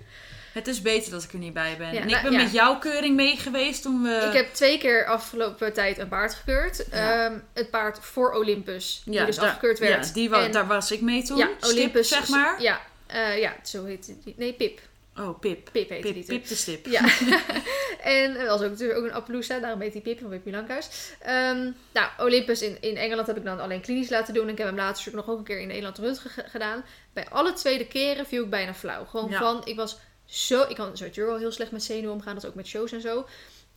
[0.53, 1.93] het is beter dat ik er niet bij ben.
[1.93, 2.43] Ja, en ik nou, ben ja.
[2.43, 4.25] met jouw keuring mee geweest toen we...
[4.27, 6.85] Ik heb twee keer afgelopen tijd een paard gekeurd.
[6.91, 7.25] Ja.
[7.25, 10.07] Ehm, het paard voor Olympus, die Ja, dus daar- afgekeurd werd.
[10.07, 11.37] Ja, die wa- En- daar was ik mee toen.
[11.37, 12.61] ja, Stip, Olympus, zeg maar.
[12.61, 14.33] Ja, eh, ja, zo heet die.
[14.37, 14.79] Nee, Pip.
[15.17, 15.69] Oh, Pip.
[15.71, 16.23] Pip die Pip, toen.
[16.25, 16.85] Pip de stip.
[16.85, 17.01] Ja.
[18.03, 20.87] en er was ook natuurlijk ook een Appaloosa, daarom heet die Pip van Pippi Lankhuis.
[21.21, 24.43] Ehm, nou, Olympus in, in Engeland heb ik dan alleen klinisch laten doen.
[24.43, 26.83] En ik heb hem later natuurlijk nog ook een keer in Nederland ge- gedaan.
[27.13, 29.05] Bij alle tweede keren viel ik bijna flauw.
[29.05, 29.39] Gewoon Ja.
[29.39, 29.97] van, ik was
[30.33, 30.61] zo...
[30.69, 33.25] Ik kan sowieso wel heel slecht met zenuwen omgaan, dat ook met shows en zo.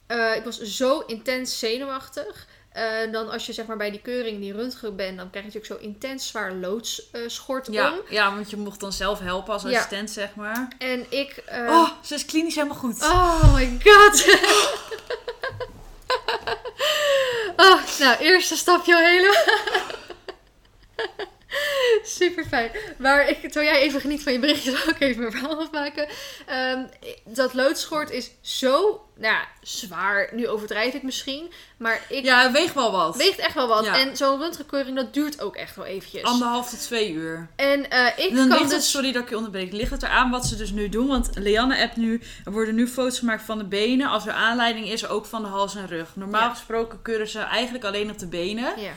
[0.07, 2.47] Eh, ik was zo intens zenuwachtig.
[2.73, 5.53] Eh, dan als je zeg maar bij die keuring, die röntgen bent, dan krijg je
[5.53, 8.01] natuurlijk zo intens zwaar loodschort Ja, om.
[8.09, 9.69] ja, want je mocht dan zelf helpen als Ja.
[9.69, 10.69] assistent, zeg maar.
[10.79, 11.31] En ik...
[11.47, 13.03] eh, oh, ze is klinisch helemaal goed.
[13.03, 14.25] Oh my god.
[17.67, 19.43] oh, nou, eerste stapje al helemaal.
[22.17, 22.71] Super fijn.
[22.99, 26.09] Maar ik, terwijl jij even geniet van je berichtjes, zal ik even mijn verhaal afmaken.
[26.47, 26.85] Ehm,
[27.25, 30.29] dat loodschort is zo nou, ja, zwaar.
[30.33, 31.53] Nu overdrijf ik misschien.
[31.77, 33.17] Maar ik Ja, het weegt wel wat.
[33.17, 33.85] weegt echt wel wat.
[33.85, 33.99] Ja.
[33.99, 36.23] En zo'n röntgenkeuring, dat duurt ook echt wel eventjes.
[36.23, 37.49] Anderhalf tot twee uur.
[37.57, 38.91] En eh, ik dan kan ligt het, dus...
[38.91, 41.07] sorry dat ik je onderbreek, ligt het eraan wat ze dus nu doen.
[41.07, 44.09] Want Leanne appt nu, er worden nu foto's gemaakt van de benen.
[44.09, 46.17] Als er aanleiding is, ook van de hals en rug.
[46.17, 46.51] Normaal Ja.
[46.51, 48.81] gesproken keuren ze eigenlijk alleen op de benen.
[48.81, 48.93] Ja.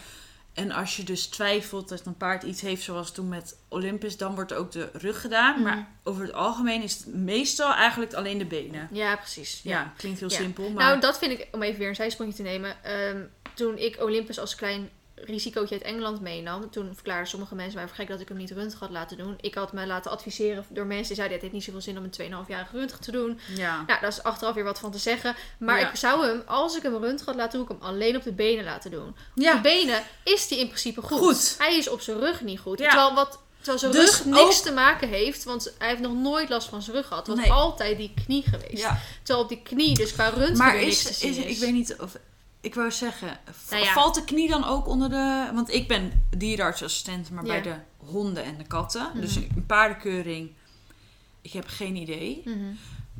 [0.59, 4.35] En als je dus twijfelt dat een paard iets heeft zoals toen met Olympus, dan
[4.35, 5.61] wordt ook de rug gedaan.
[5.61, 5.85] Maar Mhm.
[6.03, 8.87] over het algemeen is het meestal eigenlijk alleen de benen.
[8.91, 9.59] ja, precies.
[9.63, 10.35] Ja, klinkt heel Ja.
[10.37, 10.83] simpel, maar...
[10.85, 12.83] Nou, dat vind ik, om even weer een zijsprongje te nemen.
[12.83, 13.21] ehm,
[13.53, 14.89] toen ik Olympus als klein
[15.23, 18.51] risicootje uit Engeland meenam, toen verklaarden sommige mensen mij voor gek dat ik hem niet
[18.51, 19.35] röntgen had laten doen.
[19.41, 22.03] Ik had me laten adviseren door mensen die zeiden: het heeft niet zoveel zin om
[22.03, 23.39] een 2,5-jarige röntgen te doen.
[23.55, 23.75] ja.
[23.75, 25.35] Nou, daar is achteraf weer wat van te zeggen.
[25.57, 25.89] Maar Ja.
[25.89, 28.31] ik zou hem, als ik hem röntgen had laten doen, ik hem alleen op de
[28.31, 29.07] benen laten doen.
[29.07, 29.53] Op ja.
[29.55, 31.17] de benen is die in principe goed.
[31.19, 31.55] Goed.
[31.57, 32.79] Hij is op zijn rug niet goed.
[32.79, 32.89] Ja.
[32.89, 36.13] Terwijl, wat, terwijl zijn Dus rug niks ook- te maken heeft, want hij heeft nog
[36.13, 37.27] nooit last van zijn rug gehad.
[37.27, 37.55] Het was Nee.
[37.55, 38.81] altijd die knie geweest.
[38.81, 38.99] ja.
[39.23, 41.95] Terwijl op die knie, dus qua röntgen Maar weer niks is, is, ik weet niet
[41.99, 42.17] of...
[42.61, 43.39] Ik wou zeggen,
[43.69, 43.93] Nou ja.
[43.93, 45.49] valt de knie dan ook onder de...
[45.53, 49.07] Want ik ben dierenartsassistent, maar bij de honden en de katten.
[49.13, 49.21] Mhm.
[49.21, 50.51] Dus een paardenkeuring,
[51.41, 52.43] ik heb geen idee.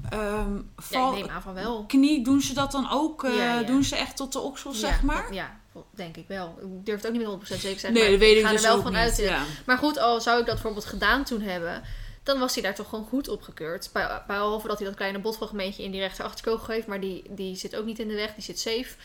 [0.10, 1.86] Ehm Ja, val, ik neem aan van wel.
[1.88, 3.24] knie, doen ze dat dan ook?
[3.24, 3.68] eh.
[3.68, 5.24] Doen ze echt tot de oksel, zeg maar?
[5.24, 5.60] dat- Ja,
[5.92, 6.58] denk ik wel.
[6.62, 7.94] Ik durf het ook niet met 100% zeker te zeggen.
[7.94, 9.32] nee, maar dat weet ik ga dus er wel van uit.
[9.66, 11.82] Maar goed, al zou ik dat bijvoorbeeld gedaan toen hebben,
[12.24, 13.90] dan was hij daar toch gewoon goed opgekeurd.
[13.94, 17.56] Be- Behalve dat hij dat kleine botfragmentje in die rechter achterkogel heeft, maar die, die
[17.56, 18.96] zit ook niet in de weg, die zit safe.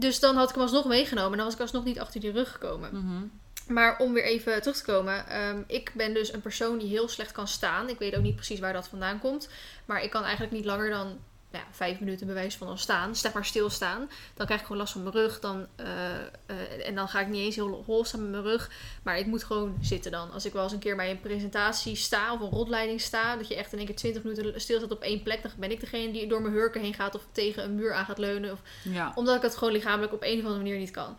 [0.00, 2.32] Dus dan had ik hem alsnog meegenomen en dan was ik alsnog niet achter die
[2.32, 2.90] rug gekomen.
[2.92, 3.24] Mhm.
[3.72, 7.08] Maar om weer even terug te komen, ehm, ik ben dus een persoon die heel
[7.08, 7.88] slecht kan staan.
[7.88, 9.48] Ik weet ook niet precies waar dat vandaan komt,
[9.84, 11.18] maar ik kan eigenlijk niet langer dan
[11.50, 13.16] nou ja, vijf minuten bewijs van al staan.
[13.16, 14.10] Zeg maar stilstaan.
[14.34, 15.40] Dan krijg ik gewoon last van mijn rug.
[15.40, 16.16] Dan, eh,
[16.46, 18.70] eh, en dan ga ik niet eens heel hol staan met mijn rug.
[19.02, 20.30] Maar ik moet gewoon zitten dan.
[20.32, 23.36] Als ik wel eens een keer bij een presentatie sta of een rondleiding sta.
[23.36, 25.42] Dat je echt in één keer 20 minuten stilstaat op één plek.
[25.42, 28.04] Dan ben ik degene die door mijn hurken heen gaat of tegen een muur aan
[28.04, 28.52] gaat leunen.
[28.52, 29.12] Of, ja.
[29.14, 31.16] omdat ik het gewoon lichamelijk op een of andere manier niet kan.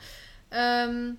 [0.49, 1.11] Ehm,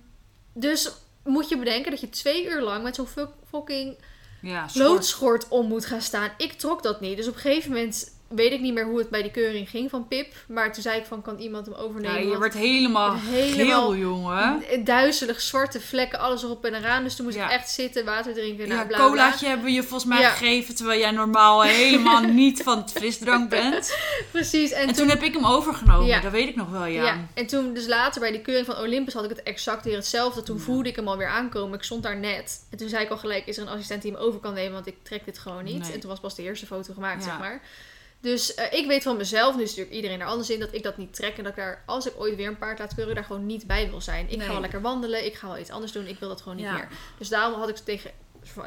[0.53, 0.91] dus
[1.23, 3.97] moet je bedenken dat je twee uur lang met zo'n fuck- fucking
[4.41, 4.85] Ja, schort.
[4.87, 6.31] loodschort om moet gaan staan.
[6.37, 7.17] Ik trok dat niet.
[7.17, 9.89] Dus op een gegeven moment weet ik niet meer hoe het bij die keuring ging
[9.89, 10.33] van Pip.
[10.47, 12.19] Maar toen zei ik van, kan iemand hem Ja, overnemen?
[12.19, 14.63] je Want wordt helemaal, Helemaal- geel, jongen.
[14.83, 17.03] Duizelig, zwarte vlekken, alles erop en eraan.
[17.03, 17.45] Dus toen moest Ja.
[17.45, 18.67] ik echt zitten, water drinken.
[18.67, 20.29] Ja, colaatje hebben we je volgens mij Ja.
[20.29, 23.97] gegeven, terwijl jij normaal helemaal niet van het frisdrank bent.
[24.31, 24.71] Precies.
[24.71, 26.19] En, En toen, toen heb ik hem overgenomen, Ja.
[26.19, 27.03] dat weet ik nog wel, ja.
[27.05, 27.27] ja.
[27.33, 30.43] en toen dus later bij die keuring van Olympus had ik het exact weer hetzelfde.
[30.43, 30.63] Toen Ja.
[30.63, 31.77] voelde ik hem alweer aankomen.
[31.77, 32.65] Ik stond daar net.
[32.71, 34.73] En toen zei ik al gelijk, is er een assistent die hem over kan nemen?
[34.73, 35.81] Want ik trek dit gewoon niet.
[35.83, 35.91] Nee.
[35.93, 37.29] En toen was pas de eerste foto gemaakt, Ja.
[37.29, 37.61] zeg maar.
[38.23, 40.83] Dus eh, ik weet van mezelf, nu is natuurlijk iedereen er anders in, dat ik
[40.83, 41.37] dat niet trek.
[41.37, 43.67] En dat ik daar, als ik ooit weer een paard laat keuren, daar gewoon niet
[43.67, 44.29] bij wil zijn.
[44.29, 44.45] Ik Nee.
[44.45, 46.65] ga wel lekker wandelen, ik ga wel iets anders doen, ik wil dat gewoon niet
[46.65, 46.73] Ja.
[46.73, 46.87] meer.
[47.17, 48.11] Dus daarom had ik tegen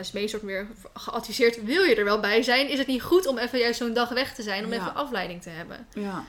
[0.01, 2.69] Smee soort meer geadviseerd, wil je er wel bij zijn?
[2.69, 4.79] Is het niet goed om even juist zo'n dag weg te zijn, om Ja.
[4.81, 5.87] even afleiding te hebben?
[5.95, 6.25] Ja.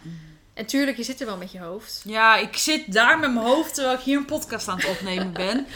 [0.53, 2.01] En tuurlijk, je zit er wel met je hoofd.
[2.05, 5.33] ja, ik zit daar met mijn hoofd terwijl ik hier een podcast aan het opnemen
[5.33, 5.65] ben.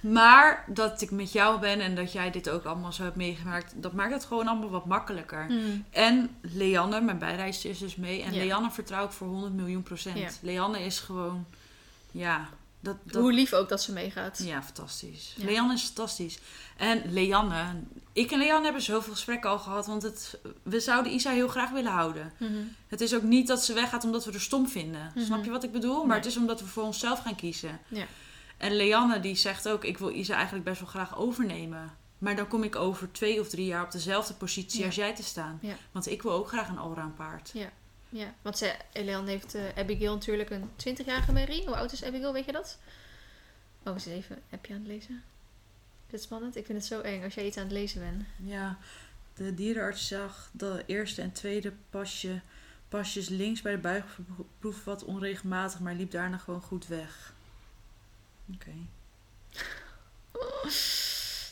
[0.00, 3.72] Maar dat ik met jou ben en dat jij dit ook allemaal zo hebt meegemaakt,
[3.76, 5.46] dat maakt het gewoon allemaal wat makkelijker.
[5.90, 8.22] En Leanne, mijn bijrijster, is dus mee.
[8.22, 8.44] En Ja.
[8.44, 10.18] Leanne vertrouw ik voor 100 miljoen procent.
[10.18, 10.28] Ja.
[10.40, 11.46] Leanne is gewoon,
[12.10, 12.48] ja,
[12.80, 14.40] dat, dat, Hoe lief ook dat ze meegaat.
[14.44, 15.34] Ja, fantastisch.
[15.36, 15.44] Ja.
[15.44, 16.38] Leanne is fantastisch.
[16.76, 17.64] En Leanne,
[18.12, 21.70] ik en Leanne hebben zoveel gesprekken al gehad, want het, we zouden Isa heel graag
[21.70, 22.32] willen houden.
[22.36, 22.52] Mhm.
[22.88, 25.12] Het is ook niet dat ze weggaat omdat we er stom vinden.
[25.14, 25.24] Mhm.
[25.24, 25.96] Snap je wat ik bedoel?
[25.98, 26.16] Maar Nee.
[26.16, 27.80] het is omdat we voor onszelf gaan kiezen.
[27.88, 28.04] Ja.
[28.58, 31.96] En Leanne die zegt ook, ik wil Isa eigenlijk best wel graag overnemen.
[32.18, 34.86] Maar dan kom ik over twee of drie jaar op dezelfde positie Ja.
[34.86, 35.58] als jij te staan.
[35.62, 35.74] Ja.
[35.92, 37.52] Want ik wil ook graag een allround paard.
[38.10, 38.74] Ja, want ze,
[39.26, 41.62] heeft eh, Abigail natuurlijk een 20-jarige Mary.
[41.66, 42.78] Hoe oud is Abigail, weet je dat?
[43.82, 44.38] Oh, eens even.
[44.48, 45.22] Heb je aan het lezen?
[46.06, 46.56] Is het spannend?
[46.56, 48.24] Ik vind het zo eng als jij iets aan het lezen bent.
[48.50, 48.78] Ja,
[49.34, 52.40] de dierenarts zag de eerste en tweede pasje,
[52.88, 57.32] pasjes links bij de buigproef wat onregelmatig, maar liep daarna gewoon goed weg.
[58.54, 58.70] Oké.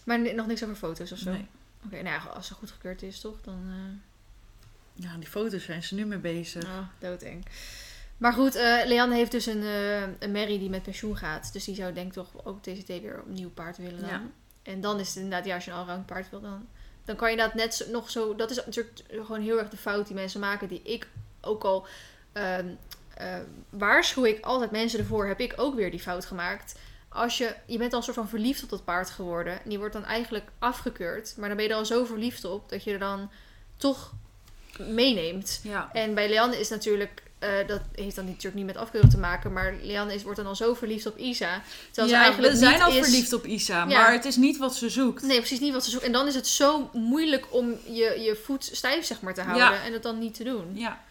[0.05, 1.31] Maar nog niks over foto's of zo?
[1.31, 1.47] Nee.
[1.85, 3.41] Oké, nou ja, als ze goedgekeurd is, toch?
[3.43, 3.65] Dan...
[3.69, 6.65] eh, Ja, die foto's zijn ze nu mee bezig.
[6.65, 7.47] Oh, doodeng.
[8.17, 11.53] Maar goed, eh Leanne heeft dus een, eh, een Mary die met pensioen gaat.
[11.53, 14.09] Dus die zou denk ik toch ook TCT weer opnieuw paard willen dan.
[14.09, 14.23] Ja.
[14.63, 16.67] En dan is het inderdaad, ja, als je een allround paard wil, dan,
[17.05, 18.35] dan kan je inderdaad net zo, nog zo...
[18.35, 21.09] Dat is natuurlijk gewoon heel erg de fout die mensen maken, die ik
[21.41, 21.87] ook al...
[22.33, 22.67] ehm
[23.17, 23.27] eh,
[23.71, 26.75] waarschuw ik altijd mensen ervoor, heb ik ook weer die fout gemaakt.
[27.09, 29.53] Als je, je bent al een soort van verliefd op dat paard geworden.
[29.53, 31.35] En die wordt dan eigenlijk afgekeurd.
[31.37, 33.31] Maar dan ben je er al zo verliefd op, dat je er dan
[33.77, 34.13] toch
[34.79, 35.61] meeneemt.
[35.63, 35.91] Ja.
[35.93, 39.53] En bij Leanne is natuurlijk, eh, dat heeft dan natuurlijk niet met afkeuren te maken,
[39.53, 41.63] maar Leanne is, wordt dan al zo verliefd op Isa.
[41.91, 43.05] Terwijl ze eigenlijk we zijn niet al is...
[43.07, 43.85] verliefd op Isa, Ja.
[43.85, 45.23] maar het is niet wat ze zoekt.
[45.23, 46.05] Nee, precies niet wat ze zoekt.
[46.05, 49.67] En dan is het zo moeilijk om je, je voet stijf zeg maar te houden
[49.67, 49.85] Ja.
[49.85, 50.71] en het dan niet te doen.
[50.75, 51.05] Ja.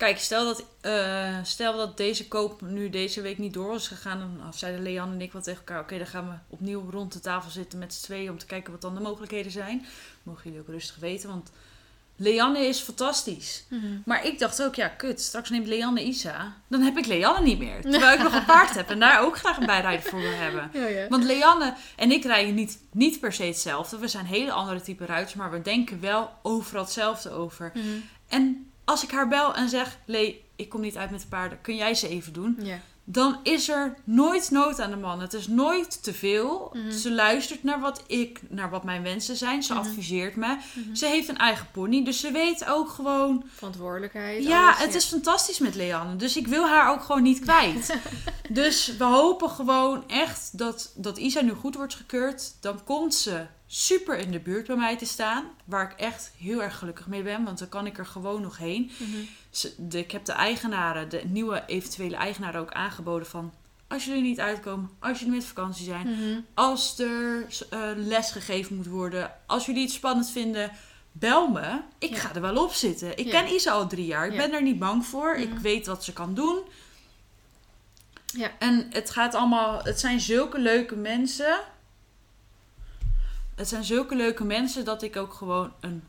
[0.00, 4.38] Kijk, stel dat, eh, stel dat deze koop nu deze week niet door was gegaan.
[4.42, 5.80] Dan zeiden Leanne en ik wel tegen elkaar.
[5.80, 8.30] Oké, dan gaan we opnieuw rond de tafel zitten met z'n tweeën.
[8.30, 9.86] Om te kijken wat dan de mogelijkheden zijn.
[10.22, 11.28] Mogen jullie ook rustig weten.
[11.28, 11.50] Want
[12.16, 13.64] Leanne is fantastisch.
[13.68, 13.86] Mhm.
[14.04, 15.20] Maar ik dacht ook, ja, kut.
[15.20, 16.56] Straks neemt Leanne Isa.
[16.68, 17.80] Dan heb ik Leanne niet meer.
[17.80, 18.90] Terwijl ik nog een paard heb.
[18.90, 20.70] En daar ook graag een bijrijder voor wil hebben.
[20.72, 21.08] Ja, ja.
[21.08, 23.98] Want Leanne en ik rijden niet, niet per se hetzelfde.
[23.98, 25.34] We zijn hele andere type ruiters.
[25.34, 27.70] Maar we denken wel overal hetzelfde over.
[27.74, 27.86] Mhm.
[28.28, 31.60] En als ik haar bel en zeg: Lee, ik kom niet uit met de paarden,
[31.60, 32.56] kun jij ze even doen?
[32.62, 32.78] ja.
[33.12, 35.20] Dan is er nooit nood aan de man.
[35.20, 36.70] Het is nooit te veel.
[36.72, 36.90] Mhm.
[36.90, 39.62] Ze luistert naar wat ik, naar wat mijn wensen zijn.
[39.62, 39.82] Ze Mhm.
[39.82, 40.56] adviseert me.
[40.74, 40.94] Mhm.
[40.94, 43.44] Ze heeft een eigen pony, dus ze weet ook gewoon.
[43.54, 44.44] Verantwoordelijkheid.
[44.44, 46.16] Ja, alles, het is fantastisch met Leanne.
[46.16, 47.94] Dus ik wil haar ook gewoon niet kwijt.
[48.50, 52.52] dus we hopen gewoon echt dat, dat Isa nu goed wordt gekeurd.
[52.60, 55.44] Dan komt ze super in de buurt bij mij te staan.
[55.64, 57.44] Waar ik echt heel erg gelukkig mee ben.
[57.44, 58.90] Want dan kan ik er gewoon nog heen.
[59.76, 63.52] De, ik heb de eigenaren, de nieuwe eventuele eigenaren ook aangeboden van...
[63.88, 66.06] Als jullie niet uitkomen, als jullie met vakantie zijn...
[66.08, 66.40] Mhm.
[66.54, 70.70] Als er eh, les gegeven moet worden, als jullie het spannend vinden,
[71.12, 71.80] bel me.
[71.98, 72.16] Ik Ja.
[72.18, 73.16] ga er wel op zitten.
[73.18, 73.30] Ik Ja.
[73.42, 74.26] ken Isa al drie jaar.
[74.26, 74.38] Ik Ja.
[74.38, 75.34] ben er niet bang voor.
[75.36, 75.60] Ik Mhm.
[75.60, 76.58] weet wat ze kan doen.
[78.26, 78.50] Ja.
[78.58, 79.82] En het gaat allemaal...
[79.82, 81.58] Het zijn zulke leuke mensen.
[83.54, 86.02] Het zijn zulke leuke mensen dat ik ook gewoon een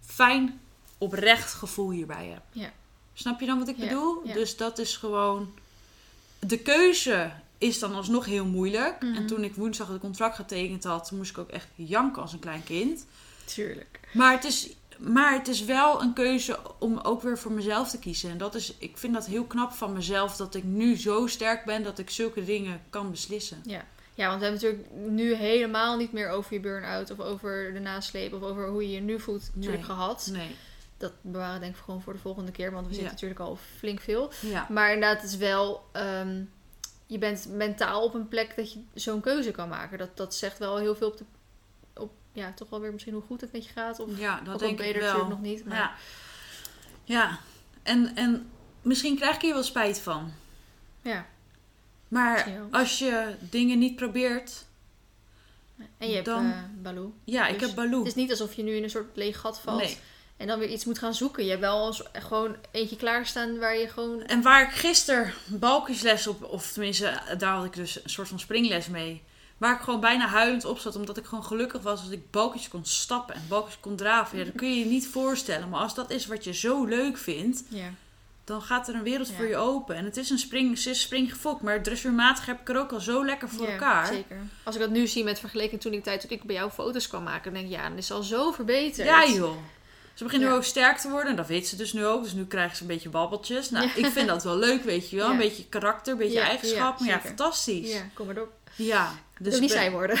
[0.00, 0.60] fijn,
[0.98, 2.42] oprecht gevoel hierbij heb.
[2.52, 2.70] Ja.
[3.14, 4.20] Snap je dan wat ik Ja, bedoel?
[4.24, 4.32] ja.
[4.34, 5.54] Dus dat is gewoon...
[6.38, 9.02] De keuze is dan alsnog heel moeilijk.
[9.02, 9.14] Mhm.
[9.14, 12.38] En toen ik woensdag het contract getekend had, moest ik ook echt janken als een
[12.38, 13.06] klein kind.
[13.44, 14.00] Tuurlijk.
[14.12, 14.68] Maar het is,
[14.98, 18.30] maar het is wel een keuze om ook weer voor mezelf te kiezen.
[18.30, 21.64] En dat is, ik vind dat heel knap van mezelf dat ik nu zo sterk
[21.64, 23.60] ben dat ik zulke dingen kan beslissen.
[23.66, 23.84] Ja.
[24.14, 27.72] ja, want we hebben het natuurlijk nu helemaal niet meer over je burn-out of over
[27.72, 29.96] de nasleep of over hoe je je nu voelt natuurlijk Nee.
[29.96, 30.28] gehad.
[30.32, 30.50] Nee.
[30.96, 34.00] Dat bewaren denk ik gewoon voor de volgende keer, want we zitten natuurlijk al flink
[34.00, 34.32] veel.
[34.68, 35.88] Maar inderdaad, het is wel.
[35.92, 36.42] ehm,
[37.06, 39.98] je bent mentaal op een plek dat je zo'n keuze kan maken.
[39.98, 41.24] Dat, dat zegt wel heel veel op de.
[41.94, 44.00] Op, ja, toch wel weer misschien hoe goed het met je gaat.
[44.00, 45.28] Of Ja, dat denk je ik wel.
[45.28, 45.64] nog niet.
[45.64, 45.94] Maar Ja.
[47.04, 47.38] Ja.
[47.82, 48.50] En, en
[48.82, 50.32] misschien krijg ik hier wel spijt van.
[51.02, 51.26] ja.
[52.08, 54.64] Maar als je dingen niet probeert...
[55.98, 57.14] En je hebt Dan- eh Baloo.
[57.24, 57.98] Ja, ik Dus heb Baloo.
[57.98, 59.80] Het is niet alsof je nu in een soort leeg gat valt.
[59.80, 59.98] Nee.
[60.44, 61.44] En dan weer iets moet gaan zoeken.
[61.44, 64.22] Je hebt wel gewoon eentje klaarstaan waar je gewoon.
[64.22, 68.38] En waar ik gisteren balkjesles op, of tenminste, daar had ik dus een soort van
[68.40, 69.22] springles mee.
[69.58, 72.68] Waar ik gewoon bijna huilend op zat, omdat ik gewoon gelukkig was dat ik balkjes
[72.68, 74.38] kon stappen en balkjes kon draven.
[74.38, 75.68] Ja, dat kun je je niet voorstellen.
[75.68, 77.88] Maar als dat is wat je zo leuk vindt, Ja.
[78.44, 79.34] dan gaat er een wereld Ja.
[79.34, 79.96] voor je open.
[79.96, 83.00] En het is een spring, ze is springgefokt, maar dressuurmatig heb ik er ook al
[83.00, 84.06] zo lekker voor Ja, elkaar.
[84.06, 84.38] Zeker.
[84.62, 87.08] Als ik dat nu zie met vergelijking toen ik tijd toen ik bij jou foto's
[87.08, 89.06] kwam maken, dan denk ik ja, dan is al zo verbeterd.
[89.08, 89.56] Ja joh.
[90.14, 92.22] Ze begint nu ook sterk te worden en dat weet ze dus nu ook.
[92.22, 93.70] Dus nu krijgt ze een beetje babbeltjes.
[93.70, 93.94] Nou, Ja.
[93.94, 95.30] ik vind dat wel leuk, weet je wel.
[95.30, 96.98] Een beetje karakter, een beetje eigenschap.
[96.98, 97.92] ja, maar ja, fantastisch.
[97.92, 98.48] Ja, kom maar door.
[98.76, 100.18] Ja, Dus niet ben- zij worden.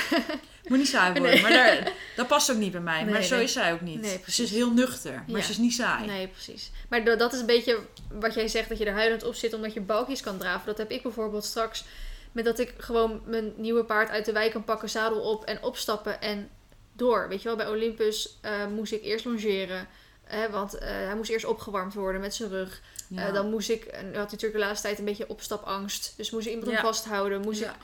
[0.68, 1.30] Moet niet saai worden.
[1.32, 1.42] Nee.
[1.42, 3.04] Maar daar, dat past ook niet bij mij.
[3.04, 3.44] maar zo nee.
[3.44, 4.00] is zij ook niet.
[4.00, 5.44] Nee, ze is heel nuchter, maar Ja.
[5.44, 6.06] ze is niet saai.
[6.06, 6.70] Nee, precies.
[6.88, 7.78] Maar da- dat is een beetje
[8.12, 10.66] wat jij zegt, dat je er huilend op zit omdat je balkjes kan draven.
[10.66, 11.84] Dat heb ik bijvoorbeeld straks
[12.32, 15.62] met dat ik gewoon mijn nieuwe paard uit de wei kan pakken, zadel op en
[15.62, 16.48] opstappen en
[16.96, 17.28] door.
[17.28, 19.88] Weet je wel, bij Olympus eh, moest ik eerst longeren.
[20.24, 22.80] Hè, want eh, hij moest eerst opgewarmd worden met zijn rug.
[23.08, 23.26] Ja.
[23.26, 26.14] Eh, dan moest ik, en had hij natuurlijk de laatste tijd een beetje opstapangst.
[26.16, 26.82] Dus moest ik iemand hem Ja.
[26.86, 27.40] vasthouden.
[27.40, 27.70] Moest Ja.
[27.70, 27.76] ik,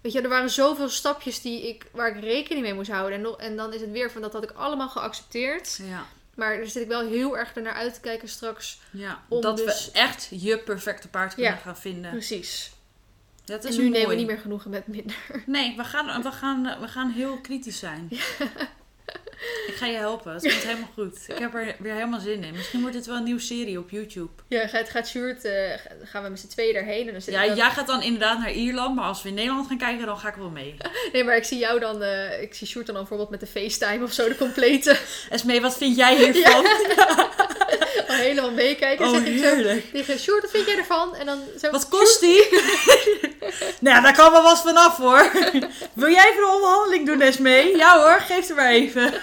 [0.00, 3.14] weet je, er waren zoveel stapjes die ik, waar ik rekening mee moest houden.
[3.18, 5.78] En, nog- en dan is het weer van dat had ik allemaal geaccepteerd.
[5.82, 6.06] Ja.
[6.34, 8.80] Maar daar zit ik wel heel erg naar uit te kijken straks.
[8.90, 9.22] Ja.
[9.28, 12.10] Om dat dus- we echt je perfecte paard kunnen gaan vinden.
[12.10, 12.70] Precies.
[13.48, 15.16] Dat En is nu nemen we niet meer genoegen met minder.
[15.46, 18.08] Nee, we gaan, we, gaan, we gaan heel kritisch zijn.
[19.66, 20.32] Ik ga je helpen.
[20.32, 21.18] Het komt helemaal goed.
[21.26, 22.52] Ik heb er weer helemaal zin in.
[22.54, 24.30] Misschien wordt dit wel een nieuwe serie op YouTube.
[24.48, 25.52] Ja, gaat, gaat Sjoerd, eh,
[26.04, 27.06] gaan we met z'n tweeën daarheen.
[27.06, 28.94] En dan zit Ja, dan- jij gaat dan inderdaad naar Ierland.
[28.94, 30.76] Maar als we in Nederland gaan kijken, dan ga ik wel mee.
[31.12, 34.04] Nee, maar ik zie jou dan, eh, ik zie Sjoerd dan bijvoorbeeld met de FaceTime
[34.04, 34.98] of zo, de complete.
[35.30, 36.64] Esmee, wat vind jij hiervan?
[38.08, 39.04] Al helemaal meekijken.
[39.04, 39.90] En Oh, zeg ik zo heerlijk.
[39.92, 41.14] tegen Sjoerd, wat vind jij ervan?
[41.14, 42.48] En dan zo, Wat kost die?
[43.80, 45.30] nou, daar kan wel wat vanaf hoor.
[45.92, 47.76] Wil jij even een onderhandeling doen, Esmee?
[47.76, 49.12] Ja hoor, geef er maar even.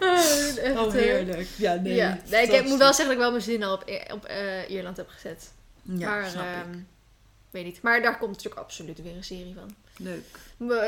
[0.00, 1.94] Echt, eh, Ja, nee.
[1.94, 2.18] ja.
[2.30, 4.70] nee, ik heb- moet wel zeggen dat ik wel mijn zin al op, op eh,
[4.70, 5.52] Ierland heb gezet.
[5.82, 6.48] Ja, maar, snap ik.
[6.48, 6.78] ehm,
[7.50, 7.82] weet niet.
[7.82, 9.74] Maar daar komt natuurlijk absoluut weer een serie van.
[9.96, 10.24] Leuk.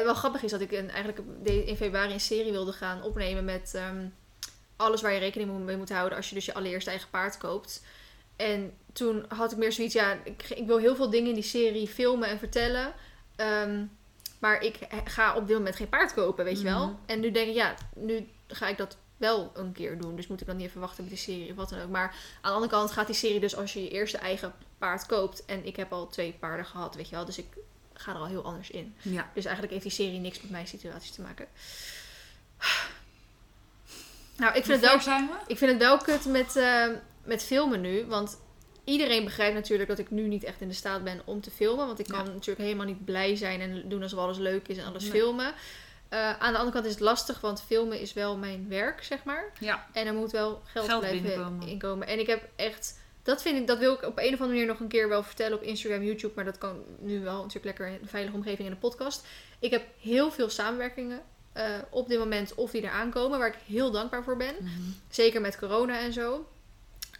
[0.04, 3.72] Wel grappig is dat ik een, eigenlijk in februari een serie wilde gaan opnemen met
[3.74, 4.04] ehm,
[4.76, 7.82] alles waar je rekening mee moet houden als je dus je allereerste eigen paard koopt.
[8.36, 11.42] En toen had ik meer zoiets, ja, ik, ik wil heel veel dingen in die
[11.42, 12.92] serie filmen en vertellen.
[13.36, 13.84] Ehm,
[14.38, 16.86] maar ik ga op dit moment geen paard kopen, weet je wel.
[16.86, 16.96] Mhm.
[17.06, 20.16] En nu denk ik, ja, nu ga ik dat wel een keer doen.
[20.16, 21.88] Dus moet ik dan niet even wachten met die serie of wat dan ook.
[21.88, 22.08] Maar
[22.40, 25.44] aan de andere kant gaat die serie dus als je je eerste eigen paard koopt.
[25.44, 27.24] En ik heb al twee paarden gehad, weet je wel.
[27.24, 27.46] Dus ik
[27.92, 28.94] ga er al heel anders in.
[29.02, 29.30] Ja.
[29.34, 31.46] Dus eigenlijk heeft die serie niks met mijn situatie te maken.
[34.36, 36.86] Nou, ik vind, het wel, ik vind het wel kut met, eh,
[37.24, 38.06] met filmen nu.
[38.06, 38.38] Want
[38.84, 41.86] iedereen begrijpt natuurlijk dat ik nu niet echt in de staat ben om te filmen.
[41.86, 44.86] Want ik kan natuurlijk helemaal niet blij zijn en doen alsof alles leuk is en
[44.86, 45.12] alles Nee.
[45.12, 45.54] filmen.
[46.08, 49.24] Eh, aan de andere kant is het lastig, want filmen is wel mijn werk, zeg
[49.24, 49.52] maar.
[49.60, 49.86] Ja.
[49.92, 52.06] En er moet wel geld, Geld blijven inkomen.
[52.06, 53.00] En ik heb echt...
[53.22, 55.22] Dat, vind ik, dat wil ik op een of andere manier nog een keer wel
[55.22, 56.32] vertellen op Instagram, YouTube.
[56.34, 59.26] Maar dat kan nu wel natuurlijk lekker in een veilige omgeving in de podcast.
[59.58, 61.22] Ik heb heel veel samenwerkingen
[61.52, 63.38] eh, op dit moment of die er aankomen.
[63.38, 64.54] Waar ik heel dankbaar voor ben.
[65.10, 66.46] Zeker met corona en zo.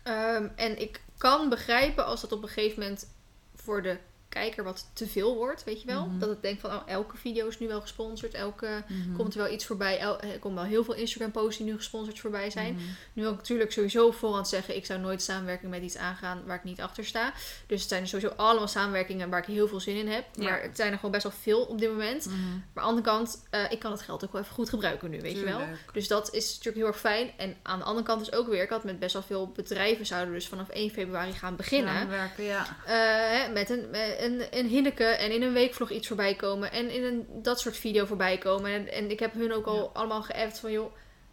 [0.02, 3.06] Ehm, en ik kan begrijpen als dat op een gegeven moment
[3.54, 3.96] voor de
[4.32, 6.06] kijker wat te veel wordt, weet je wel.
[6.06, 6.18] Mhm.
[6.18, 8.34] Dat ik denk van, oh, elke video is nu wel gesponsord.
[8.34, 9.16] Elke Mhm.
[9.16, 9.98] komt er wel iets voorbij.
[9.98, 12.74] El- er komen wel heel veel Instagram posts die nu gesponsord voorbij zijn.
[12.74, 12.82] Mhm.
[13.12, 16.56] Nu wil ik natuurlijk sowieso voorhand zeggen, ik zou nooit samenwerking met iets aangaan waar
[16.56, 17.32] ik niet achter sta.
[17.66, 20.24] Dus het zijn er sowieso allemaal samenwerkingen waar ik heel veel zin in heb.
[20.34, 20.42] Ja.
[20.50, 22.26] Maar het zijn er gewoon best wel veel op dit moment.
[22.26, 25.10] Maar aan de andere kant, eh, ik kan het geld ook wel even goed gebruiken
[25.10, 25.60] nu, weet je wel.
[25.92, 27.30] Dus dat is natuurlijk heel erg fijn.
[27.36, 30.06] En aan de andere kant is ook weer, ik had met best wel veel bedrijven
[30.06, 31.92] zouden dus vanaf 1 februari gaan beginnen.
[31.94, 32.66] Samenwerken, ja.
[32.86, 36.72] Eh, met een, met een, een Hinneke en in een weekvlog iets voorbij komen.
[36.72, 38.70] En in een dat soort video voorbij komen.
[38.70, 39.90] En, en ik heb hun ook al Ja.
[39.92, 40.92] allemaal geappt van joh,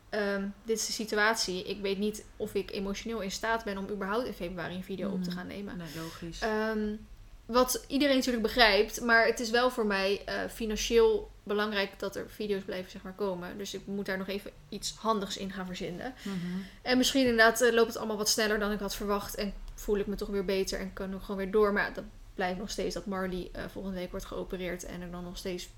[0.10, 1.64] ehm, dit is de situatie.
[1.64, 5.10] Ik weet niet of ik emotioneel in staat ben om überhaupt in februari een video
[5.10, 5.38] op te Mhm.
[5.38, 5.78] gaan nemen.
[5.78, 6.40] Nee, logisch.
[6.40, 6.96] Ehm,
[7.46, 12.30] wat iedereen natuurlijk begrijpt, maar het is wel voor mij eh, financieel belangrijk dat er
[12.30, 13.58] video's blijven zeg maar, komen.
[13.58, 16.14] Dus ik moet daar nog even iets handigs in gaan verzinnen.
[16.24, 16.36] Mhm.
[16.82, 19.36] En misschien inderdaad eh, loopt het allemaal wat sneller dan ik had verwacht.
[19.36, 21.74] En voel ik me toch weer beter en kan ook gewoon weer door.
[21.74, 22.04] Maar dat
[22.40, 24.86] blijft nog steeds dat Marley eh, volgende week wordt geopereerd.
[24.86, 25.70] En ik dan nog steeds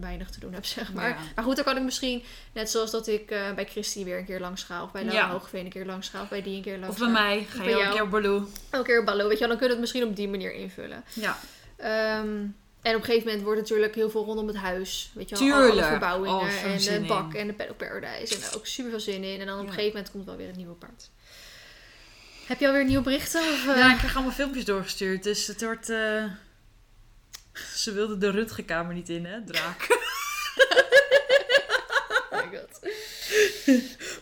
[0.00, 1.08] weinig te doen heb, zeg maar.
[1.08, 1.16] Ja.
[1.34, 2.22] Maar goed, dan kan ik misschien,
[2.52, 4.82] net zoals dat ik eh, bij Christy weer een keer langs ga.
[4.82, 5.30] Of bij Laura Ja.
[5.30, 6.22] Hoogveen een keer langs ga.
[6.22, 7.44] Of bij die een keer langs Of bij mij.
[7.48, 8.46] Ga je ook een keer Baloo.
[8.70, 9.48] Elke keer ballo, weet je wel.
[9.48, 11.04] Dan kunnen we het misschien op die manier invullen.
[11.12, 11.38] Ja.
[11.76, 12.26] Ehm,
[12.82, 15.10] en op een gegeven moment wordt natuurlijk heel veel rondom het huis.
[15.14, 17.40] Weet je wel, alle verbouwingen Oh, en de bak in.
[17.40, 18.34] en de Paddock Paradise.
[18.34, 19.40] En daar ook super veel zin in.
[19.40, 19.72] En dan op een Ja.
[19.72, 21.10] gegeven moment komt wel weer het nieuwe paard.
[22.52, 23.40] Heb je alweer nieuwe berichten?
[23.40, 23.76] Of, eh?
[23.76, 25.22] Ja, ik krijg allemaal filmpjes doorgestuurd.
[25.22, 25.88] Dus het wordt...
[25.90, 26.24] eh,
[27.74, 29.44] Ze wilde de Rutgekamer niet in, hè?
[29.44, 29.86] Draak.
[32.30, 32.52] Oh.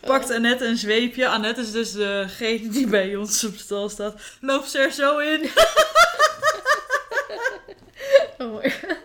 [0.09, 1.27] Pakt Annette een zweepje.
[1.27, 4.21] Annette is dus degene die bij ons op stal staat.
[4.41, 5.49] Loopt ze er zo in.
[8.37, 8.97] Oh my god.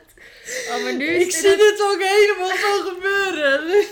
[0.70, 3.84] Oh, maar nu is Ik zie dit ook helemaal zo gebeuren.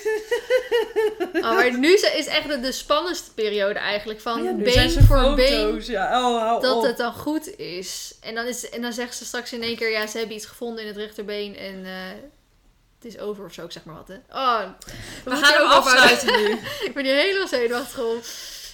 [1.34, 4.20] Oh, maar nu is echt de, de spannendste periode eigenlijk.
[4.20, 5.46] Van Oh Ja, nu been voor been.
[5.46, 5.86] foto's.
[5.86, 6.82] Ja, oh, Dat op.
[6.82, 8.14] het dan goed is.
[8.20, 8.68] En dan, is.
[8.68, 9.90] en dan zeggen ze straks in één keer...
[9.90, 11.56] Ja, ze hebben iets gevonden in het rechterbeen.
[11.56, 11.92] En eh,
[12.98, 13.64] het is over of zo.
[13.64, 14.16] Ik zeg maar wat, hè.
[14.30, 14.60] Oh,
[15.24, 16.50] We gaan hem afsluiten nu.
[16.86, 18.20] Ik ben hier helemaal zenuwachtig om.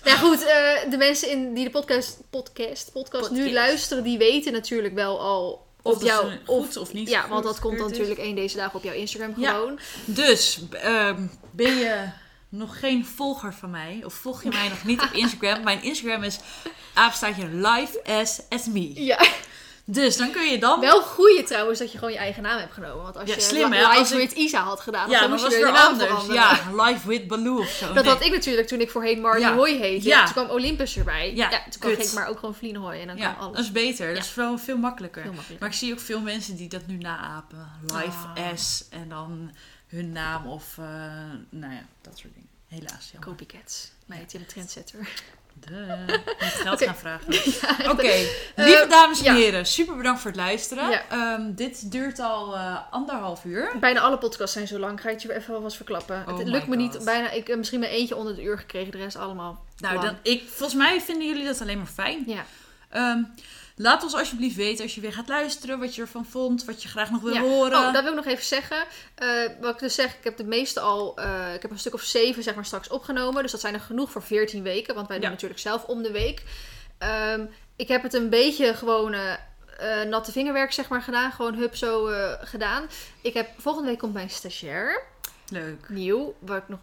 [0.04, 3.54] Ja goed, eh, de mensen in, die de podcast, podcast, podcast, nu Podcast.
[3.54, 4.02] luisteren...
[4.04, 5.68] die weten natuurlijk wel al...
[5.82, 8.56] Of dat jou, of, goed of niet Ja, want dat komt dan natuurlijk één deze
[8.56, 9.50] dagen op jouw Instagram Ja.
[9.52, 9.78] gewoon.
[10.04, 12.08] Dus, ehm, ben je
[12.48, 14.00] nog geen volger van mij?
[14.04, 15.62] Of volg je mij nog niet op Instagram?
[15.64, 16.38] Mijn Instagram is
[16.94, 19.04] apenstaartje live as, as me.
[19.04, 19.26] Ja,
[19.92, 20.80] Dus dan kun je dan...
[20.80, 23.02] wel goeie trouwens dat je gewoon je eigen naam hebt genomen.
[23.02, 23.70] Want als Ja, je slim?
[23.72, 25.86] Live Als ik- with Isa had gedaan, ja, dan moest was je weer je naam
[25.86, 26.08] anders.
[26.08, 26.42] veranderen.
[26.76, 27.92] Ja, live with Baloo of zo.
[27.92, 28.12] Dat Nee.
[28.12, 29.54] had ik natuurlijk toen ik voorheen Marley Ja.
[29.54, 30.08] Hoy heette.
[30.08, 30.24] Ja.
[30.24, 31.34] Toen kwam Olympus erbij.
[31.34, 33.56] Ja, toen kwam ik maar ook gewoon Vlien Hoy en dan kwam alles.
[33.56, 34.14] dat is beter.
[34.14, 35.24] Dat is veel, veel makkelijker.
[35.58, 37.70] Maar ik zie ook veel mensen die dat nu naapen.
[37.82, 38.50] Live Ah.
[38.52, 39.50] as en dan
[39.86, 40.78] hun naam of...
[40.78, 40.84] eh,
[41.50, 42.48] nou ja, dat soort dingen.
[42.68, 43.28] Helaas, jammer.
[43.28, 43.90] Copycats.
[44.08, 45.08] Heet je de trendsetter.
[45.68, 47.32] Duh, Moet geld gaan vragen.
[47.82, 49.34] Ja, Oké, Eh, lieve dames en ja.
[49.34, 50.90] heren, super bedankt voor het luisteren.
[50.90, 51.02] Ja.
[51.10, 53.72] Ehm, dit duurt al eh, anderhalf uur.
[53.80, 54.92] Bijna alle podcasts zijn zo lang.
[54.92, 56.24] Ik ga het je even wel wat verklappen.
[56.28, 57.04] Oh het lukt me niet.
[57.04, 58.92] Bijna, ik heb misschien maar eentje onder de uur gekregen.
[58.92, 62.22] De rest allemaal Nou, dan, ik, volgens mij vinden jullie dat alleen maar fijn.
[62.26, 62.44] Ja.
[62.90, 63.22] Ehm,
[63.82, 66.88] laat ons alsjeblieft weten als je weer gaat luisteren, wat je ervan vond, wat je
[66.88, 67.40] graag nog wil Ja.
[67.40, 67.78] horen.
[67.78, 68.84] Oh, dat wil ik nog even zeggen.
[69.14, 69.28] Eh,
[69.60, 72.02] wat ik dus zeg, ik heb de meeste al, eh, ik heb een stuk of
[72.02, 73.42] zeven zeg maar straks opgenomen.
[73.42, 75.32] Dus dat zijn er genoeg voor 14 weken, want wij doen Ja.
[75.32, 76.42] natuurlijk zelf om de week.
[76.98, 77.44] Ehm,
[77.76, 81.32] ik heb het een beetje gewoon eh, natte vingerwerk zeg maar gedaan.
[81.32, 82.08] Gewoon hup zo
[82.40, 82.86] gedaan.
[83.22, 85.02] Ik heb, volgende week komt mijn stagiair.
[85.48, 85.88] Leuk.
[85.88, 86.78] Nieuw, waar ik nog,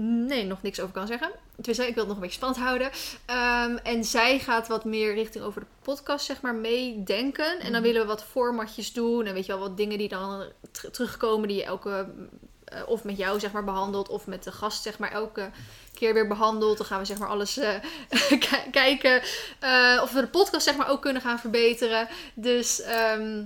[0.00, 1.30] nee, nog niks over kan zeggen.
[1.56, 2.90] Tenminste, ik wil het nog een beetje spannend houden.
[3.26, 7.52] Ehm, en zij gaat wat meer richting over de podcast, zeg maar, meedenken.
[7.60, 7.82] En dan Mhm.
[7.82, 9.26] willen we wat formatjes doen.
[9.26, 12.08] En weet je wel, wat dingen die dan ter- terugkomen die je elke...
[12.64, 14.08] eh, of met jou, zeg maar, behandelt.
[14.08, 15.50] Of met de gast, zeg maar, elke
[15.94, 16.76] keer weer behandelt.
[16.76, 17.74] Dan gaan we, zeg maar, alles eh,
[18.28, 19.22] ki- kijken.
[19.60, 22.08] eh, of we de podcast, zeg maar, ook kunnen gaan verbeteren.
[22.34, 22.80] Dus...
[22.80, 23.44] ehm,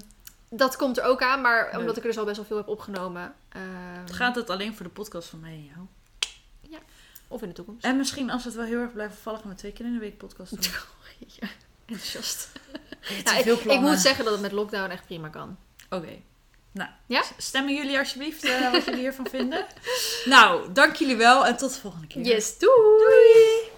[0.51, 1.81] dat komt er ook aan, maar Leuk.
[1.81, 3.35] omdat ik er dus al best wel veel heb opgenomen.
[3.49, 5.87] ehm, Gaat het alleen voor de podcast van mij en jou?
[7.29, 7.85] Of in de toekomst.
[7.85, 9.99] En misschien als het wel heel erg blijven vallen, gaan we twee keer in de
[9.99, 10.73] week podcast doen.
[11.41, 11.49] Ja,
[11.87, 12.49] enthousiast.
[13.25, 15.57] Nou, ik, moet zeggen dat het met lockdown echt prima kan.
[15.91, 16.19] Oké.
[16.73, 17.23] Nou, Ja?
[17.37, 19.67] stemmen jullie alsjeblieft eh, wat jullie hiervan vinden.
[20.25, 22.23] Nou, dank jullie wel en tot de volgende keer.
[22.23, 23.71] Yes, doei!